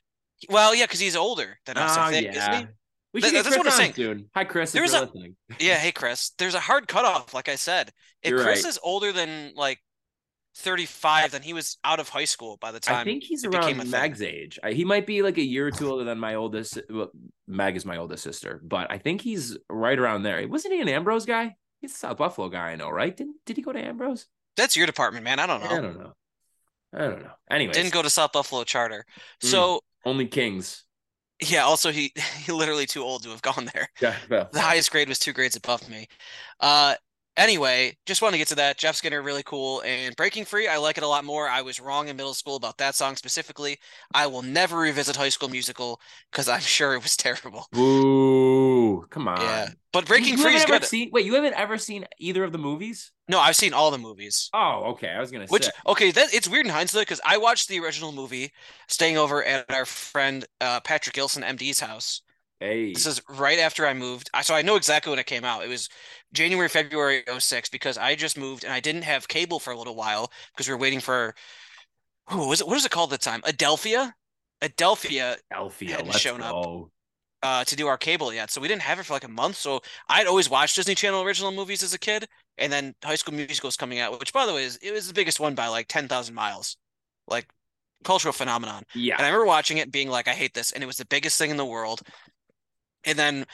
Well, 0.50 0.76
yeah, 0.76 0.86
because 0.86 1.00
he's 1.00 1.16
older 1.16 1.58
than 1.66 1.78
us. 1.78 1.98
I 1.98 2.08
Oh, 2.08 2.12
think, 2.12 2.28
isn't 2.36 2.54
he? 2.54 2.68
We 3.18 3.22
That- 3.22 3.28
should 3.30 3.34
get 3.34 3.44
that's 3.46 3.56
Chris 3.56 3.66
what 3.66 3.74
I'm 3.74 3.80
saying. 3.80 3.94
soon. 3.96 4.30
Hi, 4.36 4.44
Chris. 4.44 4.72
There 4.74 4.84
if 4.84 4.92
was 4.92 4.94
you're 4.94 5.02
a- 5.02 5.06
listening. 5.08 5.36
Yeah, 5.60 5.78
hey 5.78 5.92
Chris. 5.92 6.30
There's 6.38 6.54
a 6.54 6.60
hard 6.60 6.88
cutoff, 6.88 7.34
like 7.34 7.50
I 7.50 7.56
said. 7.56 7.92
If 8.22 8.30
You're 8.30 8.44
Chris 8.44 8.64
right. 8.64 8.70
is 8.70 8.78
older 8.84 9.12
than 9.12 9.54
like 9.56 9.80
35, 10.58 11.32
then 11.32 11.42
he 11.42 11.54
was 11.54 11.78
out 11.84 12.00
of 12.00 12.10
high 12.10 12.26
school 12.26 12.58
by 12.58 12.72
the 12.72 12.80
time 12.80 12.98
I 12.98 13.04
think 13.06 13.24
he's 13.24 13.44
it 13.44 13.50
became 13.50 13.80
around 13.80 13.94
a 13.94 14.16
thing. 14.16 14.28
Age. 14.28 14.60
I, 14.64 14.74
he 14.74 14.86
might 14.86 15.08
be 15.08 15.24
like 15.24 15.38
a 15.40 15.44
year 15.44 15.66
or 15.66 15.72
two 15.72 15.90
older 15.90 16.04
than 16.04 16.20
my 16.20 16.36
oldest. 16.36 16.80
Well, 16.92 17.10
Meg 17.48 17.76
is 17.76 17.86
my 17.86 17.98
oldest 17.98 18.24
sister, 18.24 18.62
but 18.64 18.92
I 18.92 19.00
think 19.00 19.22
he's 19.22 19.58
right 19.68 19.98
around 19.98 20.22
there. 20.22 20.48
Wasn't 20.48 20.72
he 20.74 20.80
an 20.80 20.90
Ambrose 20.90 21.26
guy? 21.26 21.56
He's 21.82 21.94
a 21.94 21.98
South 21.98 22.18
Buffalo 22.18 22.50
guy, 22.50 22.70
I 22.72 22.76
know, 22.76 22.90
right? 22.92 23.18
Didn't 23.18 23.38
did 23.48 23.58
he 23.58 23.64
go 23.64 23.72
to 23.74 23.80
Ambrose? 23.80 24.28
That's 24.56 24.76
your 24.76 24.86
department, 24.86 25.24
man. 25.24 25.40
I 25.40 25.48
don't 25.48 25.64
know. 25.64 25.70
I 25.70 25.82
don't 25.82 25.98
know. 26.00 26.14
I 26.94 27.00
don't 27.00 27.22
know. 27.24 27.32
Anyway, 27.50 27.74
Didn't 27.74 27.94
go 27.94 28.02
to 28.02 28.10
South 28.10 28.32
Buffalo 28.32 28.64
Charter. 28.64 29.06
Mm. 29.44 29.48
So 29.48 29.82
only 30.06 30.26
Kings. 30.28 30.84
Yeah, 31.42 31.64
also 31.64 31.92
he 31.92 32.14
he 32.46 32.52
literally 32.52 32.86
too 32.86 33.04
old 33.04 33.24
to 33.24 33.30
have 33.30 33.42
gone 33.42 33.70
there. 33.74 33.90
Yeah, 34.00 34.18
well, 34.30 34.52
The 34.52 34.62
highest 34.62 34.92
grade 34.92 35.10
was 35.10 35.20
two 35.20 35.34
grades 35.34 35.56
above 35.58 35.90
me. 35.90 36.08
Uh 36.60 36.96
Anyway, 37.38 37.96
just 38.08 38.22
want 38.24 38.34
to 38.34 38.38
get 38.40 38.48
to 38.48 38.56
that. 38.56 38.80
Jeff 38.80 38.96
Skinner, 38.96 39.22
really 39.22 39.44
cool. 39.44 39.82
And 39.86 40.16
Breaking 40.16 40.44
Free, 40.44 40.68
I 40.68 40.78
like 40.78 40.98
it 40.98 41.04
a 41.04 41.08
lot 41.08 41.24
more. 41.24 41.48
I 41.48 41.62
was 41.62 41.80
wrong 41.80 42.08
in 42.08 42.18
middle 42.18 42.34
school 42.34 42.56
about 42.56 42.80
that 42.80 42.96
song 42.96 43.16
specifically. 43.16 43.78
I 44.14 44.26
will 44.26 44.42
never 44.42 44.78
revisit 44.78 45.16
High 45.16 45.30
School 45.30 45.48
Musical 45.50 46.02
because 46.32 46.50
I'm 46.50 46.60
sure 46.78 46.96
it 46.96 47.04
was 47.04 47.16
terrible. 47.16 47.68
Ooh, 47.78 49.06
Come 49.12 49.28
on. 49.28 49.40
Yeah, 49.40 49.70
but 49.94 50.06
Breaking 50.08 50.38
You 50.38 50.44
Free 50.44 50.56
is 50.56 50.66
good. 50.66 50.84
Seen, 50.84 51.10
wait, 51.14 51.26
you 51.26 51.36
haven't 51.36 51.54
ever 51.54 51.78
seen 51.78 52.06
either 52.20 52.44
of 52.44 52.52
the 52.52 52.58
movies? 52.58 53.12
No, 53.30 53.40
I've 53.40 53.56
seen 53.56 53.74
all 53.74 53.92
the 53.92 53.98
movies. 53.98 54.50
Oh, 54.54 54.86
okay. 54.94 55.10
I 55.10 55.20
was 55.20 55.32
gonna 55.32 55.46
Which 55.48 55.66
say. 55.66 55.72
okay, 55.86 56.12
that 56.12 56.34
it's 56.34 56.48
weird 56.48 56.66
in 56.66 56.72
hindsight 56.72 57.02
because 57.02 57.22
I 57.26 57.38
watched 57.38 57.68
the 57.68 57.80
original 57.80 58.12
movie, 58.12 58.52
staying 58.88 59.18
over 59.18 59.44
at 59.44 59.72
our 59.72 59.86
friend 59.86 60.46
uh, 60.62 60.80
Patrick 60.80 61.14
Gilson 61.16 61.44
MD's 61.44 61.80
house. 61.80 62.22
Hey, 62.60 62.94
This 62.94 63.06
is 63.06 63.22
right 63.30 63.60
after 63.60 63.86
I 63.86 63.94
moved. 63.94 64.30
I 64.34 64.42
so 64.42 64.56
I 64.56 64.62
know 64.64 64.76
exactly 64.76 65.10
when 65.12 65.20
it 65.20 65.26
came 65.28 65.44
out. 65.46 65.64
It 65.64 65.70
was 65.70 65.90
January, 66.34 66.68
February 66.70 67.24
06 67.40 67.70
because 67.70 67.98
I 67.98 68.16
just 68.16 68.38
moved 68.38 68.64
and 68.64 68.74
I 68.74 68.80
didn't 68.80 69.04
have 69.04 69.28
cable 69.28 69.60
for 69.60 69.72
a 69.72 69.78
little 69.78 69.96
while 69.96 70.32
because 70.54 70.68
we 70.68 70.74
were 70.74 70.80
waiting 70.80 71.00
for 71.02 71.36
who 72.30 72.48
was 72.48 72.62
it? 72.62 72.68
What 72.68 72.78
is 72.78 72.86
it 72.86 72.92
called 72.92 73.14
at 73.14 73.20
the 73.20 73.24
time? 73.30 73.42
Adelphia? 73.44 74.14
Adelphia 74.62 75.38
Alfia. 75.54 75.90
hadn't 75.90 76.14
shown 76.16 76.42
up. 76.42 76.58
uh 77.44 77.64
to 77.66 77.76
do 77.76 77.88
our 77.88 77.98
cable 77.98 78.34
yet. 78.34 78.50
So 78.52 78.62
we 78.62 78.68
didn't 78.68 78.82
have 78.84 79.00
it 79.00 79.04
for 79.06 79.14
like 79.14 79.24
a 79.24 79.28
month. 79.30 79.56
So 79.58 79.82
I'd 80.10 80.28
always 80.28 80.50
watched 80.50 80.76
Disney 80.76 80.96
Channel 80.96 81.22
original 81.24 81.52
movies 81.52 81.84
as 81.84 81.94
a 81.94 82.00
kid, 82.00 82.28
and 82.58 82.72
then 82.72 82.96
High 83.04 83.16
School 83.16 83.36
Musical 83.36 83.68
was 83.68 83.78
coming 83.78 84.00
out, 84.00 84.20
which 84.20 84.34
by 84.34 84.46
the 84.46 84.54
way 84.54 84.64
is 84.64 84.78
it 84.78 84.92
was 84.92 85.08
the 85.08 85.14
biggest 85.14 85.40
one 85.40 85.56
by 85.56 85.68
like 85.68 85.88
ten 85.88 86.08
thousand 86.08 86.36
miles, 86.36 86.78
like 87.28 87.48
cultural 88.04 88.34
phenomenon. 88.34 88.84
Yeah. 88.96 89.16
And 89.18 89.26
I 89.26 89.30
remember 89.30 89.46
watching 89.48 89.78
it 89.78 89.92
being 89.92 90.10
like, 90.10 90.28
I 90.28 90.34
hate 90.34 90.54
this, 90.54 90.72
and 90.72 90.84
it 90.84 90.88
was 90.88 90.98
the 90.98 91.06
biggest 91.06 91.38
thing 91.38 91.52
in 91.52 91.58
the 91.58 91.66
world. 91.66 92.02
And 93.08 93.18
then, 93.18 93.46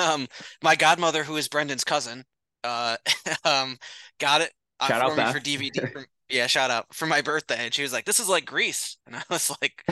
um, 0.00 0.28
my 0.62 0.76
godmother, 0.76 1.24
who 1.24 1.36
is 1.36 1.48
Brendan's 1.48 1.84
cousin, 1.84 2.24
uh, 2.64 2.96
um, 3.44 3.78
got 4.18 4.42
it 4.42 4.52
uh, 4.80 4.86
Shout 4.88 5.02
out 5.02 5.10
for 5.10 5.16
me 5.16 5.22
Beth. 5.24 5.32
for 5.34 5.40
DVD. 5.40 5.92
for- 5.92 6.06
yeah, 6.28 6.46
shout 6.46 6.70
out 6.70 6.86
for 6.94 7.06
my 7.06 7.22
birthday, 7.22 7.56
and 7.58 7.74
she 7.74 7.82
was 7.82 7.92
like, 7.92 8.04
"This 8.04 8.20
is 8.20 8.28
like 8.28 8.44
Grease," 8.46 8.96
and 9.06 9.16
I 9.16 9.22
was 9.28 9.50
like, 9.60 9.82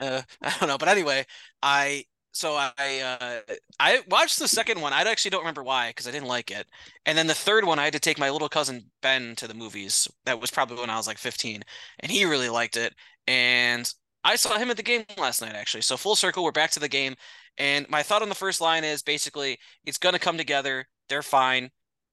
uh, 0.00 0.22
"I 0.42 0.54
don't 0.60 0.68
know," 0.68 0.78
but 0.78 0.88
anyway, 0.88 1.26
I 1.62 2.04
so 2.32 2.54
I 2.54 3.00
uh, 3.48 3.54
I 3.80 4.02
watched 4.08 4.38
the 4.38 4.46
second 4.48 4.80
one. 4.80 4.92
I 4.92 5.00
actually 5.02 5.32
don't 5.32 5.40
remember 5.40 5.64
why 5.64 5.90
because 5.90 6.06
I 6.06 6.12
didn't 6.12 6.28
like 6.28 6.52
it. 6.52 6.68
And 7.06 7.18
then 7.18 7.26
the 7.26 7.34
third 7.34 7.64
one, 7.64 7.80
I 7.80 7.84
had 7.84 7.92
to 7.94 7.98
take 8.00 8.20
my 8.20 8.30
little 8.30 8.48
cousin 8.48 8.84
Ben 9.02 9.34
to 9.36 9.48
the 9.48 9.54
movies. 9.54 10.06
That 10.26 10.40
was 10.40 10.50
probably 10.52 10.76
when 10.78 10.90
I 10.90 10.96
was 10.96 11.08
like 11.08 11.18
15, 11.18 11.62
and 12.00 12.12
he 12.12 12.24
really 12.24 12.48
liked 12.48 12.76
it. 12.76 12.94
And 13.26 13.92
I 14.22 14.36
saw 14.36 14.58
him 14.58 14.70
at 14.70 14.76
the 14.76 14.82
game 14.82 15.04
last 15.16 15.40
night, 15.40 15.54
actually. 15.54 15.82
So 15.82 15.96
full 15.96 16.16
circle, 16.16 16.44
we're 16.44 16.52
back 16.52 16.70
to 16.72 16.80
the 16.80 16.88
game. 16.88 17.14
And 17.58 17.88
my 17.88 18.02
thought 18.02 18.22
on 18.22 18.28
the 18.28 18.34
first 18.34 18.60
line 18.60 18.84
is 18.84 19.02
basically 19.02 19.58
it's 19.84 19.98
gonna 19.98 20.18
come 20.18 20.36
together. 20.36 20.86
They're 21.08 21.22
fine. 21.22 21.70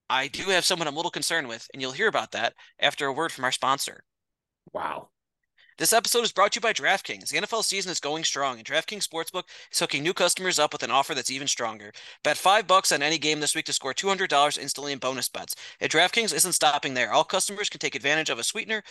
I 0.09 0.27
do 0.27 0.43
have 0.43 0.65
someone 0.65 0.87
I'm 0.87 0.93
a 0.93 0.97
little 0.97 1.11
concerned 1.11 1.47
with, 1.47 1.67
and 1.73 1.81
you'll 1.81 1.91
hear 1.91 2.07
about 2.07 2.31
that 2.31 2.53
after 2.79 3.07
a 3.07 3.13
word 3.13 3.31
from 3.31 3.43
our 3.43 3.51
sponsor. 3.51 4.03
Wow. 4.73 5.09
This 5.77 5.93
episode 5.93 6.23
is 6.23 6.31
brought 6.31 6.53
to 6.53 6.57
you 6.57 6.61
by 6.61 6.73
DraftKings. 6.73 7.29
The 7.29 7.37
NFL 7.37 7.63
season 7.63 7.91
is 7.91 7.99
going 7.99 8.23
strong, 8.23 8.57
and 8.57 8.65
DraftKings 8.65 9.07
Sportsbook 9.07 9.43
is 9.71 9.79
hooking 9.79 10.01
new 10.01 10.13
customers 10.13 10.57
up 10.57 10.73
with 10.73 10.81
an 10.81 10.89
offer 10.89 11.13
that's 11.13 11.29
even 11.29 11.47
stronger. 11.47 11.91
Bet 12.23 12.35
five 12.35 12.65
bucks 12.65 12.91
on 12.91 13.03
any 13.03 13.19
game 13.19 13.39
this 13.39 13.53
week 13.53 13.65
to 13.65 13.73
score 13.73 13.93
$200 13.93 14.57
instantly 14.57 14.91
in 14.91 14.97
bonus 14.97 15.29
bets. 15.29 15.53
And 15.79 15.91
DraftKings 15.91 16.33
isn't 16.33 16.53
stopping 16.53 16.95
there. 16.95 17.13
All 17.13 17.23
customers 17.23 17.69
can 17.69 17.79
take 17.79 17.93
advantage 17.93 18.31
of 18.31 18.39
a 18.39 18.43
sweetener 18.43 18.81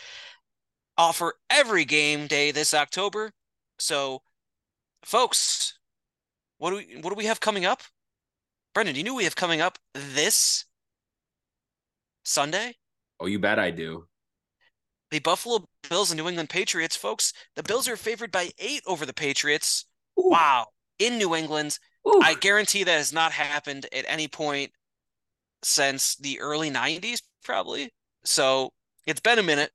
offer 0.98 1.34
every 1.50 1.84
game 1.84 2.26
day 2.26 2.50
this 2.50 2.74
October. 2.74 3.32
So, 3.78 4.22
folks, 5.04 5.78
what 6.58 6.70
do 6.70 6.76
we 6.76 7.00
what 7.00 7.10
do 7.10 7.16
we 7.16 7.26
have 7.26 7.40
coming 7.40 7.64
up? 7.64 7.82
Brendan, 8.74 8.94
do 8.94 9.00
you 9.00 9.04
knew 9.04 9.14
we 9.14 9.24
have 9.24 9.36
coming 9.36 9.60
up 9.60 9.78
this 9.94 10.64
Sunday? 12.24 12.74
Oh, 13.18 13.26
you 13.26 13.38
bet 13.38 13.58
I 13.58 13.70
do. 13.70 14.06
The 15.10 15.20
Buffalo 15.20 15.64
Bills 15.88 16.10
and 16.10 16.18
New 16.18 16.28
England 16.28 16.50
Patriots, 16.50 16.96
folks. 16.96 17.32
The 17.54 17.62
Bills 17.62 17.88
are 17.88 17.96
favored 17.96 18.30
by 18.30 18.50
eight 18.58 18.82
over 18.86 19.06
the 19.06 19.14
Patriots. 19.14 19.86
Ooh. 20.18 20.30
Wow. 20.30 20.66
In 20.98 21.16
New 21.18 21.34
England. 21.34 21.78
Ooh. 22.06 22.20
I 22.22 22.34
guarantee 22.34 22.84
that 22.84 22.96
has 22.96 23.12
not 23.12 23.32
happened 23.32 23.86
at 23.92 24.04
any 24.08 24.28
point 24.28 24.72
since 25.62 26.16
the 26.16 26.40
early 26.40 26.70
90s, 26.70 27.22
probably. 27.44 27.92
So 28.24 28.72
it's 29.06 29.20
been 29.20 29.38
a 29.38 29.42
minute. 29.42 29.70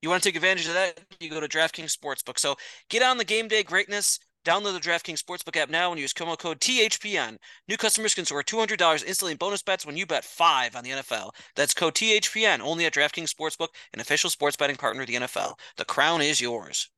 You 0.00 0.08
want 0.08 0.22
to 0.22 0.28
take 0.28 0.36
advantage 0.36 0.66
of 0.68 0.74
that? 0.74 1.00
You 1.18 1.28
go 1.28 1.40
to 1.40 1.48
DraftKings 1.48 1.96
Sportsbook. 1.96 2.38
So 2.38 2.56
get 2.88 3.02
on 3.02 3.18
the 3.18 3.24
game 3.24 3.48
day 3.48 3.62
greatness. 3.62 4.20
Download 4.44 4.72
the 4.72 4.88
DraftKings 4.88 5.22
Sportsbook 5.22 5.56
app 5.56 5.68
now 5.68 5.90
and 5.90 6.00
use 6.00 6.12
promo 6.12 6.38
code 6.38 6.60
THPN. 6.60 7.36
New 7.68 7.76
customers 7.76 8.14
can 8.14 8.24
score 8.24 8.42
$200 8.42 9.04
instantly 9.04 9.32
in 9.32 9.36
bonus 9.38 9.62
bets 9.62 9.84
when 9.84 9.96
you 9.96 10.06
bet 10.06 10.24
five 10.24 10.76
on 10.76 10.84
the 10.84 10.90
NFL. 10.90 11.32
That's 11.56 11.74
code 11.74 11.94
THPN 11.94 12.60
only 12.60 12.86
at 12.86 12.94
DraftKings 12.94 13.34
Sportsbook, 13.34 13.68
an 13.92 14.00
official 14.00 14.30
sports 14.30 14.56
betting 14.56 14.76
partner 14.76 15.02
of 15.02 15.08
the 15.08 15.16
NFL. 15.16 15.54
The 15.76 15.84
crown 15.84 16.22
is 16.22 16.40
yours. 16.40 16.88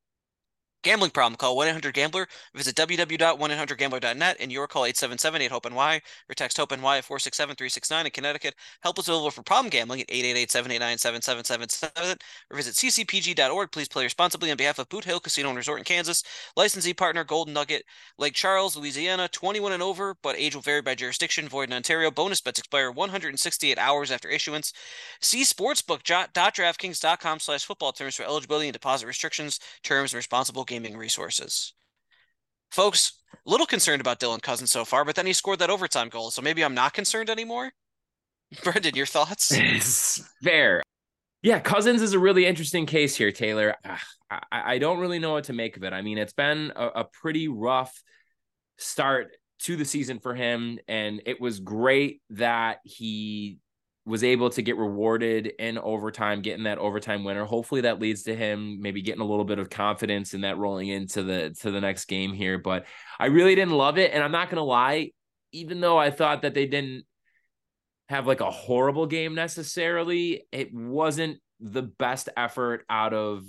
Gambling 0.83 1.11
problem? 1.11 1.37
Call 1.37 1.57
1-800-GAMBLER. 1.57 2.27
Visit 2.55 2.75
www.1800gambler.net 2.75 4.39
and 4.41 4.51
your 4.51 4.67
call 4.67 4.85
877-8-HOPE-NY 4.85 6.01
or 6.29 6.35
text 6.35 6.57
HOPE-NY 6.57 6.99
at 6.99 7.05
467-369 7.05 8.07
in 8.07 8.11
Connecticut. 8.11 8.55
Help 8.83 8.99
is 8.99 9.07
available 9.07 9.31
for 9.31 9.43
problem 9.43 9.69
gambling 9.69 10.01
at 10.01 10.09
888-789-7777 10.09 12.17
or 12.51 12.57
visit 12.57 12.75
ccpg.org. 12.77 13.71
Please 13.71 13.89
play 13.89 14.05
responsibly 14.05 14.51
on 14.51 14.57
behalf 14.57 14.79
of 14.79 14.89
Boot 14.89 15.05
Hill 15.05 15.21
Casino 15.21 15.49
and 15.49 15.59
Resort 15.59 15.81
in 15.81 15.85
Kansas. 15.85 16.23
Licensee 16.57 16.95
partner 16.95 17.25
Golden 17.25 17.53
Nugget, 17.53 17.85
Lake 18.17 18.33
Charles, 18.33 18.75
Louisiana, 18.75 19.29
21 19.29 19.73
and 19.73 19.83
over, 19.83 20.17
but 20.23 20.39
age 20.39 20.55
will 20.55 20.63
vary 20.63 20.81
by 20.81 20.95
jurisdiction. 20.95 21.47
Void 21.47 21.69
in 21.69 21.75
Ontario. 21.75 22.11
Bonus 22.11 22.41
bets 22.41 22.59
expire 22.59 22.91
168 22.91 23.77
hours 23.77 24.11
after 24.11 24.31
issuance. 24.31 24.73
See 25.21 25.43
sportsbook.draftkings.com 25.43 27.41
slash 27.41 27.67
football 27.67 27.93
terms 27.93 28.15
for 28.15 28.23
eligibility 28.23 28.69
and 28.69 28.73
deposit 28.73 29.07
restrictions, 29.07 29.61
terms, 29.83 30.15
and 30.15 30.17
responsible 30.17 30.65
gaming 30.71 30.97
resources. 30.97 31.75
Folks, 32.71 33.19
a 33.35 33.51
little 33.51 33.67
concerned 33.67 34.01
about 34.01 34.21
Dylan 34.21 34.41
Cozens 34.41 34.71
so 34.71 34.85
far, 34.85 35.05
but 35.05 35.17
then 35.17 35.27
he 35.27 35.33
scored 35.33 35.59
that 35.59 35.69
overtime 35.69 36.09
goal, 36.09 36.31
so 36.31 36.41
maybe 36.41 36.65
I'm 36.65 36.75
not 36.75 36.95
concerned 36.95 37.29
anymore. 37.29 37.73
Brendan, 38.63 38.95
your 38.95 39.07
thoughts? 39.07 39.53
It's 39.57 40.23
fair. 40.43 40.83
Yeah, 41.43 41.59
Cozens 41.59 42.03
is 42.03 42.13
a 42.13 42.19
really 42.19 42.47
interesting 42.47 42.87
case 42.87 43.17
here, 43.17 43.33
Taylor. 43.33 43.75
I, 44.31 44.41
I 44.51 44.79
don't 44.79 45.01
really 45.01 45.19
know 45.19 45.33
what 45.33 45.45
to 45.45 45.53
make 45.53 45.77
of 45.77 45.83
it. 45.85 45.93
I 45.93 46.03
mean, 46.03 46.19
it's 46.19 46.35
been 46.35 46.73
a, 46.77 46.87
a 46.87 47.05
pretty 47.05 47.49
rough 47.49 48.01
start 48.77 49.37
to 49.61 49.77
the 49.77 49.85
season 49.85 50.21
for 50.21 50.35
him, 50.35 50.79
and 50.87 51.23
it 51.27 51.41
was 51.41 51.59
great 51.59 52.23
that 52.31 52.79
he 52.85 53.59
was 54.07 54.25
able 54.25 54.51
to 54.51 54.63
get 54.63 54.77
rewarded 54.77 55.47
in 55.59 55.79
overtime, 55.79 56.41
getting 56.41 56.65
that 56.65 56.79
overtime 56.79 57.23
winner. 57.23 57.45
Hopefully 57.45 57.83
that 57.83 58.01
leads 58.01 58.23
to 58.25 58.35
him 58.35 58.81
maybe 58.81 59.03
getting 59.03 59.21
a 59.21 59.27
little 59.27 59.45
bit 59.45 59.59
of 59.59 59.69
confidence 59.69 60.33
in 60.35 60.41
that 60.41 60.59
rolling 60.59 60.89
into 60.89 61.23
the 61.23 61.55
to 61.61 61.71
the 61.71 61.81
next 61.81 62.07
game 62.07 62.33
here. 62.33 62.59
But 62.59 62.87
I 63.19 63.27
really 63.27 63.55
didn't 63.55 63.75
love 63.75 63.99
it. 63.99 64.13
And 64.13 64.23
I'm 64.23 64.33
not 64.33 64.51
gonna 64.51 64.65
lie, 64.65 65.11
even 65.53 65.81
though 65.81 65.99
I 65.99 66.11
thought 66.11 66.43
that 66.43 66.55
they 66.55 66.67
didn't 66.67 67.05
have 68.09 68.27
like 68.27 68.41
a 68.41 68.51
horrible 68.51 69.07
game 69.07 69.35
necessarily, 69.35 70.47
it 70.51 70.73
wasn't 70.73 71.39
the 71.61 71.83
best 71.83 72.29
effort 72.37 72.85
out 72.89 73.13
of 73.13 73.45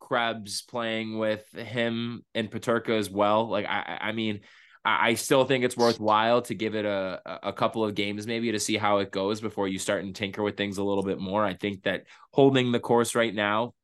Krebs 0.00 0.62
playing 0.62 1.16
with 1.16 1.48
him 1.52 2.22
and 2.34 2.50
Peterka 2.50 2.98
as 2.98 3.08
well. 3.08 3.48
Like 3.48 3.66
I 3.66 3.98
I 4.00 4.12
mean 4.12 4.40
I 4.84 5.14
still 5.14 5.44
think 5.44 5.64
it's 5.64 5.76
worthwhile 5.76 6.42
to 6.42 6.54
give 6.54 6.74
it 6.74 6.84
a 6.84 7.20
a 7.42 7.52
couple 7.52 7.84
of 7.84 7.94
games 7.94 8.26
maybe 8.26 8.50
to 8.52 8.58
see 8.58 8.76
how 8.76 8.98
it 8.98 9.12
goes 9.12 9.40
before 9.40 9.68
you 9.68 9.78
start 9.78 10.02
and 10.02 10.14
tinker 10.14 10.42
with 10.42 10.56
things 10.56 10.78
a 10.78 10.84
little 10.84 11.04
bit 11.04 11.20
more. 11.20 11.44
I 11.44 11.54
think 11.54 11.84
that 11.84 12.04
holding 12.32 12.72
the 12.72 12.80
course 12.80 13.14
right 13.14 13.34
now, 13.34 13.74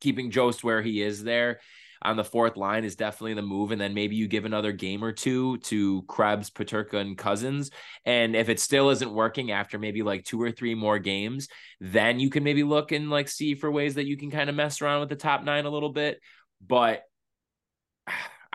keeping 0.00 0.30
Jost 0.30 0.64
where 0.64 0.80
he 0.80 1.02
is 1.02 1.22
there 1.22 1.60
on 2.04 2.16
the 2.16 2.24
fourth 2.24 2.56
line 2.56 2.84
is 2.84 2.96
definitely 2.96 3.34
the 3.34 3.42
move. 3.42 3.70
And 3.70 3.80
then 3.80 3.94
maybe 3.94 4.14
you 4.14 4.28
give 4.28 4.44
another 4.44 4.72
game 4.72 5.02
or 5.02 5.12
two 5.12 5.58
to 5.58 6.02
Krebs, 6.02 6.50
Peterka, 6.50 7.00
and 7.00 7.16
Cozens. 7.16 7.70
And 8.04 8.36
if 8.36 8.48
it 8.48 8.60
still 8.60 8.90
isn't 8.90 9.12
working 9.12 9.50
after 9.50 9.78
maybe 9.78 10.02
like 10.02 10.24
two 10.24 10.40
or 10.40 10.50
three 10.52 10.74
more 10.74 10.98
games, 10.98 11.48
then 11.80 12.20
you 12.20 12.28
can 12.28 12.44
maybe 12.44 12.62
look 12.62 12.92
and 12.92 13.10
like 13.10 13.28
see 13.28 13.54
for 13.54 13.70
ways 13.70 13.94
that 13.94 14.06
you 14.06 14.18
can 14.18 14.30
kind 14.30 14.50
of 14.50 14.56
mess 14.56 14.82
around 14.82 15.00
with 15.00 15.08
the 15.08 15.16
top 15.16 15.44
nine 15.44 15.64
a 15.64 15.70
little 15.70 15.92
bit. 15.92 16.20
But 16.66 17.02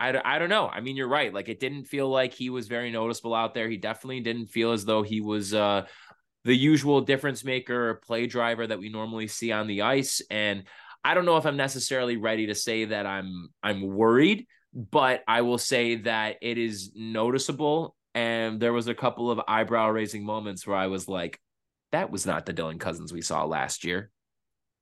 I, 0.00 0.20
I 0.24 0.38
don't 0.38 0.48
know. 0.48 0.66
I 0.66 0.80
mean, 0.80 0.96
you're 0.96 1.08
right. 1.08 1.32
Like, 1.32 1.50
it 1.50 1.60
didn't 1.60 1.84
feel 1.84 2.08
like 2.08 2.32
he 2.32 2.48
was 2.48 2.66
very 2.66 2.90
noticeable 2.90 3.34
out 3.34 3.52
there. 3.52 3.68
He 3.68 3.76
definitely 3.76 4.20
didn't 4.20 4.46
feel 4.46 4.72
as 4.72 4.86
though 4.86 5.02
he 5.02 5.20
was 5.20 5.52
uh, 5.52 5.86
the 6.44 6.56
usual 6.56 7.02
difference 7.02 7.44
maker, 7.44 8.00
play 8.06 8.26
driver 8.26 8.66
that 8.66 8.78
we 8.78 8.88
normally 8.88 9.28
see 9.28 9.52
on 9.52 9.66
the 9.66 9.82
ice. 9.82 10.22
And 10.30 10.64
I 11.04 11.12
don't 11.14 11.26
know 11.26 11.36
if 11.36 11.44
I'm 11.44 11.58
necessarily 11.58 12.16
ready 12.16 12.46
to 12.46 12.54
say 12.54 12.86
that 12.86 13.04
I'm 13.06 13.50
I'm 13.62 13.82
worried, 13.82 14.46
but 14.72 15.22
I 15.28 15.42
will 15.42 15.58
say 15.58 15.96
that 15.96 16.36
it 16.40 16.56
is 16.56 16.92
noticeable. 16.94 17.94
And 18.14 18.58
there 18.58 18.72
was 18.72 18.88
a 18.88 18.94
couple 18.94 19.30
of 19.30 19.40
eyebrow 19.46 19.90
raising 19.90 20.24
moments 20.24 20.66
where 20.66 20.76
I 20.76 20.88
was 20.88 21.08
like, 21.08 21.38
that 21.92 22.10
was 22.10 22.26
not 22.26 22.46
the 22.46 22.54
Dylan 22.54 22.80
Cozens 22.80 23.12
we 23.12 23.22
saw 23.22 23.44
last 23.44 23.84
year. 23.84 24.10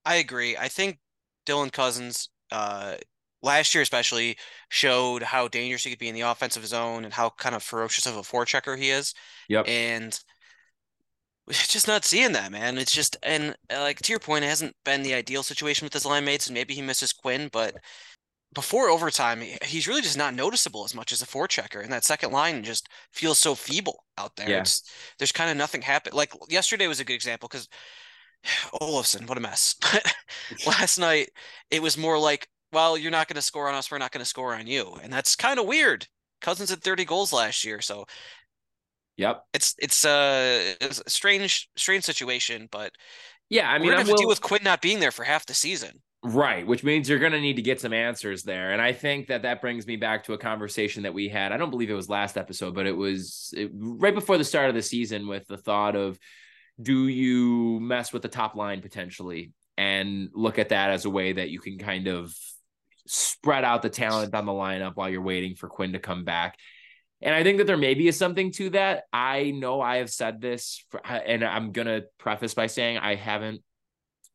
I 0.05 0.16
agree. 0.16 0.57
I 0.57 0.69
think 0.69 0.99
Dylan 1.45 1.73
Cozens, 1.73 2.31
uh, 2.51 2.95
last 3.43 3.74
year 3.74 3.82
especially, 3.82 4.36
showed 4.68 5.22
how 5.22 5.49
dangerous 5.49 5.84
he 5.84 5.91
could 5.91 5.99
be 5.99 6.09
in 6.09 6.14
the 6.14 6.22
offensive 6.22 6.66
zone 6.66 7.05
and 7.05 7.12
how 7.12 7.30
kind 7.30 7.55
of 7.55 7.62
ferocious 7.62 8.07
of 8.07 8.16
a 8.16 8.20
forechecker 8.20 8.78
he 8.78 8.91
is. 8.91 9.14
Yep. 9.49 9.68
And 9.68 10.18
just 11.51 11.89
not 11.89 12.05
seeing 12.05 12.32
that, 12.32 12.53
man. 12.53 12.78
It's 12.78 12.93
just 12.93 13.16
and 13.22 13.57
uh, 13.72 13.80
like 13.80 14.01
to 14.01 14.12
your 14.12 14.20
point, 14.20 14.45
it 14.45 14.49
hasn't 14.49 14.76
been 14.84 15.03
the 15.03 15.14
ideal 15.14 15.43
situation 15.43 15.86
with 15.86 15.93
his 15.93 16.07
line 16.07 16.24
mates, 16.24 16.47
and 16.47 16.55
maybe 16.55 16.74
he 16.74 16.82
misses 16.82 17.12
Quinn, 17.12 17.49
but 17.53 17.76
before 18.55 18.89
overtime, 18.89 19.43
he's 19.62 19.86
really 19.86 20.01
just 20.01 20.16
not 20.16 20.34
noticeable 20.34 20.84
as 20.84 20.95
much 20.95 21.12
as 21.12 21.20
a 21.20 21.26
forechecker, 21.26 21.82
and 21.82 21.93
that 21.93 22.05
second 22.05 22.32
line 22.32 22.62
just 22.62 22.89
feels 23.12 23.39
so 23.39 23.55
feeble 23.55 24.05
out 24.16 24.34
there. 24.36 24.49
Yeah. 24.49 24.61
It's 24.61 24.82
there's 25.18 25.32
kind 25.32 25.51
of 25.51 25.57
nothing 25.57 25.82
happen. 25.82 26.14
Like 26.14 26.32
yesterday 26.49 26.86
was 26.86 27.01
a 27.01 27.05
good 27.05 27.14
example 27.14 27.49
because 27.49 27.68
Olofsson, 28.80 29.28
what 29.28 29.39
a 29.39 29.41
mess. 29.41 29.74
But 29.93 30.14
last 30.66 30.99
night 30.99 31.30
it 31.70 31.82
was 31.82 31.99
more 31.99 32.18
like, 32.18 32.49
well, 32.73 32.99
you're 32.99 33.11
not 33.11 33.29
going 33.29 33.37
to 33.37 33.43
score 33.43 33.69
on 33.69 33.75
us, 33.75 33.91
we're 33.91 33.99
not 33.99 34.12
going 34.12 34.23
to 34.23 34.29
score 34.29 34.55
on 34.55 34.66
you, 34.66 34.99
and 35.03 35.12
that's 35.12 35.37
kind 35.37 35.59
of 35.59 35.66
weird. 35.66 36.07
Cozens 36.41 36.71
had 36.71 36.83
30 36.83 37.05
goals 37.05 37.33
last 37.33 37.64
year, 37.64 37.81
so 37.81 38.07
Yep. 39.19 39.45
It's 39.53 39.75
it's, 39.79 40.05
uh, 40.05 40.75
it's 40.81 41.03
a 41.05 41.11
strange 41.11 41.69
strange 41.77 42.05
situation, 42.05 42.69
but 42.71 42.93
yeah, 43.51 43.69
I 43.69 43.79
mean, 43.79 43.89
we're 43.89 43.97
have 43.97 44.07
to 44.07 44.14
deal 44.14 44.29
with 44.29 44.41
Quinn 44.41 44.61
not 44.62 44.81
being 44.81 45.01
there 45.01 45.11
for 45.11 45.25
half 45.25 45.45
the 45.45 45.55
season. 45.55 46.01
Right, 46.23 46.66
which 46.66 46.83
means 46.83 47.09
you're 47.09 47.19
going 47.19 47.33
to 47.33 47.41
need 47.41 47.57
to 47.57 47.62
get 47.62 47.81
some 47.81 47.93
answers 47.93 48.43
there. 48.43 48.73
And 48.73 48.83
I 48.83 48.93
think 48.93 49.29
that 49.29 49.43
that 49.43 49.61
brings 49.61 49.87
me 49.87 49.97
back 49.97 50.25
to 50.25 50.33
a 50.33 50.39
conversation 50.39 51.05
that 51.05 51.14
we 51.14 51.29
had. 51.29 51.53
I 51.53 51.57
don't 51.57 51.71
believe 51.71 51.91
it 51.91 51.95
was 51.95 52.09
last 52.09 52.37
episode, 52.37 52.75
but 52.75 52.87
it 52.87 52.97
was 52.97 53.55
it, 53.57 53.71
right 53.73 54.14
before 54.14 54.37
the 54.37 54.45
start 54.45 54.69
of 54.69 54.75
the 54.75 54.83
season 54.83 55.29
with 55.29 55.47
the 55.47 55.57
thought 55.57 55.95
of 55.95 56.19
do 56.81 57.09
you 57.09 57.81
mess 57.81 58.12
with 58.12 58.23
the 58.23 58.29
top 58.29 58.55
line 58.55 58.81
potentially 58.81 59.53
and 59.77 60.29
look 60.33 60.59
at 60.59 60.69
that 60.69 60.91
as 60.91 61.05
a 61.05 61.11
way 61.11 61.33
that 61.33 61.51
you 61.51 61.61
can 61.61 61.79
kind 61.79 62.07
of 62.07 62.37
spread 63.09 63.65
out 63.65 63.83
the 63.83 63.91
talent 63.91 64.35
on 64.35 64.47
the 64.47 64.53
lineup 64.53 64.93
while 64.95 65.09
you're 65.09 65.23
waiting 65.23 65.55
for 65.55 65.69
Quinn 65.69 65.93
to 65.93 65.99
come 65.99 66.25
back. 66.25 66.57
And 67.21 67.35
I 67.35 67.43
think 67.43 67.59
that 67.59 67.67
there 67.67 67.77
maybe 67.77 68.07
is 68.07 68.17
something 68.17 68.53
to 68.53 68.71
that. 68.71 69.05
I 69.13 69.51
know 69.51 69.81
I 69.81 69.97
have 69.97 70.11
said 70.11 70.41
this, 70.41 70.85
for, 70.91 71.05
and 71.05 71.45
I'm 71.45 71.73
going 71.73 71.89
to 71.89 72.05
preface 72.19 72.55
by 72.55 72.69
saying 72.69 72.99
I 72.99 73.17
haven't 73.17 73.63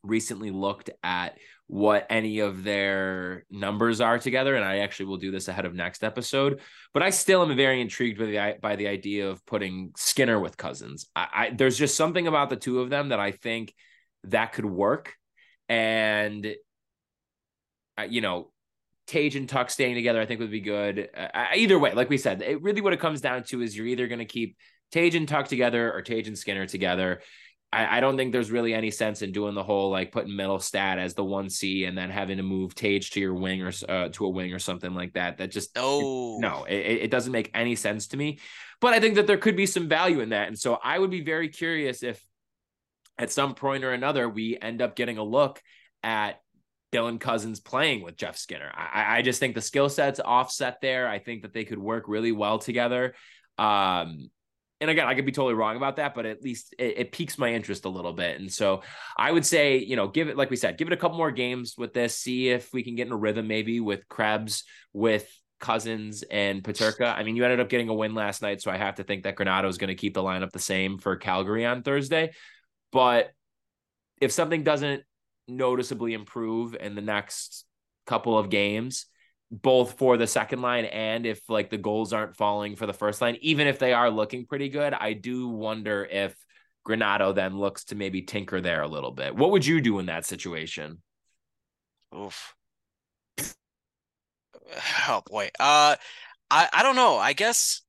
recently 0.04 0.52
looked 0.52 0.90
at 1.02 1.38
what 1.68 2.06
any 2.10 2.40
of 2.40 2.64
their 2.64 3.46
numbers 3.50 4.02
are 4.02 4.20
together 4.20 4.56
and 4.56 4.66
i 4.66 4.80
actually 4.80 5.06
will 5.06 5.18
do 5.18 5.32
this 5.32 5.48
ahead 5.48 5.66
of 5.66 5.74
next 5.74 6.04
episode 6.04 6.60
but 6.94 7.02
i 7.02 7.10
still 7.10 7.42
am 7.42 7.56
very 7.56 7.82
intrigued 7.82 8.20
by 8.20 8.26
the 8.26 8.56
by 8.62 8.76
the 8.76 8.88
idea 8.88 9.30
of 9.30 9.44
putting 9.46 9.92
skinner 9.96 10.40
with 10.40 10.58
Cozens 10.58 11.08
I, 11.16 11.28
I 11.34 11.50
there's 11.56 11.78
just 11.78 11.96
something 11.96 12.28
about 12.28 12.50
the 12.50 12.58
two 12.58 12.82
of 12.82 12.90
them 12.90 13.10
that 13.10 13.20
i 13.20 13.32
think 13.32 13.74
that 14.26 14.54
could 14.54 14.66
work 14.66 15.16
and 15.70 16.46
uh, 17.98 18.04
you 18.04 18.22
know 18.22 18.52
Tage 19.08 19.36
and 19.36 19.50
Tuch 19.50 19.70
staying 19.70 19.96
together, 19.96 20.22
I 20.22 20.26
think 20.26 20.40
would 20.40 20.52
be 20.52 20.62
good. 20.62 21.10
Uh, 21.16 21.46
either 21.56 21.78
way, 21.78 21.94
like 21.94 22.10
we 22.10 22.18
said, 22.18 22.42
it 22.42 22.62
really 22.62 22.82
what 22.82 22.94
it 22.94 23.00
comes 23.00 23.22
down 23.22 23.44
to 23.46 23.62
is 23.62 23.76
you're 23.76 23.88
either 23.88 24.08
going 24.08 24.20
to 24.20 24.26
keep 24.26 24.58
Tage 24.92 25.16
and 25.16 25.28
Tuch 25.28 25.50
together 25.50 25.92
or 25.92 26.02
Tage 26.02 26.28
and 26.28 26.38
Skinner 26.38 26.66
together. 26.66 27.22
I, 27.74 27.98
I, 27.98 28.00
don't 28.00 28.16
think 28.16 28.32
there's 28.32 28.52
really 28.52 28.74
any 28.74 28.92
sense 28.92 29.24
in 29.24 29.32
doing 29.32 29.56
the 29.56 29.64
whole 29.64 29.90
like 29.90 30.12
putting 30.12 30.34
Mittelstadt 30.34 30.98
as 30.98 31.16
the 31.16 31.24
one 31.24 31.50
C 31.50 31.86
and 31.86 31.98
then 31.98 32.12
having 32.12 32.38
to 32.38 32.44
move 32.44 32.76
Tage 32.76 33.10
to 33.12 33.20
your 33.20 33.34
wing 33.34 33.64
or 33.64 33.72
uh, 33.90 34.10
to 34.10 34.26
a 34.26 34.30
wing 34.30 34.54
or 34.54 34.60
something 34.60 34.94
like 34.94 35.14
that. 35.14 35.38
That 35.38 35.52
just 35.52 35.72
oh 35.76 36.38
no, 36.40 36.66
it, 36.66 36.76
it 36.76 37.12
doesn't 37.12 37.32
make 37.32 37.50
any 37.54 37.76
sense 37.76 38.08
to 38.10 38.18
me. 38.18 38.40
But 38.80 38.94
I 38.94 39.00
think 39.00 39.16
that 39.16 39.26
there 39.26 39.38
could 39.38 39.56
be 39.56 39.66
some 39.66 39.90
value 39.90 40.20
in 40.20 40.30
that, 40.30 40.48
and 40.48 40.58
so 40.58 40.78
I 40.82 41.00
would 41.00 41.10
be 41.10 41.22
very 41.22 41.50
curious 41.50 42.04
if 42.04 42.24
at 43.18 43.32
some 43.32 43.56
point 43.56 43.84
or 43.84 43.92
another 43.92 44.30
we 44.30 44.58
end 44.62 44.82
up 44.82 44.96
getting 44.96 45.18
a 45.18 45.24
look 45.24 45.62
at 46.04 46.40
Dylan 46.94 47.20
Cozens 47.20 47.60
playing 47.60 48.04
with 48.04 48.16
Jeff 48.16 48.38
Skinner. 48.38 48.72
I, 48.74 49.18
I 49.18 49.22
just 49.22 49.40
think 49.40 49.56
the 49.56 49.62
skill 49.62 49.90
sets 49.90 50.20
offset 50.24 50.80
there. 50.82 51.08
I 51.08 51.20
think 51.20 51.42
that 51.42 51.54
they 51.54 51.66
could 51.66 51.80
work 51.80 52.06
really 52.08 52.32
well 52.32 52.60
together. 52.60 53.16
Um, 53.58 54.30
and 54.80 54.90
again, 54.90 55.08
I 55.08 55.16
could 55.16 55.26
be 55.26 55.32
totally 55.32 55.54
wrong 55.54 55.78
about 55.78 55.96
that, 55.96 56.14
but 56.14 56.26
at 56.26 56.42
least 56.42 56.76
it, 56.78 56.98
it, 56.98 57.12
piques 57.14 57.38
my 57.38 57.54
interest 57.54 57.86
a 57.86 57.90
little 57.90 58.12
bit. 58.12 58.40
And 58.40 58.52
so 58.52 58.82
I 59.18 59.32
would 59.32 59.46
say, 59.46 59.78
you 59.78 59.96
know, 59.96 60.10
give 60.10 60.28
it, 60.28 60.36
like 60.36 60.50
we 60.50 60.58
said, 60.58 60.78
give 60.78 60.88
it 60.88 60.94
a 60.94 60.98
couple 60.98 61.18
more 61.18 61.32
games 61.32 61.76
with 61.78 61.94
this, 61.94 62.18
see 62.18 62.50
if 62.50 62.74
we 62.74 62.84
can 62.84 62.96
get 62.96 63.08
in 63.08 63.14
a 63.14 63.18
rhythm 63.18 63.48
maybe 63.48 63.80
with 63.80 64.08
Krebs, 64.10 64.66
with 64.92 65.26
Cozens 65.62 66.24
and 66.24 66.62
Peterka. 66.62 67.16
I 67.16 67.24
mean, 67.24 67.38
you 67.38 67.46
ended 67.46 67.62
up 67.62 67.70
getting 67.70 67.88
a 67.88 67.94
win 67.94 68.14
last 68.14 68.42
night, 68.42 68.62
so 68.62 68.70
I 68.72 68.78
have 68.78 68.96
to 68.96 69.04
think 69.06 69.24
that 69.24 69.38
Granato 69.38 69.70
is 69.70 69.78
going 69.78 69.88
to 69.88 69.96
keep 69.96 70.14
the 70.14 70.22
lineup 70.22 70.52
the 70.52 70.60
same 70.60 70.98
for 70.98 71.16
Calgary 71.16 71.66
on 71.66 71.84
Thursday. 71.84 72.34
But 72.92 73.32
if 74.20 74.34
something 74.34 74.64
doesn't 74.64 75.04
noticeably 75.48 76.14
improve 76.14 76.76
in 76.76 76.96
the 76.96 77.02
next 77.02 77.66
couple 78.06 78.38
of 78.38 78.50
games, 78.50 79.06
both 79.52 79.98
for 79.98 80.18
the 80.18 80.28
second 80.28 80.62
line 80.62 80.86
and 80.86 81.26
if 81.26 81.42
like 81.50 81.70
the 81.70 81.78
goals 81.78 82.14
aren't 82.14 82.36
falling 82.36 82.76
for 82.76 82.86
the 82.86 82.94
first 82.94 83.22
line, 83.22 83.38
even 83.42 83.68
if 83.68 83.80
they 83.80 83.94
are 83.94 84.10
looking 84.10 84.46
pretty 84.46 84.70
good, 84.70 84.94
I 84.94 85.14
do 85.14 85.48
wonder 85.48 86.06
if 86.06 86.36
Granato 86.88 87.34
then 87.34 87.58
looks 87.58 87.86
to 87.86 87.96
maybe 87.96 88.22
tinker 88.22 88.60
there 88.60 88.82
a 88.82 88.88
little 88.88 89.12
bit. 89.12 89.36
What 89.36 89.52
would 89.52 89.66
you 89.66 89.80
do 89.80 90.00
in 90.00 90.08
that 90.08 90.26
situation? 90.26 91.02
Oof. 92.16 92.56
Oh 95.08 95.22
boy. 95.26 95.50
Uh 95.60 95.96
I 96.50 96.70
I 96.74 96.84
don't 96.84 96.96
know. 96.96 97.18
I 97.18 97.34
guess 97.34 97.82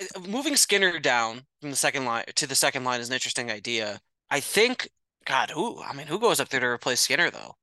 uh, 0.00 0.20
moving 0.20 0.56
Skinner 0.56 0.98
down 0.98 1.42
from 1.60 1.70
the 1.70 1.76
second 1.76 2.04
line 2.04 2.24
to 2.34 2.46
the 2.46 2.54
second 2.54 2.84
line 2.84 3.00
is 3.00 3.08
an 3.08 3.14
interesting 3.14 3.50
idea. 3.50 4.00
I 4.30 4.40
think 4.40 4.88
God, 5.24 5.50
who 5.50 5.82
I 5.82 5.92
mean, 5.92 6.06
who 6.06 6.18
goes 6.18 6.40
up 6.40 6.48
there 6.48 6.60
to 6.60 6.66
replace 6.66 7.00
Skinner 7.00 7.30
though? 7.30 7.56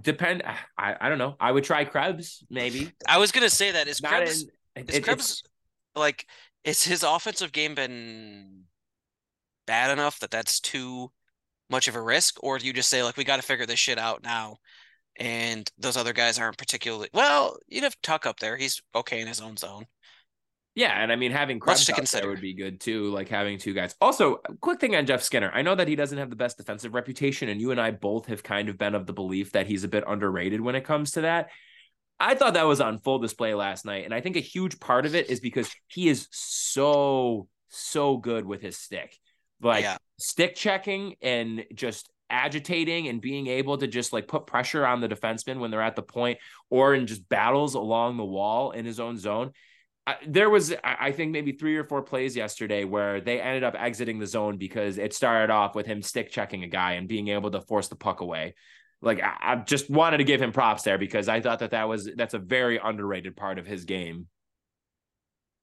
Depend. 0.00 0.42
I, 0.76 0.96
I 1.00 1.08
don't 1.08 1.18
know. 1.18 1.36
I 1.40 1.52
would 1.52 1.64
try 1.64 1.84
Krebs 1.84 2.44
maybe. 2.50 2.92
I 3.08 3.18
was 3.18 3.32
gonna 3.32 3.50
say 3.50 3.72
that 3.72 3.88
is 3.88 4.02
Not 4.02 4.12
Krebs. 4.12 4.46
In, 4.74 4.88
is 4.88 4.96
it, 4.96 5.04
Krebs 5.04 5.42
like? 5.94 6.26
Is 6.64 6.82
his 6.82 7.02
offensive 7.02 7.52
game 7.52 7.74
been 7.74 8.64
bad 9.66 9.90
enough 9.90 10.18
that 10.18 10.30
that's 10.30 10.60
too 10.60 11.12
much 11.70 11.88
of 11.88 11.96
a 11.96 12.00
risk, 12.00 12.42
or 12.42 12.58
do 12.58 12.66
you 12.66 12.72
just 12.72 12.88
say 12.88 13.02
like 13.02 13.16
we 13.16 13.24
got 13.24 13.36
to 13.36 13.42
figure 13.42 13.66
this 13.66 13.78
shit 13.78 13.98
out 13.98 14.22
now? 14.22 14.56
And 15.18 15.70
those 15.78 15.96
other 15.96 16.12
guys 16.12 16.38
aren't 16.38 16.58
particularly 16.58 17.08
well. 17.14 17.56
You'd 17.68 17.84
have 17.84 17.96
Tuch 18.02 18.26
up 18.26 18.38
there. 18.38 18.56
He's 18.56 18.82
okay 18.94 19.20
in 19.20 19.26
his 19.26 19.40
own 19.40 19.56
zone. 19.56 19.86
Yeah, 20.76 20.92
and 20.92 21.10
I 21.10 21.16
mean 21.16 21.32
having 21.32 21.58
Krebs 21.58 21.86
to 21.86 21.94
consider 21.94 22.28
would 22.28 22.42
be 22.42 22.52
good 22.52 22.80
too, 22.80 23.10
like 23.10 23.30
having 23.30 23.56
two 23.56 23.72
guys. 23.72 23.94
Also, 23.98 24.36
quick 24.60 24.78
thing 24.78 24.94
on 24.94 25.06
Jeff 25.06 25.22
Skinner. 25.22 25.50
I 25.54 25.62
know 25.62 25.74
that 25.74 25.88
he 25.88 25.96
doesn't 25.96 26.18
have 26.18 26.28
the 26.28 26.36
best 26.36 26.58
defensive 26.58 26.92
reputation, 26.92 27.48
and 27.48 27.58
you 27.58 27.70
and 27.70 27.80
I 27.80 27.92
both 27.92 28.26
have 28.26 28.42
kind 28.42 28.68
of 28.68 28.76
been 28.76 28.94
of 28.94 29.06
the 29.06 29.14
belief 29.14 29.52
that 29.52 29.66
he's 29.66 29.84
a 29.84 29.88
bit 29.88 30.04
underrated 30.06 30.60
when 30.60 30.74
it 30.74 30.84
comes 30.84 31.12
to 31.12 31.22
that. 31.22 31.48
I 32.20 32.34
thought 32.34 32.54
that 32.54 32.66
was 32.66 32.82
on 32.82 32.98
full 32.98 33.18
display 33.18 33.54
last 33.54 33.86
night, 33.86 34.04
and 34.04 34.12
I 34.12 34.20
think 34.20 34.36
a 34.36 34.40
huge 34.40 34.78
part 34.78 35.06
of 35.06 35.14
it 35.14 35.30
is 35.30 35.40
because 35.40 35.74
he 35.88 36.10
is 36.10 36.28
so 36.30 37.48
so 37.70 38.18
good 38.18 38.44
with 38.44 38.60
his 38.60 38.76
stick, 38.76 39.16
like 39.62 39.84
yeah. 39.84 39.96
stick 40.18 40.56
checking 40.56 41.16
and 41.22 41.64
just 41.74 42.10
agitating 42.28 43.08
and 43.08 43.22
being 43.22 43.46
able 43.46 43.78
to 43.78 43.86
just 43.86 44.12
like 44.12 44.28
put 44.28 44.46
pressure 44.46 44.84
on 44.84 45.00
the 45.00 45.08
defenseman 45.08 45.58
when 45.58 45.70
they're 45.70 45.80
at 45.80 45.96
the 45.96 46.02
point 46.02 46.38
or 46.68 46.94
in 46.94 47.06
just 47.06 47.26
battles 47.30 47.74
along 47.74 48.18
the 48.18 48.24
wall 48.24 48.72
in 48.72 48.84
his 48.84 49.00
own 49.00 49.16
zone 49.16 49.52
there 50.26 50.48
was 50.48 50.72
I 50.84 51.10
think 51.10 51.32
maybe 51.32 51.52
three 51.52 51.76
or 51.76 51.84
four 51.84 52.02
plays 52.02 52.36
yesterday 52.36 52.84
where 52.84 53.20
they 53.20 53.40
ended 53.40 53.64
up 53.64 53.74
exiting 53.76 54.18
the 54.18 54.26
zone 54.26 54.56
because 54.56 54.98
it 54.98 55.12
started 55.12 55.52
off 55.52 55.74
with 55.74 55.86
him 55.86 56.00
stick 56.00 56.30
checking 56.30 56.62
a 56.62 56.68
guy 56.68 56.92
and 56.92 57.08
being 57.08 57.28
able 57.28 57.50
to 57.50 57.60
force 57.60 57.88
the 57.88 57.96
puck 57.96 58.20
away. 58.20 58.54
Like 59.02 59.20
I, 59.20 59.34
I 59.40 59.56
just 59.56 59.90
wanted 59.90 60.18
to 60.18 60.24
give 60.24 60.40
him 60.40 60.52
props 60.52 60.84
there 60.84 60.98
because 60.98 61.28
I 61.28 61.40
thought 61.40 61.58
that 61.58 61.72
that 61.72 61.88
was 61.88 62.08
that's 62.16 62.34
a 62.34 62.38
very 62.38 62.78
underrated 62.82 63.36
part 63.36 63.58
of 63.58 63.66
his 63.66 63.84
game. 63.84 64.28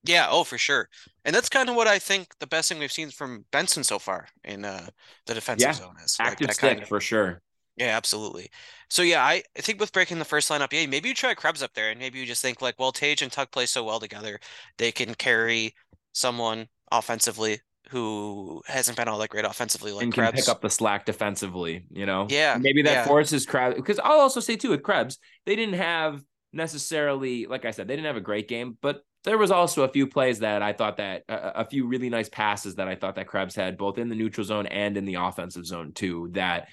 Yeah, 0.05 0.27
oh 0.29 0.43
for 0.43 0.57
sure, 0.57 0.89
and 1.23 1.33
that's 1.33 1.47
kind 1.47 1.69
of 1.69 1.75
what 1.75 1.87
I 1.87 1.97
think 1.97 2.27
the 2.39 2.47
best 2.47 2.67
thing 2.67 2.79
we've 2.79 2.91
seen 2.91 3.09
from 3.09 3.45
Benson 3.51 3.85
so 3.85 3.97
far 3.97 4.27
in 4.43 4.65
uh, 4.65 4.87
the 5.25 5.33
defensive 5.33 5.67
yeah, 5.67 5.71
zone 5.71 5.95
is 6.03 6.17
active 6.19 6.47
like 6.47 6.55
stick 6.55 6.69
kind 6.69 6.81
of, 6.81 6.89
for 6.89 6.99
sure. 6.99 7.41
Yeah, 7.77 7.97
absolutely. 7.97 8.49
So 8.89 9.01
yeah, 9.01 9.23
I, 9.23 9.43
I 9.57 9.61
think 9.61 9.79
with 9.79 9.91
breaking 9.91 10.19
the 10.19 10.25
first 10.25 10.49
lineup, 10.49 10.71
yeah, 10.71 10.85
maybe 10.85 11.09
you 11.09 11.15
try 11.15 11.33
Krebs 11.33 11.63
up 11.63 11.73
there, 11.73 11.89
and 11.89 11.99
maybe 11.99 12.19
you 12.19 12.25
just 12.25 12.41
think 12.41 12.61
like, 12.61 12.75
well, 12.77 12.91
Tage 12.91 13.21
and 13.21 13.31
Tuch 13.31 13.51
play 13.51 13.65
so 13.65 13.83
well 13.83 13.99
together, 13.99 14.39
they 14.77 14.91
can 14.91 15.15
carry 15.15 15.73
someone 16.11 16.67
offensively 16.91 17.59
who 17.89 18.61
hasn't 18.67 18.97
been 18.97 19.07
all 19.07 19.17
that 19.19 19.29
great 19.29 19.45
offensively, 19.45 19.91
like 19.91 20.03
and 20.03 20.13
can 20.13 20.23
Krebs. 20.23 20.41
pick 20.41 20.49
up 20.49 20.61
the 20.61 20.69
slack 20.69 21.05
defensively. 21.05 21.85
You 21.89 22.05
know, 22.05 22.27
yeah, 22.29 22.57
maybe 22.59 22.81
that 22.83 22.91
yeah. 22.91 23.05
forces 23.05 23.45
Krebs. 23.45 23.75
Because 23.75 23.99
I'll 23.99 24.19
also 24.19 24.39
say 24.39 24.55
too 24.55 24.69
with 24.69 24.83
Krebs, 24.83 25.17
they 25.45 25.55
didn't 25.55 25.75
have 25.75 26.21
necessarily, 26.53 27.45
like 27.47 27.65
I 27.65 27.71
said, 27.71 27.87
they 27.87 27.95
didn't 27.95 28.07
have 28.07 28.17
a 28.17 28.21
great 28.21 28.47
game, 28.47 28.77
but 28.81 29.03
there 29.23 29.37
was 29.37 29.51
also 29.51 29.83
a 29.83 29.89
few 29.89 30.05
plays 30.05 30.39
that 30.39 30.61
I 30.61 30.73
thought 30.73 30.97
that 30.97 31.23
a, 31.29 31.61
a 31.61 31.65
few 31.65 31.87
really 31.87 32.09
nice 32.09 32.29
passes 32.29 32.75
that 32.75 32.87
I 32.87 32.95
thought 32.95 33.15
that 33.15 33.27
Krebs 33.27 33.55
had 33.55 33.77
both 33.77 33.97
in 33.97 34.09
the 34.09 34.15
neutral 34.15 34.45
zone 34.45 34.67
and 34.67 34.97
in 34.97 35.05
the 35.05 35.15
offensive 35.15 35.65
zone 35.65 35.93
too. 35.93 36.29
That 36.33 36.67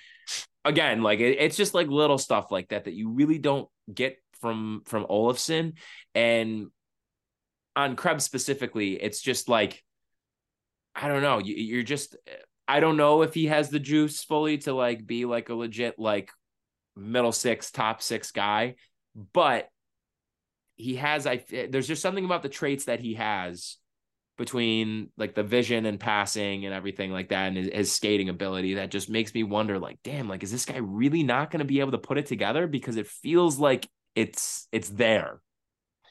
again, 0.65 1.03
like 1.03 1.21
it, 1.21 1.39
it's 1.39 1.57
just 1.57 1.75
like 1.75 1.89
little 1.89 2.19
stuff 2.19 2.51
like 2.51 2.69
that 2.69 2.85
that 2.85 2.95
you 2.95 3.11
really 3.11 3.39
don't 3.39 3.69
get 3.93 4.17
from 4.41 4.83
from 4.87 5.05
Olofsson. 5.07 5.75
And 6.15 6.69
on 7.77 7.97
Krebs 7.97 8.25
specifically, 8.25 9.01
it's 9.01 9.21
just 9.21 9.49
like 9.49 9.83
I 10.95 11.09
don't 11.09 11.23
know. 11.23 11.39
You, 11.39 11.55
you're 11.55 11.83
just 11.83 12.17
I 12.67 12.81
don't 12.81 12.97
know 12.97 13.23
if 13.23 13.35
he 13.35 13.47
has 13.47 13.71
the 13.71 13.81
juice 13.81 14.23
fully 14.23 14.59
to 14.59 14.73
like 14.73 15.07
be 15.07 15.25
like 15.25 15.49
a 15.49 15.55
legit 15.55 15.99
like 15.99 16.31
middle 16.97 17.33
six, 17.33 17.71
top 17.71 18.03
six 18.03 18.31
guy, 18.31 18.77
but 19.33 19.69
he 20.77 20.97
has 20.97 21.27
I 21.27 21.45
there's 21.69 21.89
just 21.89 22.03
something 22.03 22.25
about 22.25 22.43
the 22.43 22.49
traits 22.49 22.87
that 22.87 23.01
he 23.01 23.15
has 23.15 23.77
between 24.41 25.11
like 25.19 25.35
the 25.35 25.43
vision 25.43 25.85
and 25.85 26.01
passing 26.01 26.65
and 26.65 26.73
everything 26.73 27.13
like 27.13 27.29
that 27.29 27.49
and 27.49 27.59
his, 27.59 27.69
his 27.71 27.93
skating 27.93 28.31
ability 28.31 28.73
that 28.73 28.91
just 28.91 29.11
makes 29.11 29.35
me 29.35 29.43
wonder 29.43 29.79
like 29.79 29.99
damn 30.03 30.31
like 30.31 30.43
is 30.43 30.51
this 30.51 30.65
guy 30.65 30.79
really 30.79 31.23
not 31.23 31.51
going 31.51 31.59
to 31.59 31.67
be 31.67 31.81
able 31.81 31.91
to 31.91 31.99
put 31.99 32.17
it 32.17 32.25
together? 32.25 32.67
Because 32.67 32.97
it 32.97 33.07
feels 33.07 33.59
like 33.59 33.87
it's 34.15 34.67
it's 34.73 34.89
there. 34.89 35.43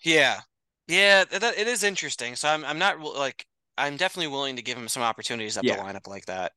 Yeah. 0.03 0.41
Yeah 0.87 1.23
that, 1.25 1.57
it 1.57 1.67
is 1.67 1.83
interesting. 1.83 2.35
So 2.35 2.49
i'm, 2.49 2.63
I'm 2.63 2.77
not 2.77 2.99
like 3.01 3.47
i'm 3.79 3.97
definitely 3.97 4.31
willing 4.31 4.57
to 4.57 4.61
give 4.61 4.77
him 4.77 4.87
some 4.87 5.01
opportunities 5.01 5.57
up 5.57 5.63
yeah. 5.63 5.77
the 5.77 5.81
lineup 5.81 6.07
like 6.07 6.27
that. 6.27 6.51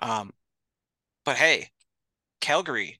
Um 0.00 0.32
but 1.24 1.36
hey 1.36 1.70
calgary 2.40 2.98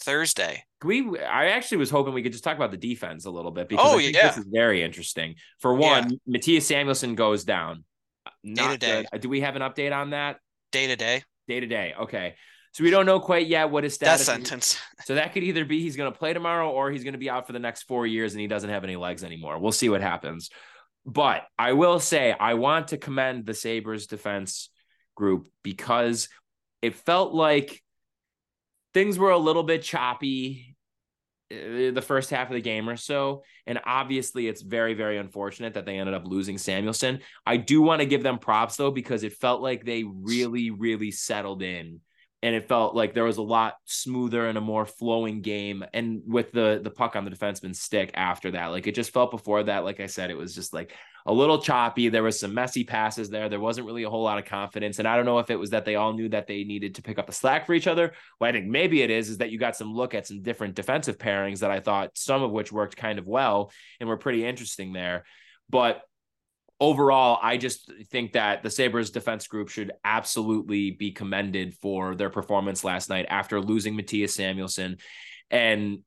thursday 0.00 0.64
we 0.84 1.18
I 1.18 1.46
actually 1.48 1.78
was 1.78 1.90
hoping 1.90 2.14
we 2.14 2.22
could 2.22 2.32
just 2.32 2.44
talk 2.44 2.56
about 2.56 2.70
the 2.70 2.76
defense 2.76 3.24
a 3.24 3.30
little 3.30 3.50
bit 3.50 3.68
because 3.68 3.86
oh, 3.86 3.98
yeah. 3.98 4.28
this 4.28 4.38
is 4.38 4.46
very 4.46 4.82
interesting. 4.82 5.36
For 5.58 5.74
one, 5.74 6.18
yeah. 6.26 6.38
Mattias 6.38 6.62
Samuelsson 6.62 7.14
goes 7.14 7.44
down. 7.44 7.84
Not 8.42 8.80
day 8.80 9.02
to 9.02 9.08
day. 9.10 9.18
Do 9.18 9.28
we 9.28 9.40
have 9.40 9.56
an 9.56 9.62
update 9.62 9.94
on 9.94 10.10
that? 10.10 10.38
Day 10.72 10.86
to 10.86 10.96
day. 10.96 11.22
Day 11.48 11.60
to 11.60 11.66
day. 11.66 11.94
Okay. 11.98 12.34
So 12.72 12.82
we 12.82 12.90
don't 12.90 13.06
know 13.06 13.20
quite 13.20 13.46
yet 13.46 13.70
what 13.70 13.84
his 13.84 13.94
status. 13.94 14.26
That 14.26 14.32
sentence. 14.32 14.74
Is. 14.74 15.06
So 15.06 15.14
that 15.14 15.32
could 15.32 15.44
either 15.44 15.64
be 15.64 15.80
he's 15.80 15.96
going 15.96 16.12
to 16.12 16.18
play 16.18 16.32
tomorrow 16.32 16.70
or 16.70 16.90
he's 16.90 17.04
going 17.04 17.12
to 17.12 17.18
be 17.18 17.30
out 17.30 17.46
for 17.46 17.52
the 17.52 17.58
next 17.58 17.84
four 17.84 18.06
years 18.06 18.32
and 18.32 18.40
he 18.40 18.46
doesn't 18.46 18.70
have 18.70 18.84
any 18.84 18.96
legs 18.96 19.22
anymore. 19.24 19.58
We'll 19.58 19.72
see 19.72 19.88
what 19.88 20.00
happens. 20.00 20.50
But 21.06 21.42
I 21.58 21.74
will 21.74 22.00
say 22.00 22.32
I 22.32 22.54
want 22.54 22.88
to 22.88 22.98
commend 22.98 23.46
the 23.46 23.54
Sabres 23.54 24.06
defense 24.06 24.70
group 25.14 25.48
because 25.62 26.28
it 26.82 26.94
felt 26.94 27.32
like 27.32 27.82
things 28.94 29.18
were 29.18 29.30
a 29.30 29.38
little 29.38 29.64
bit 29.64 29.82
choppy 29.82 30.76
uh, 31.52 31.90
the 31.90 32.04
first 32.04 32.30
half 32.30 32.48
of 32.48 32.54
the 32.54 32.62
game 32.62 32.88
or 32.88 32.96
so. 32.96 33.42
And 33.66 33.78
obviously, 33.84 34.48
it's 34.48 34.62
very, 34.62 34.94
very 34.94 35.18
unfortunate 35.18 35.74
that 35.74 35.84
they 35.84 35.98
ended 35.98 36.14
up 36.14 36.26
losing 36.26 36.56
Samuelsson. 36.56 37.20
I 37.44 37.58
do 37.58 37.82
want 37.82 38.00
to 38.00 38.06
give 38.06 38.22
them 38.22 38.38
props 38.38 38.76
though, 38.76 38.90
because 38.90 39.24
it 39.24 39.34
felt 39.34 39.60
like 39.60 39.84
they 39.84 40.04
really, 40.04 40.70
really 40.70 41.10
settled 41.10 41.62
in. 41.62 42.00
And 42.44 42.54
it 42.54 42.68
felt 42.68 42.94
like 42.94 43.14
there 43.14 43.24
was 43.24 43.38
a 43.38 43.42
lot 43.42 43.76
smoother 43.86 44.46
and 44.46 44.58
a 44.58 44.60
more 44.60 44.84
flowing 44.84 45.40
game. 45.40 45.82
And 45.94 46.20
with 46.26 46.52
the 46.52 46.78
the 46.84 46.90
puck 46.90 47.16
on 47.16 47.24
the 47.24 47.30
defenseman 47.30 47.74
stick 47.74 48.10
after 48.12 48.50
that, 48.50 48.66
like 48.66 48.86
it 48.86 48.94
just 48.94 49.14
felt 49.14 49.30
before 49.30 49.62
that, 49.62 49.82
like 49.84 49.98
I 49.98 50.04
said, 50.04 50.30
it 50.30 50.36
was 50.36 50.54
just 50.54 50.74
like 50.74 50.92
a 51.24 51.32
little 51.32 51.58
choppy. 51.58 52.10
There 52.10 52.22
was 52.22 52.38
some 52.38 52.52
messy 52.52 52.84
passes 52.84 53.30
there. 53.30 53.48
There 53.48 53.60
wasn't 53.60 53.86
really 53.86 54.02
a 54.02 54.10
whole 54.10 54.22
lot 54.22 54.38
of 54.38 54.44
confidence. 54.44 54.98
And 54.98 55.08
I 55.08 55.16
don't 55.16 55.24
know 55.24 55.38
if 55.38 55.48
it 55.48 55.58
was 55.58 55.70
that 55.70 55.86
they 55.86 55.94
all 55.94 56.12
knew 56.12 56.28
that 56.28 56.46
they 56.46 56.64
needed 56.64 56.96
to 56.96 57.02
pick 57.02 57.18
up 57.18 57.26
the 57.26 57.32
slack 57.32 57.64
for 57.64 57.72
each 57.72 57.86
other. 57.86 58.12
What 58.36 58.48
I 58.48 58.52
think 58.52 58.66
maybe 58.66 59.00
it 59.00 59.10
is, 59.10 59.30
is 59.30 59.38
that 59.38 59.50
you 59.50 59.58
got 59.58 59.74
some 59.74 59.94
look 59.94 60.14
at 60.14 60.26
some 60.26 60.42
different 60.42 60.74
defensive 60.74 61.16
pairings 61.16 61.60
that 61.60 61.70
I 61.70 61.80
thought 61.80 62.10
some 62.12 62.42
of 62.42 62.50
which 62.50 62.70
worked 62.70 62.98
kind 62.98 63.18
of 63.18 63.26
well 63.26 63.72
and 64.00 64.08
were 64.08 64.18
pretty 64.18 64.44
interesting 64.44 64.92
there. 64.92 65.24
But 65.70 66.02
overall, 66.80 67.38
I 67.42 67.56
just 67.56 67.90
think 68.10 68.32
that 68.32 68.62
the 68.62 68.70
Sabres 68.70 69.10
defense 69.10 69.46
group 69.46 69.68
should 69.68 69.92
absolutely 70.04 70.90
be 70.90 71.12
commended 71.12 71.74
for 71.74 72.14
their 72.14 72.30
performance 72.30 72.84
last 72.84 73.08
night 73.08 73.26
after 73.28 73.60
losing 73.60 73.96
Mattias 73.96 74.30
Samuelsson. 74.30 75.00
And 75.50 76.00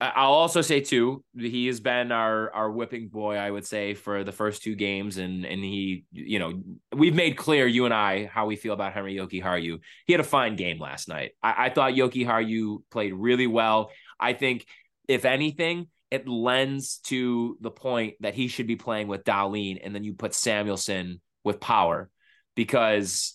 I'll 0.00 0.32
also 0.32 0.60
say 0.60 0.80
too, 0.80 1.24
he 1.36 1.66
has 1.66 1.80
been 1.80 2.12
our 2.12 2.52
our 2.54 2.70
whipping 2.70 3.08
boy, 3.08 3.36
I 3.36 3.50
would 3.50 3.66
say, 3.66 3.94
for 3.94 4.22
the 4.22 4.30
first 4.30 4.62
two 4.62 4.76
games, 4.76 5.18
and 5.18 5.44
and 5.44 5.62
he, 5.62 6.04
you 6.12 6.38
know, 6.38 6.62
we've 6.94 7.16
made 7.16 7.36
clear 7.36 7.66
you 7.66 7.84
and 7.84 7.92
I 7.92 8.26
how 8.26 8.46
we 8.46 8.54
feel 8.54 8.74
about 8.74 8.92
Henri 8.92 9.16
Jokiharju. 9.16 9.80
He 10.06 10.12
had 10.12 10.20
a 10.20 10.24
fine 10.24 10.54
game 10.54 10.78
last 10.78 11.08
night. 11.08 11.32
I, 11.42 11.66
I 11.66 11.70
thought 11.70 11.94
Jokiharju 11.94 12.82
played 12.92 13.12
really 13.12 13.48
well. 13.48 13.90
I 14.20 14.34
think 14.34 14.66
if 15.08 15.24
anything, 15.24 15.88
it 16.10 16.28
lends 16.28 16.98
to 17.04 17.56
the 17.60 17.70
point 17.70 18.14
that 18.20 18.34
he 18.34 18.48
should 18.48 18.66
be 18.66 18.76
playing 18.76 19.08
with 19.08 19.24
Dahlin, 19.24 19.80
and 19.82 19.94
then 19.94 20.04
you 20.04 20.14
put 20.14 20.32
Samuelsson 20.32 21.20
with 21.44 21.60
power, 21.60 22.10
because 22.54 23.34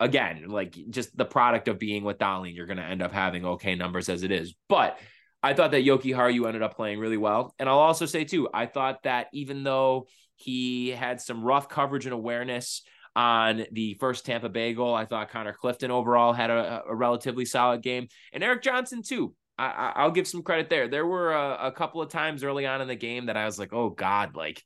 again, 0.00 0.48
like 0.48 0.76
just 0.90 1.16
the 1.16 1.24
product 1.24 1.68
of 1.68 1.78
being 1.78 2.04
with 2.04 2.18
Dahlin, 2.18 2.54
you're 2.54 2.66
going 2.66 2.76
to 2.76 2.84
end 2.84 3.02
up 3.02 3.12
having 3.12 3.44
okay 3.44 3.74
numbers 3.74 4.08
as 4.08 4.22
it 4.22 4.30
is, 4.30 4.54
but 4.68 4.98
I 5.42 5.54
thought 5.54 5.70
that 5.72 5.84
Jokiharju 5.84 6.44
ended 6.46 6.62
up 6.62 6.74
playing 6.74 6.98
really 6.98 7.18
well. 7.18 7.54
And 7.58 7.68
I'll 7.68 7.78
also 7.78 8.04
say, 8.04 8.24
too, 8.24 8.48
I 8.52 8.66
thought 8.66 9.04
that 9.04 9.28
even 9.32 9.62
though 9.62 10.08
he 10.34 10.88
had 10.88 11.20
some 11.20 11.44
rough 11.44 11.68
coverage 11.68 12.04
and 12.04 12.12
awareness 12.12 12.82
on 13.14 13.64
the 13.70 13.94
first 13.94 14.26
Tampa 14.26 14.48
Bay 14.48 14.74
goal, 14.74 14.92
I 14.92 15.04
thought 15.04 15.30
Connor 15.30 15.52
Clifton 15.52 15.92
overall 15.92 16.32
had 16.32 16.50
a, 16.50 16.82
a 16.88 16.94
relatively 16.94 17.44
solid 17.44 17.80
game. 17.82 18.08
And 18.32 18.42
Erik 18.42 18.62
Johnson, 18.62 19.02
too. 19.06 19.34
I, 19.58 20.04
will 20.04 20.10
give 20.10 20.28
some 20.28 20.42
credit 20.42 20.68
there. 20.68 20.88
There 20.88 21.06
were 21.06 21.32
a, 21.32 21.68
a 21.68 21.72
couple 21.72 22.02
of 22.02 22.10
times 22.10 22.44
early 22.44 22.66
on 22.66 22.82
in 22.82 22.88
the 22.88 22.96
game 22.96 23.26
that 23.26 23.36
I 23.36 23.46
was 23.46 23.58
like, 23.58 23.72
oh, 23.72 23.88
God, 23.88 24.36
like, 24.36 24.62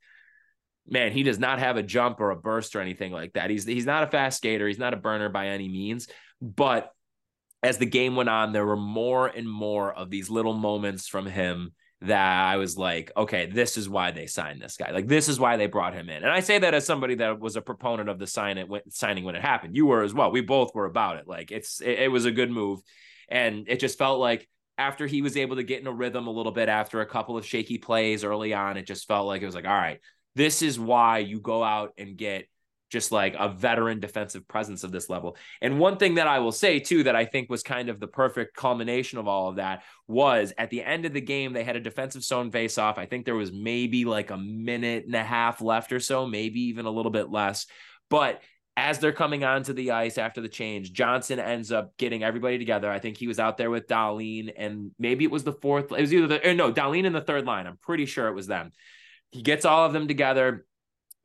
man, 0.87 1.13
he 1.13 1.23
does 1.23 1.39
not 1.39 1.61
have 1.61 1.77
a 1.77 1.83
jump 1.83 2.21
or 2.21 2.31
a 2.31 2.37
burst 2.37 2.75
or 2.75 2.81
anything 2.81 3.13
like 3.13 3.35
that. 3.35 3.51
He's 3.51 3.65
he's 3.65 3.87
not 3.87 4.03
a 4.03 4.09
fast 4.09 4.39
skater. 4.39 4.67
He's 4.67 4.79
not 4.79 4.95
a 4.95 4.97
burner 4.99 5.29
by 5.29 5.49
any 5.49 5.69
means, 5.69 6.09
but 6.43 6.93
as 7.63 7.79
the 7.79 7.87
game 7.87 8.17
went 8.17 8.29
on, 8.29 8.53
there 8.53 8.67
were 8.67 8.77
more 8.77 9.27
and 9.27 9.49
more 9.49 9.93
of 9.93 10.11
these 10.11 10.31
little 10.31 10.55
moments 10.55 11.07
from 11.07 11.27
him 11.27 11.73
that 12.03 12.47
I 12.47 12.57
was 12.57 12.79
like, 12.79 13.13
okay, 13.15 13.47
this 13.47 13.77
is 13.77 13.87
why 13.87 14.11
they 14.11 14.27
signed 14.27 14.63
this 14.63 14.79
guy. 14.79 14.91
Like, 14.91 15.07
this 15.07 15.29
is 15.29 15.39
why 15.39 15.59
they 15.59 15.67
brought 15.67 15.93
him 15.93 16.09
in. 16.09 16.23
And 16.23 16.33
I 16.33 16.41
say 16.41 16.59
that 16.59 16.73
as 16.73 16.87
somebody 16.87 17.17
that 17.17 17.39
was 17.39 17.57
a 17.57 17.61
proponent 17.61 18.09
of 18.09 18.19
the 18.19 18.27
sign 18.27 18.57
it 18.57 18.69
when, 18.69 18.81
signing 18.89 19.25
when 19.25 19.35
it 19.35 19.43
happened. 19.43 19.77
You 19.77 19.85
were 19.85 20.03
as 20.03 20.15
well. 20.15 20.31
We 20.31 20.41
both 20.41 20.75
were 20.75 20.87
about 20.87 21.19
it. 21.19 21.29
Like, 21.29 21.53
it's 21.53 21.81
it, 21.83 21.99
it 21.99 22.09
was 22.11 22.25
a 22.25 22.31
good 22.31 22.51
move, 22.51 22.81
and 23.29 23.69
it 23.69 23.81
just 23.81 23.99
felt 23.99 24.19
like 24.19 24.49
after 24.81 25.07
he 25.07 25.21
was 25.21 25.37
able 25.37 25.57
to 25.57 25.63
get 25.63 25.81
in 25.81 25.87
a 25.87 25.93
rhythm 25.93 26.27
a 26.27 26.31
little 26.33 26.53
bit 26.53 26.71
after 26.71 27.03
a 27.03 27.07
couple 27.07 27.37
of 27.37 27.45
shaky 27.45 27.77
plays 27.77 28.25
early 28.25 28.55
on, 28.55 28.79
it 28.79 28.87
just 28.87 29.07
felt 29.07 29.27
like 29.27 29.43
it 29.43 29.47
was 29.47 29.55
like, 29.55 29.67
all 29.67 29.73
right, 29.73 30.01
this 30.35 30.63
is 30.63 30.81
why 30.81 31.19
you 31.19 31.39
go 31.39 31.63
out 31.63 31.93
and 31.99 32.17
get 32.17 32.47
just 32.89 33.13
like 33.13 33.37
a 33.39 33.49
veteran 33.49 34.01
defensive 34.01 34.49
presence 34.49 34.83
of 34.83 34.91
this 34.91 35.09
level. 35.09 35.37
And 35.61 35.79
one 35.79 35.99
thing 35.99 36.15
that 36.15 36.27
I 36.27 36.41
will 36.41 36.51
say 36.51 36.81
too 36.81 37.05
that 37.05 37.15
I 37.15 37.25
think 37.25 37.51
was 37.51 37.63
kind 37.63 37.89
of 37.89 38.01
the 38.01 38.09
perfect 38.09 38.57
culmination 38.57 39.19
of 39.19 39.29
all 39.29 39.49
of 39.49 39.57
that 39.57 39.85
was 40.09 40.53
at 40.59 40.71
the 40.71 40.83
end 40.83 41.05
of 41.05 41.13
the 41.13 41.21
game 41.21 41.53
they 41.53 41.63
had 41.63 41.77
a 41.77 41.81
defensive 41.81 42.25
zone 42.25 42.51
face 42.51 42.79
off. 42.79 42.99
I 42.99 43.07
think 43.07 43.27
there 43.27 43.37
was 43.37 43.53
maybe 43.53 44.07
like 44.07 44.31
a 44.31 44.37
minute 44.39 45.05
and 45.05 45.15
a 45.15 45.23
half 45.23 45.61
left 45.61 45.93
or 45.93 46.01
so, 46.01 46.27
maybe 46.27 46.63
even 46.63 46.87
a 46.87 46.91
little 46.91 47.13
bit 47.13 47.31
less. 47.31 47.67
But 48.09 48.43
as 48.77 48.99
they're 48.99 49.13
coming 49.13 49.45
onto 49.45 49.73
the 49.73 49.91
ice 49.91 50.17
after 50.17 50.41
the 50.41 50.49
change, 50.49 50.93
Johnson 50.93 51.39
ends 51.39 51.73
up 51.73 51.97
getting 51.97 52.23
everybody 52.23 52.59
together. 52.59 52.91
I 52.91 52.99
think 52.99 53.17
he 53.17 53.27
was 53.27 53.39
out 53.39 53.57
there 53.57 53.71
with 53.71 53.87
Dahlin, 53.87 54.53
and 54.57 54.93
maybe 54.99 55.25
it 55.25 55.31
was 55.31 55.45
the 55.45 55.53
fourth. 55.53 55.93
It 55.93 56.01
was 56.01 56.15
either 56.15 56.27
the 56.27 56.47
eh, 56.47 56.55
no 56.55 56.73
Dahlin 56.73 57.05
in 57.05 57.13
the 57.13 57.21
third 57.21 57.45
line. 57.45 57.67
I'm 57.67 57.79
pretty 57.79 58.07
sure 58.07 58.29
it 58.29 58.35
was 58.35 58.47
them. 58.47 58.73
He 59.33 59.43
gets 59.43 59.65
all 59.65 59.87
of 59.87 59.93
them 59.93 60.09
together 60.09 60.67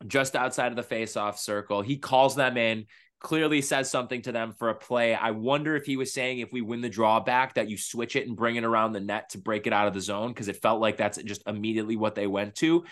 just 0.05 0.35
outside 0.35 0.71
of 0.71 0.75
the 0.75 0.83
face-off 0.83 1.39
circle. 1.39 1.81
He 1.81 1.97
calls 1.97 2.35
them 2.35 2.57
in, 2.57 2.85
clearly 3.19 3.61
says 3.61 3.89
something 3.89 4.21
to 4.23 4.31
them 4.31 4.53
for 4.53 4.69
a 4.69 4.75
play. 4.75 5.15
I 5.15 5.31
wonder 5.31 5.75
if 5.75 5.85
he 5.85 5.97
was 5.97 6.13
saying 6.13 6.39
if 6.39 6.51
we 6.51 6.61
win 6.61 6.81
the 6.81 6.89
drawback 6.89 7.55
that 7.55 7.69
you 7.69 7.77
switch 7.77 8.15
it 8.15 8.27
and 8.27 8.35
bring 8.35 8.55
it 8.55 8.63
around 8.63 8.91
the 8.91 8.99
net 8.99 9.29
to 9.29 9.37
break 9.37 9.65
it 9.65 9.73
out 9.73 9.87
of 9.87 9.93
the 9.93 10.01
zone 10.01 10.29
because 10.29 10.47
it 10.47 10.61
felt 10.61 10.81
like 10.81 10.97
that's 10.97 11.21
just 11.23 11.41
immediately 11.47 11.95
what 11.95 12.15
they 12.15 12.27
went 12.27 12.55
to. 12.55 12.83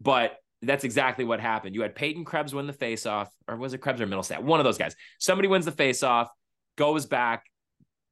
But 0.00 0.36
that's 0.62 0.84
exactly 0.84 1.24
what 1.24 1.40
happened. 1.40 1.74
You 1.74 1.82
had 1.82 1.94
Peyton 1.94 2.24
Krebs 2.24 2.54
win 2.54 2.66
the 2.66 2.72
face-off, 2.72 3.30
or 3.48 3.56
was 3.56 3.72
it 3.72 3.78
Krebs 3.78 4.00
or 4.00 4.06
Mittelstadt? 4.06 4.42
One 4.42 4.60
of 4.60 4.64
those 4.64 4.78
guys. 4.78 4.94
Somebody 5.18 5.48
wins 5.48 5.64
the 5.64 5.72
face-off, 5.72 6.28
goes 6.76 7.06
back. 7.06 7.46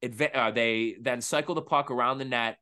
Adva- 0.03 0.35
uh, 0.35 0.51
they 0.51 0.95
then 1.01 1.21
cycle 1.21 1.55
the 1.55 1.61
puck 1.61 1.91
around 1.91 2.17
the 2.17 2.25
net, 2.25 2.57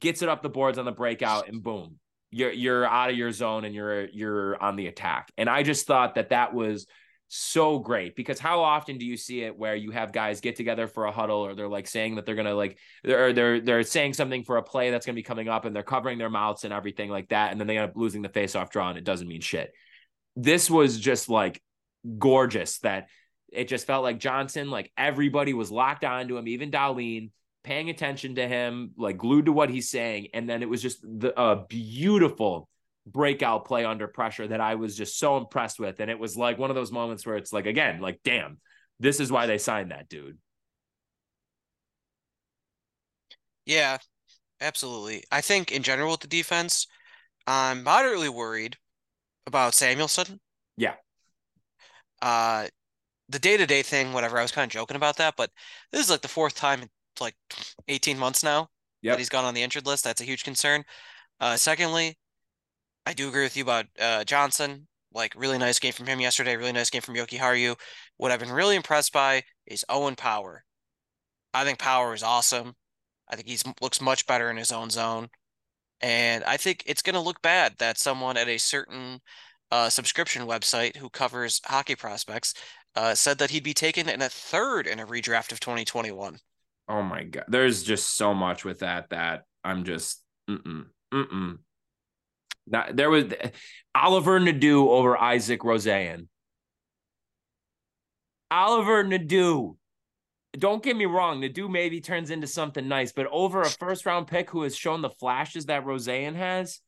gets 0.00 0.22
it 0.22 0.28
up 0.28 0.42
the 0.42 0.48
boards 0.48 0.78
on 0.78 0.84
the 0.84 0.92
breakout, 0.92 1.48
and 1.48 1.62
boom, 1.62 1.98
you're 2.30 2.52
you're 2.52 2.86
out 2.86 3.10
of 3.10 3.16
your 3.16 3.32
zone 3.32 3.64
and 3.64 3.74
you're 3.74 4.06
you're 4.06 4.62
on 4.62 4.76
the 4.76 4.86
attack. 4.86 5.32
And 5.36 5.48
I 5.48 5.62
just 5.62 5.86
thought 5.86 6.14
that 6.14 6.30
that 6.30 6.54
was 6.54 6.86
so 7.28 7.78
great 7.78 8.14
because 8.14 8.38
how 8.38 8.62
often 8.62 8.98
do 8.98 9.04
you 9.04 9.16
see 9.16 9.42
it 9.42 9.56
where 9.56 9.74
you 9.74 9.90
have 9.90 10.12
guys 10.12 10.40
get 10.40 10.54
together 10.54 10.86
for 10.86 11.06
a 11.06 11.12
huddle 11.12 11.44
or 11.44 11.54
they're 11.54 11.68
like 11.68 11.88
saying 11.88 12.14
that 12.14 12.24
they're 12.24 12.36
gonna 12.36 12.54
like 12.54 12.78
they're 13.02 13.32
they're 13.32 13.60
they're 13.60 13.82
saying 13.82 14.12
something 14.12 14.44
for 14.44 14.58
a 14.58 14.62
play 14.62 14.90
that's 14.90 15.04
gonna 15.04 15.16
be 15.16 15.22
coming 15.22 15.48
up 15.48 15.64
and 15.64 15.74
they're 15.74 15.82
covering 15.82 16.18
their 16.18 16.30
mouths 16.30 16.64
and 16.64 16.72
everything 16.72 17.10
like 17.10 17.28
that 17.28 17.50
and 17.50 17.60
then 17.60 17.66
they 17.66 17.76
end 17.76 17.90
up 17.90 17.96
losing 17.96 18.22
the 18.22 18.28
face 18.28 18.54
off 18.54 18.70
draw 18.70 18.88
and 18.88 18.98
it 18.98 19.04
doesn't 19.04 19.28
mean 19.28 19.40
shit. 19.40 19.72
This 20.36 20.70
was 20.70 20.98
just 20.98 21.28
like 21.28 21.60
gorgeous 22.18 22.78
that 22.78 23.08
it 23.52 23.66
just 23.66 23.86
felt 23.86 24.04
like 24.04 24.18
Johnson 24.18 24.70
like 24.70 24.92
everybody 24.96 25.52
was 25.52 25.72
locked 25.72 26.04
onto 26.04 26.36
him 26.36 26.46
even 26.46 26.70
Dahlin 26.70 27.30
paying 27.66 27.90
attention 27.90 28.36
to 28.36 28.46
him, 28.46 28.92
like 28.96 29.18
glued 29.18 29.46
to 29.46 29.52
what 29.52 29.68
he's 29.68 29.90
saying. 29.90 30.28
And 30.32 30.48
then 30.48 30.62
it 30.62 30.68
was 30.68 30.80
just 30.80 31.02
the 31.02 31.38
a 31.38 31.66
beautiful 31.68 32.68
breakout 33.06 33.64
play 33.64 33.84
under 33.84 34.08
pressure 34.08 34.48
that 34.48 34.60
I 34.60 34.74
was 34.74 34.96
just 34.96 35.18
so 35.18 35.36
impressed 35.36 35.78
with. 35.78 36.00
And 36.00 36.10
it 36.10 36.18
was 36.18 36.36
like 36.36 36.58
one 36.58 36.70
of 36.70 36.76
those 36.76 36.92
moments 36.92 37.24
where 37.24 37.36
it's 37.36 37.52
like, 37.52 37.66
again, 37.66 38.00
like, 38.00 38.20
damn, 38.24 38.58
this 38.98 39.20
is 39.20 39.30
why 39.30 39.46
they 39.46 39.58
signed 39.58 39.90
that 39.90 40.08
dude. 40.08 40.38
Yeah, 43.64 43.98
absolutely. 44.60 45.24
I 45.30 45.40
think 45.40 45.72
in 45.72 45.82
general 45.82 46.12
with 46.12 46.20
the 46.20 46.28
defense, 46.28 46.86
I'm 47.46 47.82
moderately 47.82 48.28
worried 48.28 48.76
about 49.46 49.74
Samuelsson. 49.74 50.40
Yeah. 50.76 50.94
Uh 52.22 52.68
the 53.28 53.38
day 53.38 53.56
to 53.56 53.66
day 53.66 53.82
thing, 53.82 54.12
whatever, 54.12 54.38
I 54.38 54.42
was 54.42 54.52
kind 54.52 54.68
of 54.68 54.72
joking 54.72 54.96
about 54.96 55.16
that, 55.16 55.34
but 55.36 55.50
this 55.90 56.04
is 56.04 56.10
like 56.10 56.22
the 56.22 56.28
fourth 56.28 56.54
time 56.54 56.82
in 56.82 56.88
like 57.20 57.34
18 57.88 58.18
months 58.18 58.44
now 58.44 58.68
yep. 59.02 59.14
that 59.14 59.18
he's 59.18 59.28
gone 59.28 59.44
on 59.44 59.54
the 59.54 59.62
injured 59.62 59.86
list. 59.86 60.04
That's 60.04 60.20
a 60.20 60.24
huge 60.24 60.44
concern. 60.44 60.84
Uh, 61.40 61.56
secondly, 61.56 62.16
I 63.06 63.12
do 63.12 63.28
agree 63.28 63.44
with 63.44 63.56
you 63.56 63.62
about 63.62 63.86
uh, 63.98 64.24
Johnson. 64.24 64.88
Like 65.12 65.32
really 65.36 65.56
nice 65.56 65.78
game 65.78 65.92
from 65.92 66.06
him 66.06 66.20
yesterday. 66.20 66.56
Really 66.56 66.72
nice 66.72 66.90
game 66.90 67.00
from 67.00 67.14
Jokiharju. 67.14 67.76
What 68.16 68.32
I've 68.32 68.40
been 68.40 68.52
really 68.52 68.76
impressed 68.76 69.12
by 69.12 69.44
is 69.64 69.84
Owen 69.88 70.16
Power. 70.16 70.64
I 71.54 71.64
think 71.64 71.78
Power 71.78 72.12
is 72.12 72.22
awesome. 72.22 72.74
I 73.28 73.36
think 73.36 73.48
he 73.48 73.58
looks 73.80 74.00
much 74.00 74.26
better 74.26 74.50
in 74.50 74.56
his 74.56 74.72
own 74.72 74.90
zone. 74.90 75.28
And 76.02 76.44
I 76.44 76.58
think 76.58 76.82
it's 76.86 77.00
going 77.00 77.14
to 77.14 77.20
look 77.20 77.40
bad 77.40 77.74
that 77.78 77.96
someone 77.96 78.36
at 78.36 78.48
a 78.48 78.58
certain 78.58 79.20
uh, 79.70 79.88
subscription 79.88 80.46
website 80.46 80.96
who 80.96 81.08
covers 81.08 81.60
hockey 81.64 81.94
prospects 81.94 82.52
uh, 82.94 83.14
said 83.14 83.38
that 83.38 83.50
he'd 83.50 83.64
be 83.64 83.74
taken 83.74 84.08
in 84.08 84.20
a 84.22 84.28
third 84.28 84.86
in 84.86 85.00
a 85.00 85.06
redraft 85.06 85.52
of 85.52 85.60
2021. 85.60 86.38
Oh 86.88 87.02
my 87.02 87.24
god, 87.24 87.44
there's 87.48 87.82
just 87.82 88.16
so 88.16 88.34
much 88.34 88.64
with 88.64 88.80
that 88.80 89.10
that 89.10 89.42
I'm 89.64 89.84
just 89.84 90.22
mm 90.48 90.84
mm 91.12 91.58
mm. 92.70 92.96
there 92.96 93.10
was 93.10 93.26
Oliver 93.94 94.40
Nadeau 94.40 94.90
over 94.90 95.16
Isak 95.16 95.60
Rosén. 95.60 96.28
Oliver 98.50 99.02
Nadeau. 99.04 99.76
Don't 100.56 100.82
get 100.82 100.96
me 100.96 101.04
wrong, 101.04 101.40
Nadeau 101.40 101.68
maybe 101.68 102.00
turns 102.00 102.30
into 102.30 102.46
something 102.46 102.88
nice, 102.88 103.12
but 103.12 103.26
over 103.30 103.60
a 103.60 103.68
first 103.68 104.06
round 104.06 104.26
pick 104.26 104.48
who 104.48 104.62
has 104.62 104.74
shown 104.74 105.02
the 105.02 105.10
flashes 105.10 105.66
that 105.66 105.84
Rosén 105.84 106.34
has, 106.34 106.80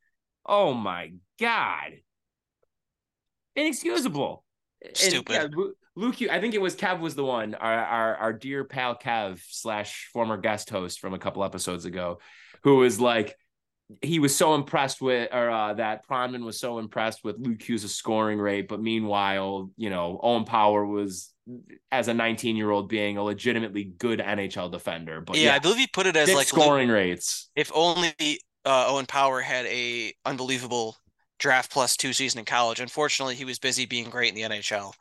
oh 0.46 0.72
my 0.72 1.12
god, 1.38 1.92
inexcusable. 3.54 4.44
Stupid. 4.94 5.36
And, 5.36 5.54
yeah, 5.54 5.64
Luke, 5.96 6.16
I 6.30 6.40
think 6.40 6.54
it 6.54 6.62
was 6.62 6.76
Kev 6.76 7.00
was 7.00 7.14
the 7.14 7.24
one, 7.24 7.54
our, 7.56 7.74
our, 7.74 8.16
our 8.16 8.32
dear 8.32 8.64
pal 8.64 8.96
Kev 8.96 9.40
slash 9.46 10.08
former 10.12 10.38
guest 10.38 10.70
host 10.70 11.00
from 11.00 11.12
a 11.12 11.18
couple 11.18 11.44
episodes 11.44 11.84
ago, 11.84 12.20
who 12.62 12.76
was 12.76 12.98
like, 13.00 13.36
he 14.02 14.18
was 14.18 14.36
so 14.36 14.54
impressed 14.54 15.00
with, 15.00 15.30
or 15.32 15.50
uh, 15.50 15.74
that 15.74 16.06
Pronman 16.06 16.44
was 16.44 16.60
so 16.60 16.78
impressed 16.78 17.24
with 17.24 17.36
Luke 17.38 17.62
Hughes' 17.62 17.94
scoring 17.94 18.38
rate, 18.38 18.68
but 18.68 18.82
meanwhile, 18.82 19.70
you 19.76 19.90
know, 19.90 20.20
Owen 20.22 20.44
Power 20.44 20.84
was 20.84 21.32
as 21.90 22.08
a 22.08 22.14
19 22.14 22.56
year 22.56 22.70
old 22.70 22.88
being 22.88 23.16
a 23.16 23.22
legitimately 23.22 23.84
good 23.84 24.20
NHL 24.20 24.70
defender. 24.70 25.20
But 25.20 25.36
yeah, 25.36 25.44
yeah 25.44 25.54
I 25.54 25.58
believe 25.58 25.78
he 25.78 25.86
put 25.86 26.06
it 26.06 26.16
as 26.16 26.32
like 26.32 26.46
scoring 26.46 26.88
Luke, 26.88 26.96
rates. 26.96 27.50
If 27.56 27.72
only 27.74 28.14
uh, 28.64 28.86
Owen 28.88 29.06
Power 29.06 29.40
had 29.40 29.64
a 29.66 30.12
unbelievable 30.26 30.96
draft 31.38 31.70
plus 31.70 31.96
two 31.96 32.12
season 32.12 32.40
in 32.40 32.44
college. 32.44 32.80
Unfortunately, 32.80 33.34
he 33.34 33.44
was 33.44 33.58
busy 33.58 33.86
being 33.86 34.10
great 34.10 34.28
in 34.28 34.34
the 34.34 34.56
NHL. 34.56 34.92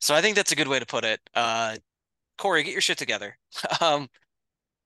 So 0.00 0.14
I 0.14 0.20
think 0.20 0.36
that's 0.36 0.52
a 0.52 0.56
good 0.56 0.68
way 0.68 0.78
to 0.78 0.86
put 0.86 1.04
it. 1.04 1.20
Uh, 1.34 1.76
Corey, 2.38 2.62
get 2.62 2.72
your 2.72 2.80
shit 2.80 2.98
together. 2.98 3.36
um, 3.80 4.08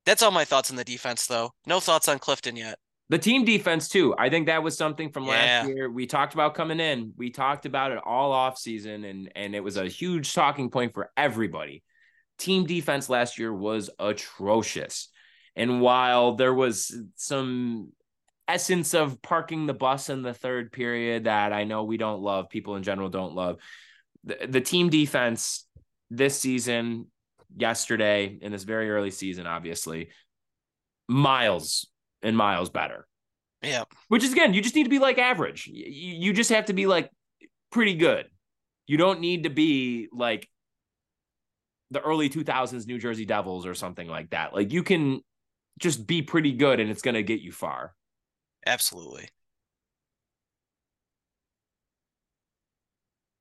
that's 0.05 0.23
all 0.23 0.31
my 0.31 0.45
thoughts 0.45 0.71
on 0.71 0.77
the 0.77 0.85
defense, 0.85 1.27
though. 1.27 1.51
No 1.67 1.81
thoughts 1.81 2.09
on 2.09 2.19
Clifton 2.19 2.57
yet. 2.57 2.79
The 3.11 3.19
team 3.19 3.45
defense 3.45 3.89
too. 3.89 4.15
I 4.17 4.31
think 4.31 4.47
that 4.47 4.63
was 4.63 4.79
something 4.79 5.11
from 5.11 5.25
yeah. 5.25 5.31
last 5.31 5.69
year. 5.69 5.91
We 5.91 6.07
talked 6.07 6.33
about 6.33 6.55
coming 6.55 6.81
in. 6.81 7.13
We 7.17 7.31
talked 7.31 7.67
about 7.67 7.93
it 7.93 7.99
all 8.05 8.33
off 8.33 8.57
season, 8.57 9.05
and 9.05 9.31
and 9.37 9.55
it 9.55 9.63
was 9.63 9.77
a 9.77 9.87
huge 9.87 10.33
talking 10.33 10.71
point 10.71 10.95
for 10.95 11.11
everybody. 11.17 11.83
Team 12.39 12.65
defense 12.65 13.11
last 13.11 13.39
year 13.39 13.53
was 13.53 13.91
atrocious, 13.99 15.09
and 15.55 15.83
while 15.83 16.37
there 16.37 16.55
was 16.55 16.97
some 17.17 17.93
essence 18.49 18.95
of 18.95 19.21
parking 19.21 19.67
the 19.67 19.75
bus 19.75 20.09
in 20.09 20.23
the 20.23 20.35
third 20.35 20.73
period 20.73 21.25
that 21.25 21.53
I 21.53 21.65
know 21.65 21.85
we 21.85 21.99
don't 21.99 22.23
love, 22.23 22.49
people 22.49 22.77
in 22.77 22.83
general 22.83 23.09
don't 23.09 23.35
love 23.35 23.59
the, 24.25 24.47
the 24.49 24.61
team 24.61 24.89
defense 24.89 25.67
this 26.11 26.39
season, 26.39 27.07
yesterday, 27.57 28.39
in 28.41 28.53
this 28.53 28.65
very 28.65 28.91
early 28.91 29.11
season, 29.11 29.47
obviously, 29.47 30.11
miles 31.09 31.87
and 32.23 32.37
miles 32.37 32.71
better. 32.71 33.07
Yeah. 33.63 33.85
Which 34.09 34.25
is 34.25 34.33
again, 34.33 34.55
you 34.55 34.63
just 34.63 34.75
need 34.75 34.85
to 34.85 34.91
be 34.91 34.99
like 34.99 35.19
average. 35.19 35.67
You, 35.67 35.85
you 35.87 36.33
just 36.33 36.51
have 36.51 36.67
to 36.67 36.73
be 36.73 36.87
like 36.87 37.11
pretty 37.71 37.95
good. 37.95 38.27
You 38.87 38.97
don't 38.97 39.21
need 39.21 39.45
to 39.45 39.51
be 39.51 40.09
like 40.13 40.49
the 41.91 42.01
early 42.01 42.31
2000s 42.31 42.87
New 42.87 42.99
Jersey 42.99 43.25
Devils 43.25 43.67
or 43.67 43.75
something 43.75 44.09
like 44.09 44.31
that. 44.31 44.55
Like 44.55 44.73
you 44.73 44.83
can 44.83 45.21
just 45.79 46.07
be 46.07 46.23
pretty 46.23 46.53
good 46.53 46.81
and 46.81 46.91
it's 46.91 47.03
going 47.03 47.15
to 47.15 47.23
get 47.23 47.41
you 47.41 47.53
far. 47.53 47.95
Absolutely. 48.67 49.29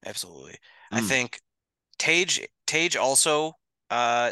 Absolutely. 0.06 0.54
Mm. 0.94 0.98
I 0.98 1.02
think 1.02 1.42
Tage 1.98 2.48
Tage 2.66 2.96
also 2.96 3.54
uh 3.90 4.32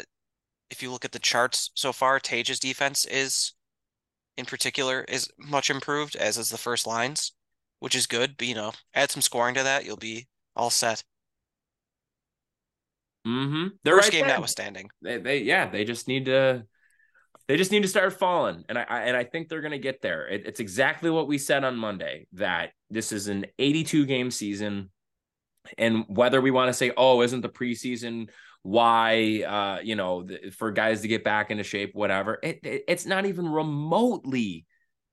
if 0.70 0.82
you 0.82 0.90
look 0.90 1.04
at 1.04 1.12
the 1.12 1.18
charts 1.18 1.70
so 1.74 1.92
far, 1.92 2.20
Tage's 2.20 2.60
defense 2.60 3.04
is 3.06 3.52
in 4.38 4.46
particular 4.46 5.04
is 5.08 5.28
much 5.36 5.68
improved, 5.68 6.16
as 6.16 6.38
is 6.38 6.48
the 6.48 6.56
first 6.56 6.86
lines, 6.86 7.32
which 7.80 7.96
is 7.96 8.06
good. 8.06 8.36
But 8.38 8.46
you 8.46 8.54
know, 8.54 8.72
add 8.94 9.10
some 9.10 9.20
scoring 9.20 9.56
to 9.56 9.64
that, 9.64 9.84
you'll 9.84 9.96
be 9.96 10.28
all 10.56 10.70
set. 10.70 11.02
Mm-hmm. 13.26 13.66
They're 13.82 13.96
First 13.96 14.06
right 14.06 14.12
game 14.12 14.20
there. 14.22 14.36
notwithstanding. 14.36 14.90
They, 15.02 15.18
they 15.18 15.38
yeah, 15.38 15.68
they 15.68 15.84
just 15.84 16.06
need 16.06 16.26
to 16.26 16.64
they 17.48 17.56
just 17.56 17.72
need 17.72 17.82
to 17.82 17.88
start 17.88 18.18
falling, 18.18 18.64
and 18.68 18.78
I, 18.78 18.86
I 18.88 19.00
and 19.02 19.16
I 19.16 19.24
think 19.24 19.48
they're 19.48 19.60
gonna 19.60 19.76
get 19.76 20.00
there. 20.00 20.28
It, 20.28 20.46
it's 20.46 20.60
exactly 20.60 21.10
what 21.10 21.26
we 21.26 21.36
said 21.36 21.64
on 21.64 21.76
Monday 21.76 22.28
that 22.34 22.70
this 22.90 23.10
is 23.10 23.26
an 23.26 23.44
82 23.58 24.06
game 24.06 24.30
season 24.30 24.90
and 25.76 26.04
whether 26.08 26.40
we 26.40 26.50
want 26.50 26.68
to 26.68 26.72
say, 26.72 26.92
oh, 26.96 27.20
isn't 27.22 27.42
the 27.42 27.48
preseason 27.48 28.28
why, 28.68 29.42
uh, 29.48 29.80
you 29.82 29.96
know, 29.96 30.28
for 30.52 30.70
guys 30.70 31.00
to 31.00 31.08
get 31.08 31.24
back 31.24 31.50
into 31.50 31.64
shape, 31.64 31.94
whatever, 31.94 32.38
it, 32.42 32.60
it, 32.62 32.84
it's 32.86 33.06
not 33.06 33.24
even 33.24 33.48
remotely 33.48 34.66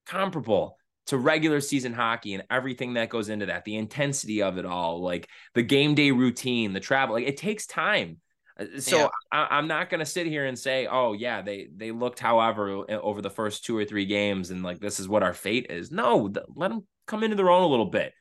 comparable 0.06 0.78
to 1.08 1.18
regular 1.18 1.62
season 1.62 1.94
hockey 1.94 2.34
and 2.34 2.44
everything 2.50 2.96
that 2.96 3.10
goes 3.10 3.30
into 3.30 3.46
that, 3.46 3.64
the 3.64 3.78
intensity 3.78 4.42
of 4.42 4.58
it 4.58 4.66
all, 4.66 5.02
like 5.02 5.30
the 5.54 5.64
game 5.64 5.96
day 5.96 6.12
routine, 6.12 6.74
the 6.74 6.82
travel, 6.82 7.16
like 7.16 7.28
it 7.28 7.38
takes 7.38 7.66
time. 7.66 8.18
Uh, 8.60 8.66
so 8.80 8.98
yeah. 8.98 9.08
I, 9.32 9.58
am 9.58 9.68
not 9.68 9.90
going 9.90 10.00
to 10.00 10.06
sit 10.06 10.28
here 10.28 10.46
and 10.46 10.60
say, 10.60 10.88
oh 10.88 11.14
yeah, 11.14 11.42
they 11.42 11.70
they 11.74 11.92
looked 11.92 12.20
however 12.20 12.84
over 12.92 13.22
the 13.22 13.30
first 13.30 13.64
two 13.64 13.78
or 13.78 13.86
three 13.86 14.06
games, 14.06 14.52
and 14.52 14.64
like 14.64 14.80
this 14.80 15.00
is 15.00 15.08
what 15.08 15.24
our 15.24 15.34
fate 15.34 15.68
is. 15.70 15.92
No, 15.92 16.30
let 16.56 16.72
them 16.72 16.86
come 17.08 17.24
into 17.24 17.38
their 17.38 17.50
own 17.50 17.64
a 17.64 17.68
little 17.68 17.86
bit. 17.86 18.12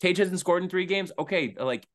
Tage 0.00 0.18
hasn't 0.18 0.40
scored 0.40 0.64
in 0.64 0.68
three 0.68 0.86
games. 0.86 1.12
Okay, 1.16 1.54
like 1.56 1.86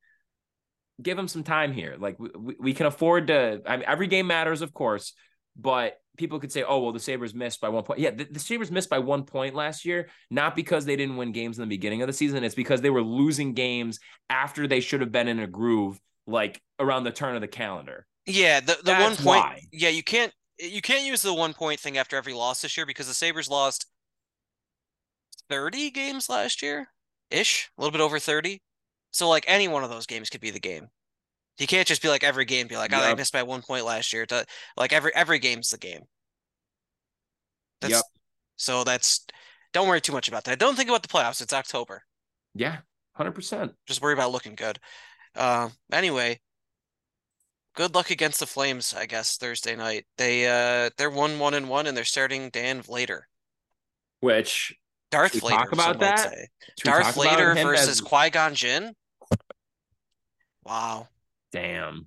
give 1.00 1.18
him 1.18 1.28
some 1.28 1.42
time 1.42 1.72
here. 1.72 1.96
Like 1.98 2.18
we, 2.18 2.56
we 2.58 2.74
can 2.74 2.86
afford 2.86 3.28
to. 3.28 3.62
I 3.66 3.76
mean, 3.76 3.86
every 3.86 4.06
game 4.06 4.26
matters, 4.26 4.62
of 4.62 4.72
course, 4.72 5.12
but 5.56 5.98
people 6.16 6.38
could 6.40 6.52
say, 6.52 6.62
"Oh, 6.62 6.80
well, 6.80 6.92
the 6.92 7.00
Sabres 7.00 7.34
missed 7.34 7.60
by 7.60 7.68
one 7.68 7.84
point." 7.84 8.00
Yeah, 8.00 8.10
the, 8.10 8.24
the 8.24 8.38
Sabres 8.38 8.70
missed 8.70 8.90
by 8.90 8.98
one 8.98 9.24
point 9.24 9.54
last 9.54 9.84
year, 9.84 10.08
not 10.30 10.56
because 10.56 10.84
they 10.84 10.96
didn't 10.96 11.16
win 11.16 11.32
games 11.32 11.58
in 11.58 11.62
the 11.62 11.74
beginning 11.74 12.02
of 12.02 12.06
the 12.06 12.12
season. 12.12 12.44
It's 12.44 12.54
because 12.54 12.80
they 12.80 12.90
were 12.90 13.02
losing 13.02 13.54
games 13.54 13.98
after 14.30 14.66
they 14.66 14.80
should 14.80 15.00
have 15.00 15.12
been 15.12 15.28
in 15.28 15.40
a 15.40 15.46
groove, 15.46 16.00
like 16.26 16.60
around 16.78 17.04
the 17.04 17.12
turn 17.12 17.34
of 17.34 17.40
the 17.40 17.48
calendar. 17.48 18.06
Yeah, 18.26 18.60
the 18.60 18.78
the 18.82 18.94
one 18.94 19.16
point. 19.16 19.24
Why. 19.24 19.60
Yeah, 19.72 19.90
you 19.90 20.02
can't 20.02 20.32
you 20.58 20.80
can't 20.80 21.04
use 21.04 21.22
the 21.22 21.34
one 21.34 21.54
point 21.54 21.80
thing 21.80 21.98
after 21.98 22.16
every 22.16 22.32
loss 22.32 22.62
this 22.62 22.76
year 22.76 22.86
because 22.86 23.06
the 23.06 23.14
Sabres 23.14 23.48
lost 23.48 23.86
30 25.48 25.90
games 25.90 26.28
last 26.28 26.62
year 26.62 26.88
ish, 27.30 27.70
a 27.76 27.80
little 27.80 27.92
bit 27.92 28.00
over 28.00 28.18
30. 28.18 28.60
So 29.12 29.28
like 29.28 29.44
any 29.46 29.68
one 29.68 29.84
of 29.84 29.90
those 29.90 30.06
games 30.06 30.30
could 30.30 30.40
be 30.40 30.50
the 30.50 30.60
game. 30.60 30.88
You 31.58 31.66
can't 31.66 31.88
just 31.88 32.02
be 32.02 32.08
like 32.08 32.22
every 32.22 32.44
game 32.44 32.66
be 32.66 32.76
like, 32.76 32.92
oh, 32.92 32.98
yep. 32.98 33.12
I 33.12 33.14
missed 33.14 33.32
by 33.32 33.42
one 33.42 33.62
point 33.62 33.86
last 33.86 34.12
year. 34.12 34.26
To, 34.26 34.44
like 34.76 34.92
every 34.92 35.14
every 35.14 35.38
game's 35.38 35.70
the 35.70 35.78
game. 35.78 36.02
That's, 37.80 37.94
yep. 37.94 38.04
So 38.56 38.84
that's 38.84 39.26
don't 39.72 39.88
worry 39.88 40.00
too 40.00 40.12
much 40.12 40.28
about 40.28 40.44
that. 40.44 40.58
Don't 40.58 40.76
think 40.76 40.88
about 40.88 41.02
the 41.02 41.08
playoffs. 41.08 41.40
It's 41.40 41.52
October. 41.52 42.02
Yeah, 42.54 42.78
hundred 43.14 43.32
percent. 43.32 43.72
Just 43.86 44.02
worry 44.02 44.12
about 44.12 44.32
looking 44.32 44.54
good. 44.54 44.78
Uh, 45.34 45.70
anyway, 45.92 46.40
good 47.74 47.94
luck 47.94 48.10
against 48.10 48.40
the 48.40 48.46
Flames. 48.46 48.94
I 48.94 49.06
guess 49.06 49.36
Thursday 49.36 49.76
night. 49.76 50.06
They 50.18 50.46
uh 50.46 50.90
they're 50.98 51.10
one 51.10 51.38
one 51.38 51.54
and 51.54 51.68
one, 51.68 51.86
and 51.86 51.96
they're 51.96 52.04
starting 52.04 52.50
Dan 52.50 52.82
Vladar. 52.82 53.22
Which 54.20 54.74
Darth 55.16 55.32
Vladar. 55.32 55.50
Talk 55.50 55.72
about 55.72 56.00
that. 56.00 56.34
Darth 56.84 57.14
Vladar 57.14 57.54
versus 57.54 57.88
as... 57.88 58.00
Qui 58.00 58.30
Gon 58.30 58.54
Jinn. 58.54 58.92
Wow. 60.64 61.08
Damn. 61.52 62.06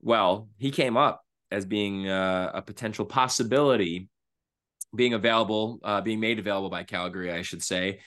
Well, 0.00 0.48
he 0.58 0.70
came 0.70 0.96
up 0.96 1.24
as 1.50 1.64
being 1.64 2.08
uh, 2.08 2.50
a 2.54 2.62
potential 2.62 3.06
possibility, 3.06 4.08
being 4.94 5.14
available, 5.14 5.80
uh, 5.82 6.00
being 6.00 6.20
made 6.20 6.38
available 6.38 6.70
by 6.70 6.84
Calgary, 6.84 7.32
I 7.32 7.42
should 7.42 7.62
say. 7.62 8.00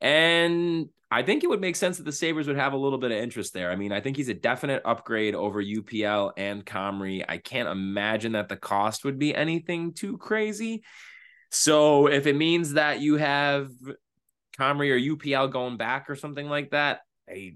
And 0.00 0.88
I 1.10 1.22
think 1.22 1.42
it 1.42 1.48
would 1.48 1.60
make 1.60 1.76
sense 1.76 1.96
that 1.96 2.04
the 2.04 2.12
Sabres 2.12 2.46
would 2.46 2.56
have 2.56 2.72
a 2.72 2.78
little 2.78 2.98
bit 2.98 3.10
of 3.10 3.18
interest 3.18 3.52
there. 3.52 3.70
I 3.70 3.76
mean, 3.76 3.90
I 3.90 4.00
think 4.00 4.16
he's 4.16 4.28
a 4.28 4.34
definite 4.34 4.82
upgrade 4.84 5.34
over 5.34 5.62
UPL 5.62 6.32
and 6.36 6.64
Comrie. 6.64 7.24
I 7.28 7.38
can't 7.38 7.68
imagine 7.68 8.32
that 8.32 8.48
the 8.48 8.56
cost 8.56 9.04
would 9.04 9.18
be 9.18 9.34
anything 9.34 9.92
too 9.92 10.18
crazy. 10.18 10.82
So 11.50 12.06
if 12.06 12.26
it 12.26 12.36
means 12.36 12.74
that 12.74 13.00
you 13.00 13.16
have 13.16 13.70
Comrie 14.58 14.90
or 14.90 15.16
UPL 15.16 15.50
going 15.50 15.76
back 15.76 16.08
or 16.08 16.16
something 16.16 16.48
like 16.48 16.70
that, 16.70 17.00
I 17.28 17.54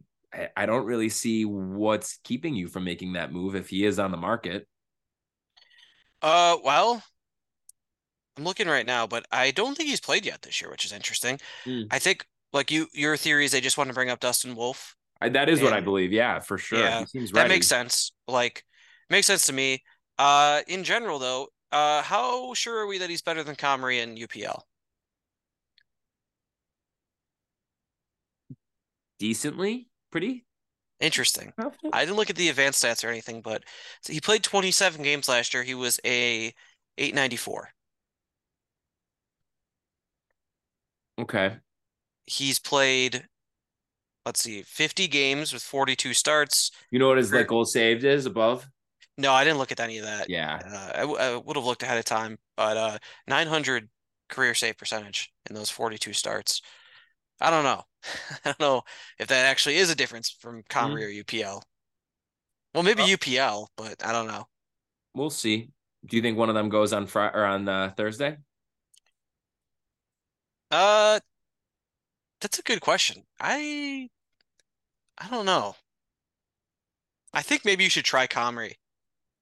I 0.56 0.66
don't 0.66 0.84
really 0.84 1.08
see 1.10 1.44
what's 1.44 2.18
keeping 2.24 2.54
you 2.56 2.66
from 2.66 2.84
making 2.84 3.12
that 3.12 3.32
move 3.32 3.54
if 3.54 3.68
he 3.68 3.84
is 3.84 3.98
on 3.98 4.10
the 4.10 4.16
market. 4.16 4.66
Uh, 6.22 6.56
well, 6.64 7.02
I'm 8.36 8.44
looking 8.44 8.66
right 8.66 8.86
now, 8.86 9.06
but 9.06 9.26
I 9.30 9.52
don't 9.52 9.76
think 9.76 9.88
he's 9.88 10.00
played 10.00 10.26
yet 10.26 10.42
this 10.42 10.60
year, 10.60 10.70
which 10.70 10.84
is 10.84 10.92
interesting. 10.92 11.38
Mm. 11.66 11.86
I 11.90 11.98
think 11.98 12.26
Like 12.52 12.70
you, 12.70 12.88
your 12.92 13.16
theory 13.16 13.44
is 13.44 13.52
they 13.52 13.60
just 13.60 13.78
want 13.78 13.88
to 13.88 13.94
bring 13.94 14.10
up 14.10 14.20
Dustin 14.20 14.56
Wolf. 14.56 14.96
I, 15.20 15.28
that 15.30 15.48
is 15.48 15.62
what 15.62 15.72
I 15.72 15.80
believe. 15.80 16.12
Yeah, 16.12 16.40
for 16.40 16.58
sure. 16.58 16.80
Yeah, 16.80 17.00
he 17.00 17.06
seems 17.06 17.30
That 17.32 17.48
makes 17.48 17.66
sense. 17.66 18.12
Like, 18.26 18.64
makes 19.08 19.26
sense 19.26 19.46
to 19.46 19.52
me. 19.52 19.82
Uh, 20.18 20.62
in 20.66 20.84
general, 20.84 21.18
though, 21.18 21.48
uh, 21.74 22.02
how 22.02 22.54
sure 22.54 22.78
are 22.78 22.86
we 22.86 22.98
that 22.98 23.10
he's 23.10 23.22
better 23.22 23.42
than 23.42 23.56
Comrie 23.56 24.00
in 24.02 24.14
UPL? 24.16 24.62
Decently, 29.18 29.88
pretty 30.10 30.44
Interesting. 31.00 31.52
confident. 31.60 31.94
I 31.94 32.04
didn't 32.04 32.16
look 32.16 32.30
at 32.30 32.36
the 32.36 32.48
advanced 32.48 32.82
stats 32.82 33.04
or 33.04 33.08
anything, 33.08 33.42
but 33.42 33.64
so 34.02 34.12
he 34.12 34.20
played 34.20 34.42
27 34.42 35.02
games 35.02 35.28
last 35.28 35.52
year. 35.52 35.62
He 35.62 35.74
was 35.74 36.00
a 36.04 36.54
894. 36.98 37.70
okay. 41.20 41.56
He's 42.26 42.58
played, 42.58 43.26
let's 44.24 44.40
see, 44.40 44.62
50 44.62 45.08
games 45.08 45.52
with 45.52 45.62
42 45.62 46.14
starts. 46.14 46.70
You 46.90 46.98
know 46.98 47.08
what 47.08 47.18
his 47.18 47.32
like 47.32 47.48
goal 47.48 47.64
saved 47.64 48.04
is 48.04 48.26
above? 48.26 48.66
No, 49.16 49.32
I 49.32 49.44
didn't 49.44 49.58
look 49.58 49.72
at 49.72 49.80
any 49.80 49.98
of 49.98 50.04
that. 50.04 50.28
Yeah. 50.28 50.60
Uh, 50.64 50.90
I, 50.94 51.00
w- 51.00 51.18
I 51.18 51.36
would 51.36 51.56
have 51.56 51.64
looked 51.64 51.82
ahead 51.82 51.98
of 51.98 52.04
time, 52.04 52.38
but 52.56 52.76
uh, 52.76 52.98
900 53.28 53.88
career 54.28 54.54
save 54.54 54.76
percentage 54.76 55.32
in 55.48 55.54
those 55.54 55.70
42 55.70 56.12
starts. 56.12 56.62
I 57.40 57.50
don't 57.50 57.64
know. 57.64 57.82
I 58.32 58.38
don't 58.44 58.60
know 58.60 58.82
if 59.18 59.28
that 59.28 59.46
actually 59.46 59.76
is 59.76 59.90
a 59.90 59.94
difference 59.94 60.30
from 60.30 60.62
Comrie 60.64 61.04
or 61.04 61.08
UPL. 61.08 61.62
Well, 62.74 62.82
maybe 62.82 63.02
UPL, 63.02 63.68
but 63.76 64.04
I 64.04 64.12
don't 64.12 64.26
know. 64.26 64.46
We'll 65.14 65.30
see. 65.30 65.70
Do 66.04 66.16
you 66.16 66.22
think 66.22 66.36
one 66.36 66.48
of 66.48 66.54
them 66.54 66.68
goes 66.68 66.92
on 66.92 67.06
Friday 67.06 67.36
or 67.36 67.44
on 67.44 67.68
uh, 67.68 67.92
Thursday? 67.96 68.38
Uh, 70.70 71.20
that's 72.40 72.58
a 72.58 72.62
good 72.62 72.80
question. 72.80 73.24
I 73.40 74.08
I 75.18 75.28
don't 75.28 75.46
know. 75.46 75.74
I 77.34 77.42
think 77.42 77.66
maybe 77.66 77.84
you 77.84 77.90
should 77.90 78.06
try 78.06 78.26
Comrie. 78.26 78.76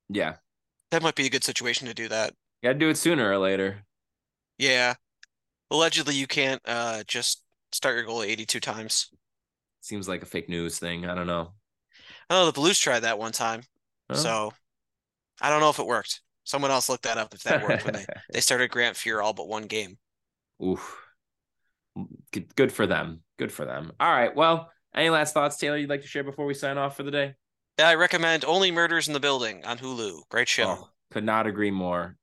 Yeah. 0.09 0.36
That 0.90 1.03
might 1.03 1.14
be 1.14 1.26
a 1.26 1.30
good 1.30 1.44
situation 1.44 1.86
to 1.88 1.94
do 1.94 2.09
that. 2.09 2.34
Gotta 2.62 2.78
do 2.78 2.88
it 2.88 2.96
sooner 2.96 3.30
or 3.30 3.38
later. 3.38 3.84
Yeah. 4.59 4.94
Allegedly, 5.70 6.14
you 6.14 6.26
can't 6.26 6.61
uh 6.66 7.03
just 7.07 7.42
start 7.72 7.96
your 7.96 8.05
goal 8.05 8.22
82 8.22 8.61
times. 8.61 9.11
Seems 9.80 10.09
like 10.09 10.22
a 10.22 10.26
fake 10.26 10.48
news 10.48 10.78
thing. 10.78 11.07
I 11.07 11.14
don't 11.14 11.26
know. 11.26 11.55
Oh, 12.30 12.46
the 12.46 12.53
Blues 12.53 12.78
tried 12.78 13.00
that 13.00 13.18
one 13.18 13.32
time. 13.32 13.62
So 14.14 14.53
I 15.40 15.48
don't 15.48 15.61
know 15.61 15.70
if 15.70 15.78
it 15.78 15.86
worked. 15.86 16.20
Someone 16.44 16.70
else 16.70 16.88
looked 16.88 17.05
that 17.05 17.18
up 17.18 17.34
if 17.34 17.42
that 17.44 17.66
worked 17.66 17.84
when 17.84 17.94
they, 17.94 18.07
they 18.32 18.40
started 18.40 18.70
Grant 18.70 18.96
Fuhr 18.96 19.22
all 19.22 19.32
but 19.32 19.48
one 19.48 19.64
game. 19.64 19.96
Oof. 20.62 20.98
Good, 22.32 22.55
good 22.55 22.72
for 22.72 22.86
them. 22.86 23.22
Good 23.38 23.53
for 23.53 23.64
them. 23.64 23.92
All 23.98 24.12
right. 24.12 24.34
Well, 24.34 24.70
any 24.94 25.11
last 25.11 25.34
thoughts, 25.34 25.57
Taylor, 25.57 25.76
you'd 25.76 25.90
like 25.90 26.03
to 26.03 26.09
share 26.09 26.24
before 26.24 26.46
we 26.46 26.55
sign 26.55 26.78
off 26.78 26.96
for 26.96 27.03
the 27.03 27.11
day? 27.11 27.34
Yeah, 27.79 27.89
I 27.89 27.95
recommend 27.95 28.45
Only 28.45 28.70
Murders 28.70 29.09
in 29.09 29.14
the 29.14 29.20
Building 29.20 29.64
on 29.64 29.79
Hulu. 29.79 30.29
Great 30.29 30.49
show. 30.49 30.79
Oh, 30.79 30.89
could 31.11 31.25
not 31.25 31.47
agree 31.47 31.70
more. 31.70 32.16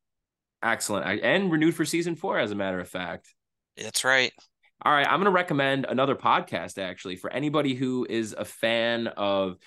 Excellent. 0.62 1.24
And 1.24 1.52
renewed 1.52 1.74
for 1.74 1.86
season 1.86 2.16
four, 2.16 2.38
as 2.38 2.52
a 2.52 2.56
matter 2.56 2.80
of 2.80 2.88
fact. 2.88 3.34
That's 3.78 4.04
right. 4.04 4.32
All 4.86 4.93
right, 4.93 5.08
I'm 5.08 5.20
going 5.20 5.26
to 5.26 5.32
recommend 5.32 5.86
another 5.86 6.16
podcast 6.16 6.78
actually 6.78 7.16
for 7.16 7.32
anybody 7.34 7.74
who 7.74 8.06
is 8.10 8.34
a 8.38 8.45
fan 8.45 9.08
of 9.08 9.58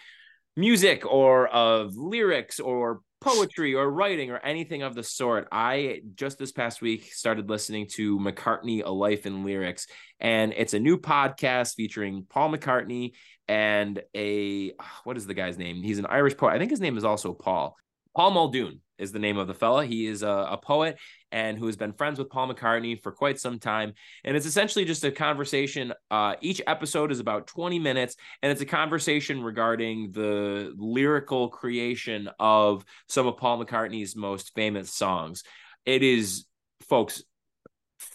music 0.56 1.04
or 1.04 1.48
of 1.48 1.96
lyrics 1.96 2.60
or 2.60 3.00
poetry 3.20 3.74
or 3.74 3.90
writing 3.90 4.30
or 4.30 4.38
anything 4.38 4.82
of 4.82 4.94
the 4.94 5.02
sort. 5.02 5.48
I 5.52 6.00
just 6.14 6.38
this 6.38 6.52
past 6.52 6.80
week 6.80 7.12
started 7.12 7.50
listening 7.50 7.88
to 7.92 8.18
McCartney: 8.18 8.82
A 8.84 8.90
Life 8.90 9.26
in 9.26 9.44
Lyrics, 9.44 9.86
and 10.18 10.54
it's 10.56 10.74
a 10.74 10.80
new 10.80 10.96
podcast 10.96 11.74
featuring 11.74 12.26
Paul 12.28 12.50
McCartney 12.50 13.12
and 13.48 14.02
a 14.16 14.72
what 15.04 15.16
is 15.16 15.26
the 15.26 15.34
guy's 15.34 15.58
name? 15.58 15.82
He's 15.82 15.98
an 15.98 16.06
Irish 16.06 16.36
poet. 16.36 16.52
I 16.52 16.58
think 16.58 16.70
his 16.70 16.80
name 16.80 16.96
is 16.96 17.04
also 17.04 17.32
Paul. 17.32 17.76
Paul 18.14 18.32
Muldoon 18.32 18.80
is 18.98 19.10
the 19.10 19.18
name 19.18 19.38
of 19.38 19.46
the 19.46 19.54
fella. 19.54 19.84
He 19.84 20.06
is 20.06 20.22
a, 20.22 20.28
a 20.50 20.56
poet 20.56 20.98
and 21.32 21.58
who 21.58 21.66
has 21.66 21.76
been 21.76 21.92
friends 21.92 22.18
with 22.18 22.28
Paul 22.28 22.52
McCartney 22.52 23.00
for 23.02 23.10
quite 23.10 23.40
some 23.40 23.58
time. 23.58 23.94
And 24.22 24.36
it's 24.36 24.46
essentially 24.46 24.84
just 24.84 25.02
a 25.02 25.10
conversation. 25.10 25.92
Uh, 26.10 26.34
each 26.40 26.60
episode 26.66 27.10
is 27.10 27.18
about 27.18 27.46
20 27.46 27.78
minutes, 27.78 28.16
and 28.42 28.52
it's 28.52 28.60
a 28.60 28.66
conversation 28.66 29.42
regarding 29.42 30.12
the 30.12 30.74
lyrical 30.76 31.48
creation 31.48 32.28
of 32.38 32.84
some 33.08 33.26
of 33.26 33.38
Paul 33.38 33.64
McCartney's 33.64 34.14
most 34.14 34.54
famous 34.54 34.92
songs. 34.92 35.42
It 35.86 36.02
is, 36.02 36.44
folks, 36.88 37.22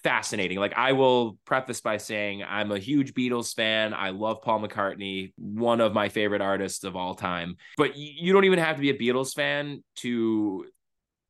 fascinating. 0.03 0.59
Like 0.59 0.73
I 0.77 0.93
will 0.93 1.37
preface 1.45 1.81
by 1.81 1.97
saying 1.97 2.43
I'm 2.43 2.71
a 2.71 2.79
huge 2.79 3.13
Beatles 3.13 3.55
fan. 3.55 3.93
I 3.93 4.09
love 4.09 4.41
Paul 4.41 4.61
McCartney, 4.61 5.33
one 5.37 5.81
of 5.81 5.93
my 5.93 6.09
favorite 6.09 6.41
artists 6.41 6.83
of 6.83 6.95
all 6.95 7.15
time. 7.15 7.55
But 7.77 7.97
you 7.97 8.33
don't 8.33 8.45
even 8.45 8.59
have 8.59 8.75
to 8.75 8.81
be 8.81 8.89
a 8.89 8.97
Beatles 8.97 9.33
fan 9.33 9.83
to 9.97 10.65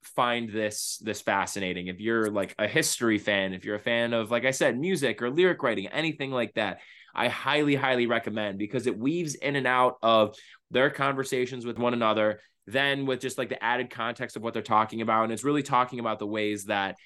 find 0.04 0.50
this 0.50 1.02
this 1.04 1.22
fascinating. 1.22 1.88
If 1.88 2.00
you're 2.00 2.30
like 2.30 2.56
a 2.58 2.68
history 2.68 3.20
fan, 3.20 3.54
if 3.54 3.66
you're 3.66 3.76
a 3.76 3.80
fan 3.80 4.14
of 4.14 4.32
like 4.32 4.46
I 4.46 4.52
said 4.52 4.80
music 4.80 5.22
or 5.22 5.30
lyric 5.30 5.62
writing, 5.64 5.88
anything 5.88 6.32
like 6.32 6.54
that, 6.56 6.80
I 7.14 7.28
highly 7.28 7.76
highly 7.76 8.06
recommend 8.06 8.58
because 8.58 8.88
it 8.88 8.98
weaves 8.98 9.36
in 9.36 9.56
and 9.56 9.68
out 9.68 9.98
of 10.02 10.36
their 10.72 10.90
conversations 10.90 11.66
with 11.66 11.78
one 11.78 11.94
another 11.94 12.40
then 12.70 13.06
with 13.06 13.22
just 13.22 13.38
like 13.38 13.48
the 13.48 13.64
added 13.64 13.90
context 13.90 14.36
of 14.36 14.44
what 14.44 14.54
they're 14.54 14.62
talking 14.62 15.02
about 15.02 15.24
and 15.24 15.32
it's 15.32 15.46
really 15.46 15.64
talking 15.64 16.00
about 16.00 16.20
the 16.20 16.28
ways 16.28 16.66
that 16.66 16.98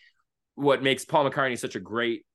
what 0.55 0.83
makes 0.83 1.05
Paul 1.05 1.29
McCartney 1.29 1.57
such 1.57 1.75
a 1.75 1.79
great 1.79 2.25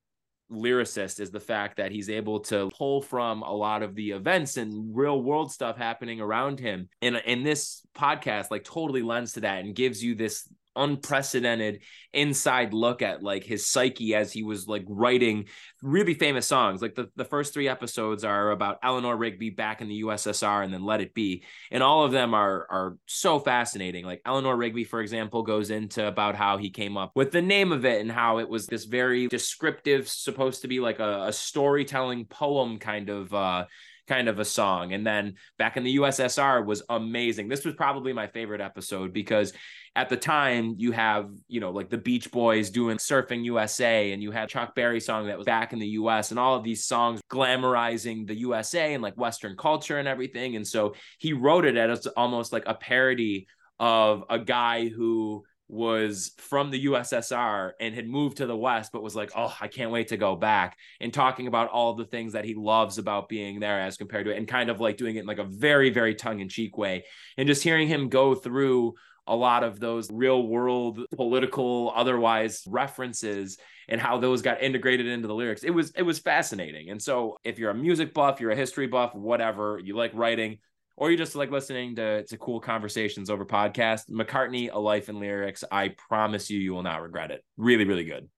lyricist 0.50 1.20
is 1.20 1.30
the 1.30 1.40
fact 1.40 1.76
that 1.78 1.90
he's 1.90 2.08
able 2.08 2.40
to 2.40 2.70
pull 2.76 3.02
from 3.02 3.42
a 3.42 3.52
lot 3.52 3.82
of 3.82 3.94
the 3.94 4.12
events 4.12 4.56
and 4.56 4.96
real 4.96 5.20
world 5.20 5.50
stuff 5.50 5.76
happening 5.76 6.20
around 6.20 6.60
him. 6.60 6.88
And 7.02 7.16
in 7.26 7.42
this 7.42 7.82
podcast, 7.96 8.50
like 8.50 8.64
totally 8.64 9.02
lends 9.02 9.32
to 9.32 9.40
that 9.40 9.64
and 9.64 9.74
gives 9.74 10.02
you 10.02 10.14
this 10.14 10.48
unprecedented 10.76 11.82
inside 12.12 12.72
look 12.72 13.02
at 13.02 13.22
like 13.22 13.44
his 13.44 13.66
psyche 13.66 14.14
as 14.14 14.32
he 14.32 14.42
was 14.42 14.66
like 14.66 14.84
writing 14.88 15.46
really 15.82 16.14
famous 16.14 16.46
songs. 16.46 16.80
Like 16.80 16.94
the, 16.94 17.10
the 17.16 17.24
first 17.24 17.52
three 17.52 17.68
episodes 17.68 18.24
are 18.24 18.50
about 18.50 18.78
Eleanor 18.82 19.16
Rigby 19.16 19.50
back 19.50 19.80
in 19.80 19.88
the 19.88 20.02
USSR 20.02 20.64
and 20.64 20.72
then 20.72 20.84
Let 20.84 21.00
It 21.00 21.14
Be. 21.14 21.44
And 21.70 21.82
all 21.82 22.04
of 22.04 22.12
them 22.12 22.34
are 22.34 22.66
are 22.70 22.96
so 23.06 23.38
fascinating. 23.38 24.04
Like 24.04 24.22
Eleanor 24.24 24.56
Rigby, 24.56 24.84
for 24.84 25.00
example, 25.00 25.42
goes 25.42 25.70
into 25.70 26.06
about 26.06 26.34
how 26.36 26.56
he 26.56 26.70
came 26.70 26.96
up 26.96 27.12
with 27.14 27.32
the 27.32 27.42
name 27.42 27.72
of 27.72 27.84
it 27.84 28.00
and 28.00 28.10
how 28.10 28.38
it 28.38 28.48
was 28.48 28.66
this 28.66 28.84
very 28.84 29.28
descriptive, 29.28 30.08
supposed 30.08 30.62
to 30.62 30.68
be 30.68 30.80
like 30.80 30.98
a, 30.98 31.24
a 31.26 31.32
storytelling 31.32 32.26
poem 32.26 32.78
kind 32.78 33.08
of 33.08 33.32
uh 33.34 33.66
kind 34.06 34.28
of 34.28 34.38
a 34.38 34.44
song. 34.44 34.92
And 34.92 35.06
then 35.06 35.34
back 35.58 35.76
in 35.76 35.84
the 35.84 35.96
USSR 35.96 36.64
was 36.64 36.82
amazing. 36.88 37.48
This 37.48 37.64
was 37.64 37.74
probably 37.74 38.12
my 38.12 38.26
favorite 38.28 38.60
episode 38.60 39.12
because 39.12 39.52
at 39.96 40.10
the 40.10 40.16
time 40.16 40.74
you 40.76 40.92
have, 40.92 41.30
you 41.48 41.58
know, 41.58 41.70
like 41.70 41.88
the 41.88 41.96
Beach 41.96 42.30
Boys 42.30 42.68
doing 42.68 42.98
Surfing 42.98 43.42
USA 43.44 44.12
and 44.12 44.22
you 44.22 44.30
had 44.30 44.50
Chuck 44.50 44.74
Berry 44.74 45.00
song 45.00 45.26
that 45.26 45.38
was 45.38 45.46
back 45.46 45.72
in 45.72 45.78
the 45.78 45.88
US 45.88 46.30
and 46.30 46.38
all 46.38 46.54
of 46.54 46.62
these 46.62 46.84
songs 46.84 47.22
glamorizing 47.32 48.26
the 48.26 48.34
USA 48.40 48.92
and 48.92 49.02
like 49.02 49.14
Western 49.14 49.56
culture 49.56 49.98
and 49.98 50.06
everything. 50.06 50.54
And 50.54 50.66
so 50.66 50.94
he 51.18 51.32
wrote 51.32 51.64
it 51.64 51.78
as 51.78 52.06
almost 52.08 52.52
like 52.52 52.64
a 52.66 52.74
parody 52.74 53.46
of 53.80 54.24
a 54.28 54.38
guy 54.38 54.88
who 54.88 55.44
was 55.68 56.32
from 56.38 56.70
the 56.70 56.86
USSR 56.86 57.72
and 57.80 57.94
had 57.94 58.06
moved 58.06 58.36
to 58.36 58.46
the 58.46 58.56
West, 58.56 58.92
but 58.92 59.02
was 59.02 59.16
like, 59.16 59.32
oh, 59.36 59.54
I 59.60 59.68
can't 59.68 59.90
wait 59.90 60.08
to 60.08 60.16
go 60.16 60.36
back. 60.36 60.78
And 61.00 61.12
talking 61.12 61.46
about 61.46 61.70
all 61.70 61.94
the 61.94 62.04
things 62.04 62.34
that 62.34 62.44
he 62.44 62.54
loves 62.54 62.98
about 62.98 63.28
being 63.28 63.58
there 63.58 63.80
as 63.80 63.96
compared 63.96 64.26
to 64.26 64.32
it, 64.32 64.38
and 64.38 64.46
kind 64.46 64.70
of 64.70 64.80
like 64.80 64.96
doing 64.96 65.16
it 65.16 65.20
in 65.20 65.26
like 65.26 65.38
a 65.38 65.44
very, 65.44 65.90
very 65.90 66.14
tongue 66.14 66.40
in 66.40 66.48
cheek 66.48 66.78
way. 66.78 67.04
And 67.36 67.48
just 67.48 67.62
hearing 67.62 67.88
him 67.88 68.08
go 68.08 68.34
through 68.34 68.94
a 69.26 69.34
lot 69.34 69.64
of 69.64 69.80
those 69.80 70.10
real 70.10 70.46
world 70.46 71.00
political 71.16 71.92
otherwise 71.94 72.62
references 72.66 73.58
and 73.88 74.00
how 74.00 74.18
those 74.18 74.42
got 74.42 74.62
integrated 74.62 75.06
into 75.06 75.26
the 75.26 75.34
lyrics 75.34 75.64
it 75.64 75.70
was 75.70 75.90
it 75.96 76.02
was 76.02 76.18
fascinating 76.18 76.90
and 76.90 77.02
so 77.02 77.36
if 77.44 77.58
you're 77.58 77.70
a 77.70 77.74
music 77.74 78.14
buff 78.14 78.40
you're 78.40 78.52
a 78.52 78.56
history 78.56 78.86
buff 78.86 79.14
whatever 79.14 79.80
you 79.82 79.96
like 79.96 80.12
writing 80.14 80.58
or 80.96 81.10
you 81.10 81.16
just 81.16 81.34
like 81.36 81.50
listening 81.50 81.96
to, 81.96 82.24
to 82.24 82.38
cool 82.38 82.60
conversations 82.60 83.30
over 83.30 83.44
podcast 83.44 84.10
mccartney 84.10 84.70
a 84.72 84.78
life 84.78 85.08
in 85.08 85.20
lyrics 85.20 85.64
i 85.70 85.88
promise 86.08 86.50
you 86.50 86.58
you 86.58 86.72
will 86.72 86.82
not 86.82 87.02
regret 87.02 87.30
it. 87.30 87.44
Really 87.56 87.84
really 87.84 88.04
good. 88.04 88.28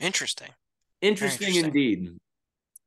Interesting. 0.00 0.50
interesting, 1.00 1.48
interesting. 1.48 1.64
indeed. 1.66 2.10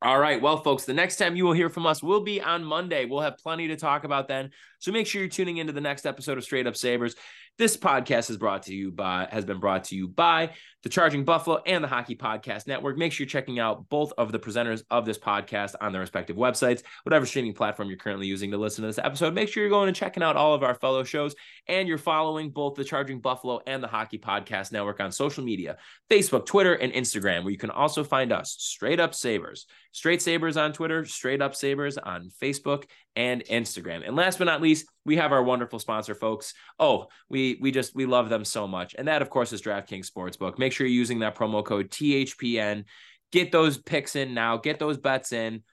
All 0.04 0.18
right. 0.18 0.42
Well 0.42 0.58
folks 0.58 0.86
the 0.86 0.96
next 0.96 1.18
time 1.18 1.36
you 1.36 1.46
will 1.46 1.54
hear 1.54 1.70
from 1.70 1.86
us 1.86 2.02
will 2.02 2.22
be 2.22 2.42
on 2.42 2.64
monday. 2.64 3.06
We'll 3.06 3.22
have 3.22 3.38
plenty 3.38 3.68
to 3.68 3.76
talk 3.76 4.04
about 4.04 4.28
then. 4.28 4.50
So 4.80 4.92
make 4.92 5.06
sure 5.06 5.22
you're 5.22 5.30
tuning 5.30 5.58
into 5.58 5.74
the 5.74 5.82
next 5.82 6.06
episode 6.06 6.38
of 6.38 6.44
straight 6.44 6.66
up 6.66 6.76
sabres 6.76 7.16
this 7.58 7.78
podcast 7.78 8.30
is 8.30 8.38
brought 8.38 8.64
to 8.64 8.74
you 8.74 8.92
by 8.92 9.28
has 9.32 9.46
been 9.46 9.60
brought 9.60 9.86
to 9.86 9.96
you 9.96 10.08
by 10.08 10.52
the 10.84 10.90
Charging 10.90 11.24
Buffalo 11.24 11.62
and 11.66 11.84
the 11.84 11.88
Hockey 11.88 12.16
Podcast 12.16 12.68
Network. 12.68 12.98
Make 12.98 13.12
sure 13.12 13.24
you're 13.24 13.30
checking 13.30 13.60
out 13.60 13.88
both 13.90 14.14
of 14.18 14.32
the 14.32 14.40
presenters 14.40 14.84
of 14.90 15.06
this 15.06 15.18
podcast 15.18 15.76
on 15.80 15.92
their 15.92 16.02
respective 16.02 16.36
websites, 16.36 16.84
whatever 17.04 17.26
streaming 17.26 17.54
platform 17.54 17.90
you're 17.90 17.98
currently 17.98 18.28
using 18.28 18.52
to 18.52 18.58
listen 18.58 18.82
to 18.82 18.88
this 18.88 18.98
episode. 18.98 19.34
Make 19.34 19.50
sure 19.50 19.62
you're 19.62 19.70
going 19.70 19.88
and 19.88 19.96
checking 19.96 20.24
out 20.24 20.36
all 20.36 20.54
of 20.54 20.64
our 20.64 20.76
fellow 20.76 21.04
shows 21.04 21.36
and 21.68 21.88
you're 21.88 21.98
following 21.98 22.50
both 22.50 22.76
the 22.76 22.84
Charging 22.84 23.20
Buffalo 23.20 23.62
and 23.68 23.84
the 23.84 23.88
Hockey 23.88 24.18
Podcast 24.18 24.72
Network 24.72 25.00
on 25.00 25.12
social 25.12 25.44
media, 25.44 25.78
Facebook, 26.10 26.46
Twitter, 26.46 26.74
and 26.74 26.94
Instagram, 26.94 27.44
where 27.44 27.52
you 27.52 27.58
can 27.58 27.70
also 27.70 28.04
find 28.04 28.32
us 28.32 28.56
straight 28.58 29.00
up 29.00 29.14
Sabres. 29.14 29.68
Straight 29.94 30.22
Sabres 30.22 30.56
on 30.56 30.72
Twitter, 30.72 31.06
Straight 31.06 31.42
Up 31.42 31.54
Sabres 31.54 31.98
on 31.98 32.30
Facebook 32.42 32.86
and 33.16 33.44
Instagram. 33.46 34.08
And 34.08 34.16
last 34.16 34.38
but 34.38 34.46
not 34.46 34.62
least, 34.62 34.86
we 35.06 35.18
have 35.18 35.34
our 35.34 35.44
wonderful 35.44 35.80
sponsor, 35.80 36.16
folks. 36.16 36.54
Oh, 36.80 37.08
we 37.30 37.58
we 37.60 37.72
just 37.72 37.94
we 37.94 38.06
love 38.06 38.30
them 38.30 38.46
so 38.46 38.68
much. 38.68 38.96
And 38.98 39.08
that, 39.08 39.22
of 39.22 39.30
course, 39.30 39.52
is 39.52 39.62
DraftKings 39.62 40.10
Sportsbook. 40.10 40.58
Make 40.72 40.78
sure 40.78 40.88
you're 40.88 40.96
using 40.96 41.20
that 41.20 41.36
promo 41.36 41.66
code 41.66 41.90
THPN. 41.90 42.86
Get 43.34 43.52
those 43.52 43.78
picks 43.78 44.16
in 44.16 44.34
now, 44.34 44.56
get 44.56 44.80
those 44.80 44.98
bets 44.98 45.34
in. 45.34 45.64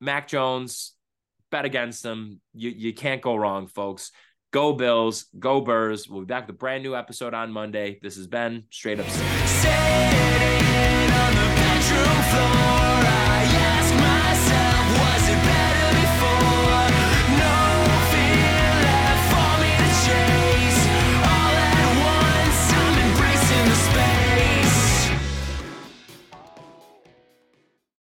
Mac 0.00 0.26
Jones, 0.26 0.94
bet 1.50 1.66
against 1.66 2.02
them. 2.02 2.40
You 2.54 2.70
you 2.70 2.94
can't 2.94 3.20
go 3.20 3.36
wrong, 3.36 3.66
folks. 3.66 4.12
Go 4.54 4.72
Bills, 4.72 5.26
go 5.38 5.60
Burrs. 5.60 6.08
We'll 6.08 6.20
be 6.20 6.26
back 6.28 6.46
with 6.46 6.56
a 6.56 6.58
brand 6.58 6.82
new 6.82 6.96
episode 6.96 7.34
on 7.34 7.52
Monday. 7.52 7.98
This 8.00 8.16
has 8.16 8.26
been 8.26 8.64
Straight 8.70 9.00
Up. 9.00 9.06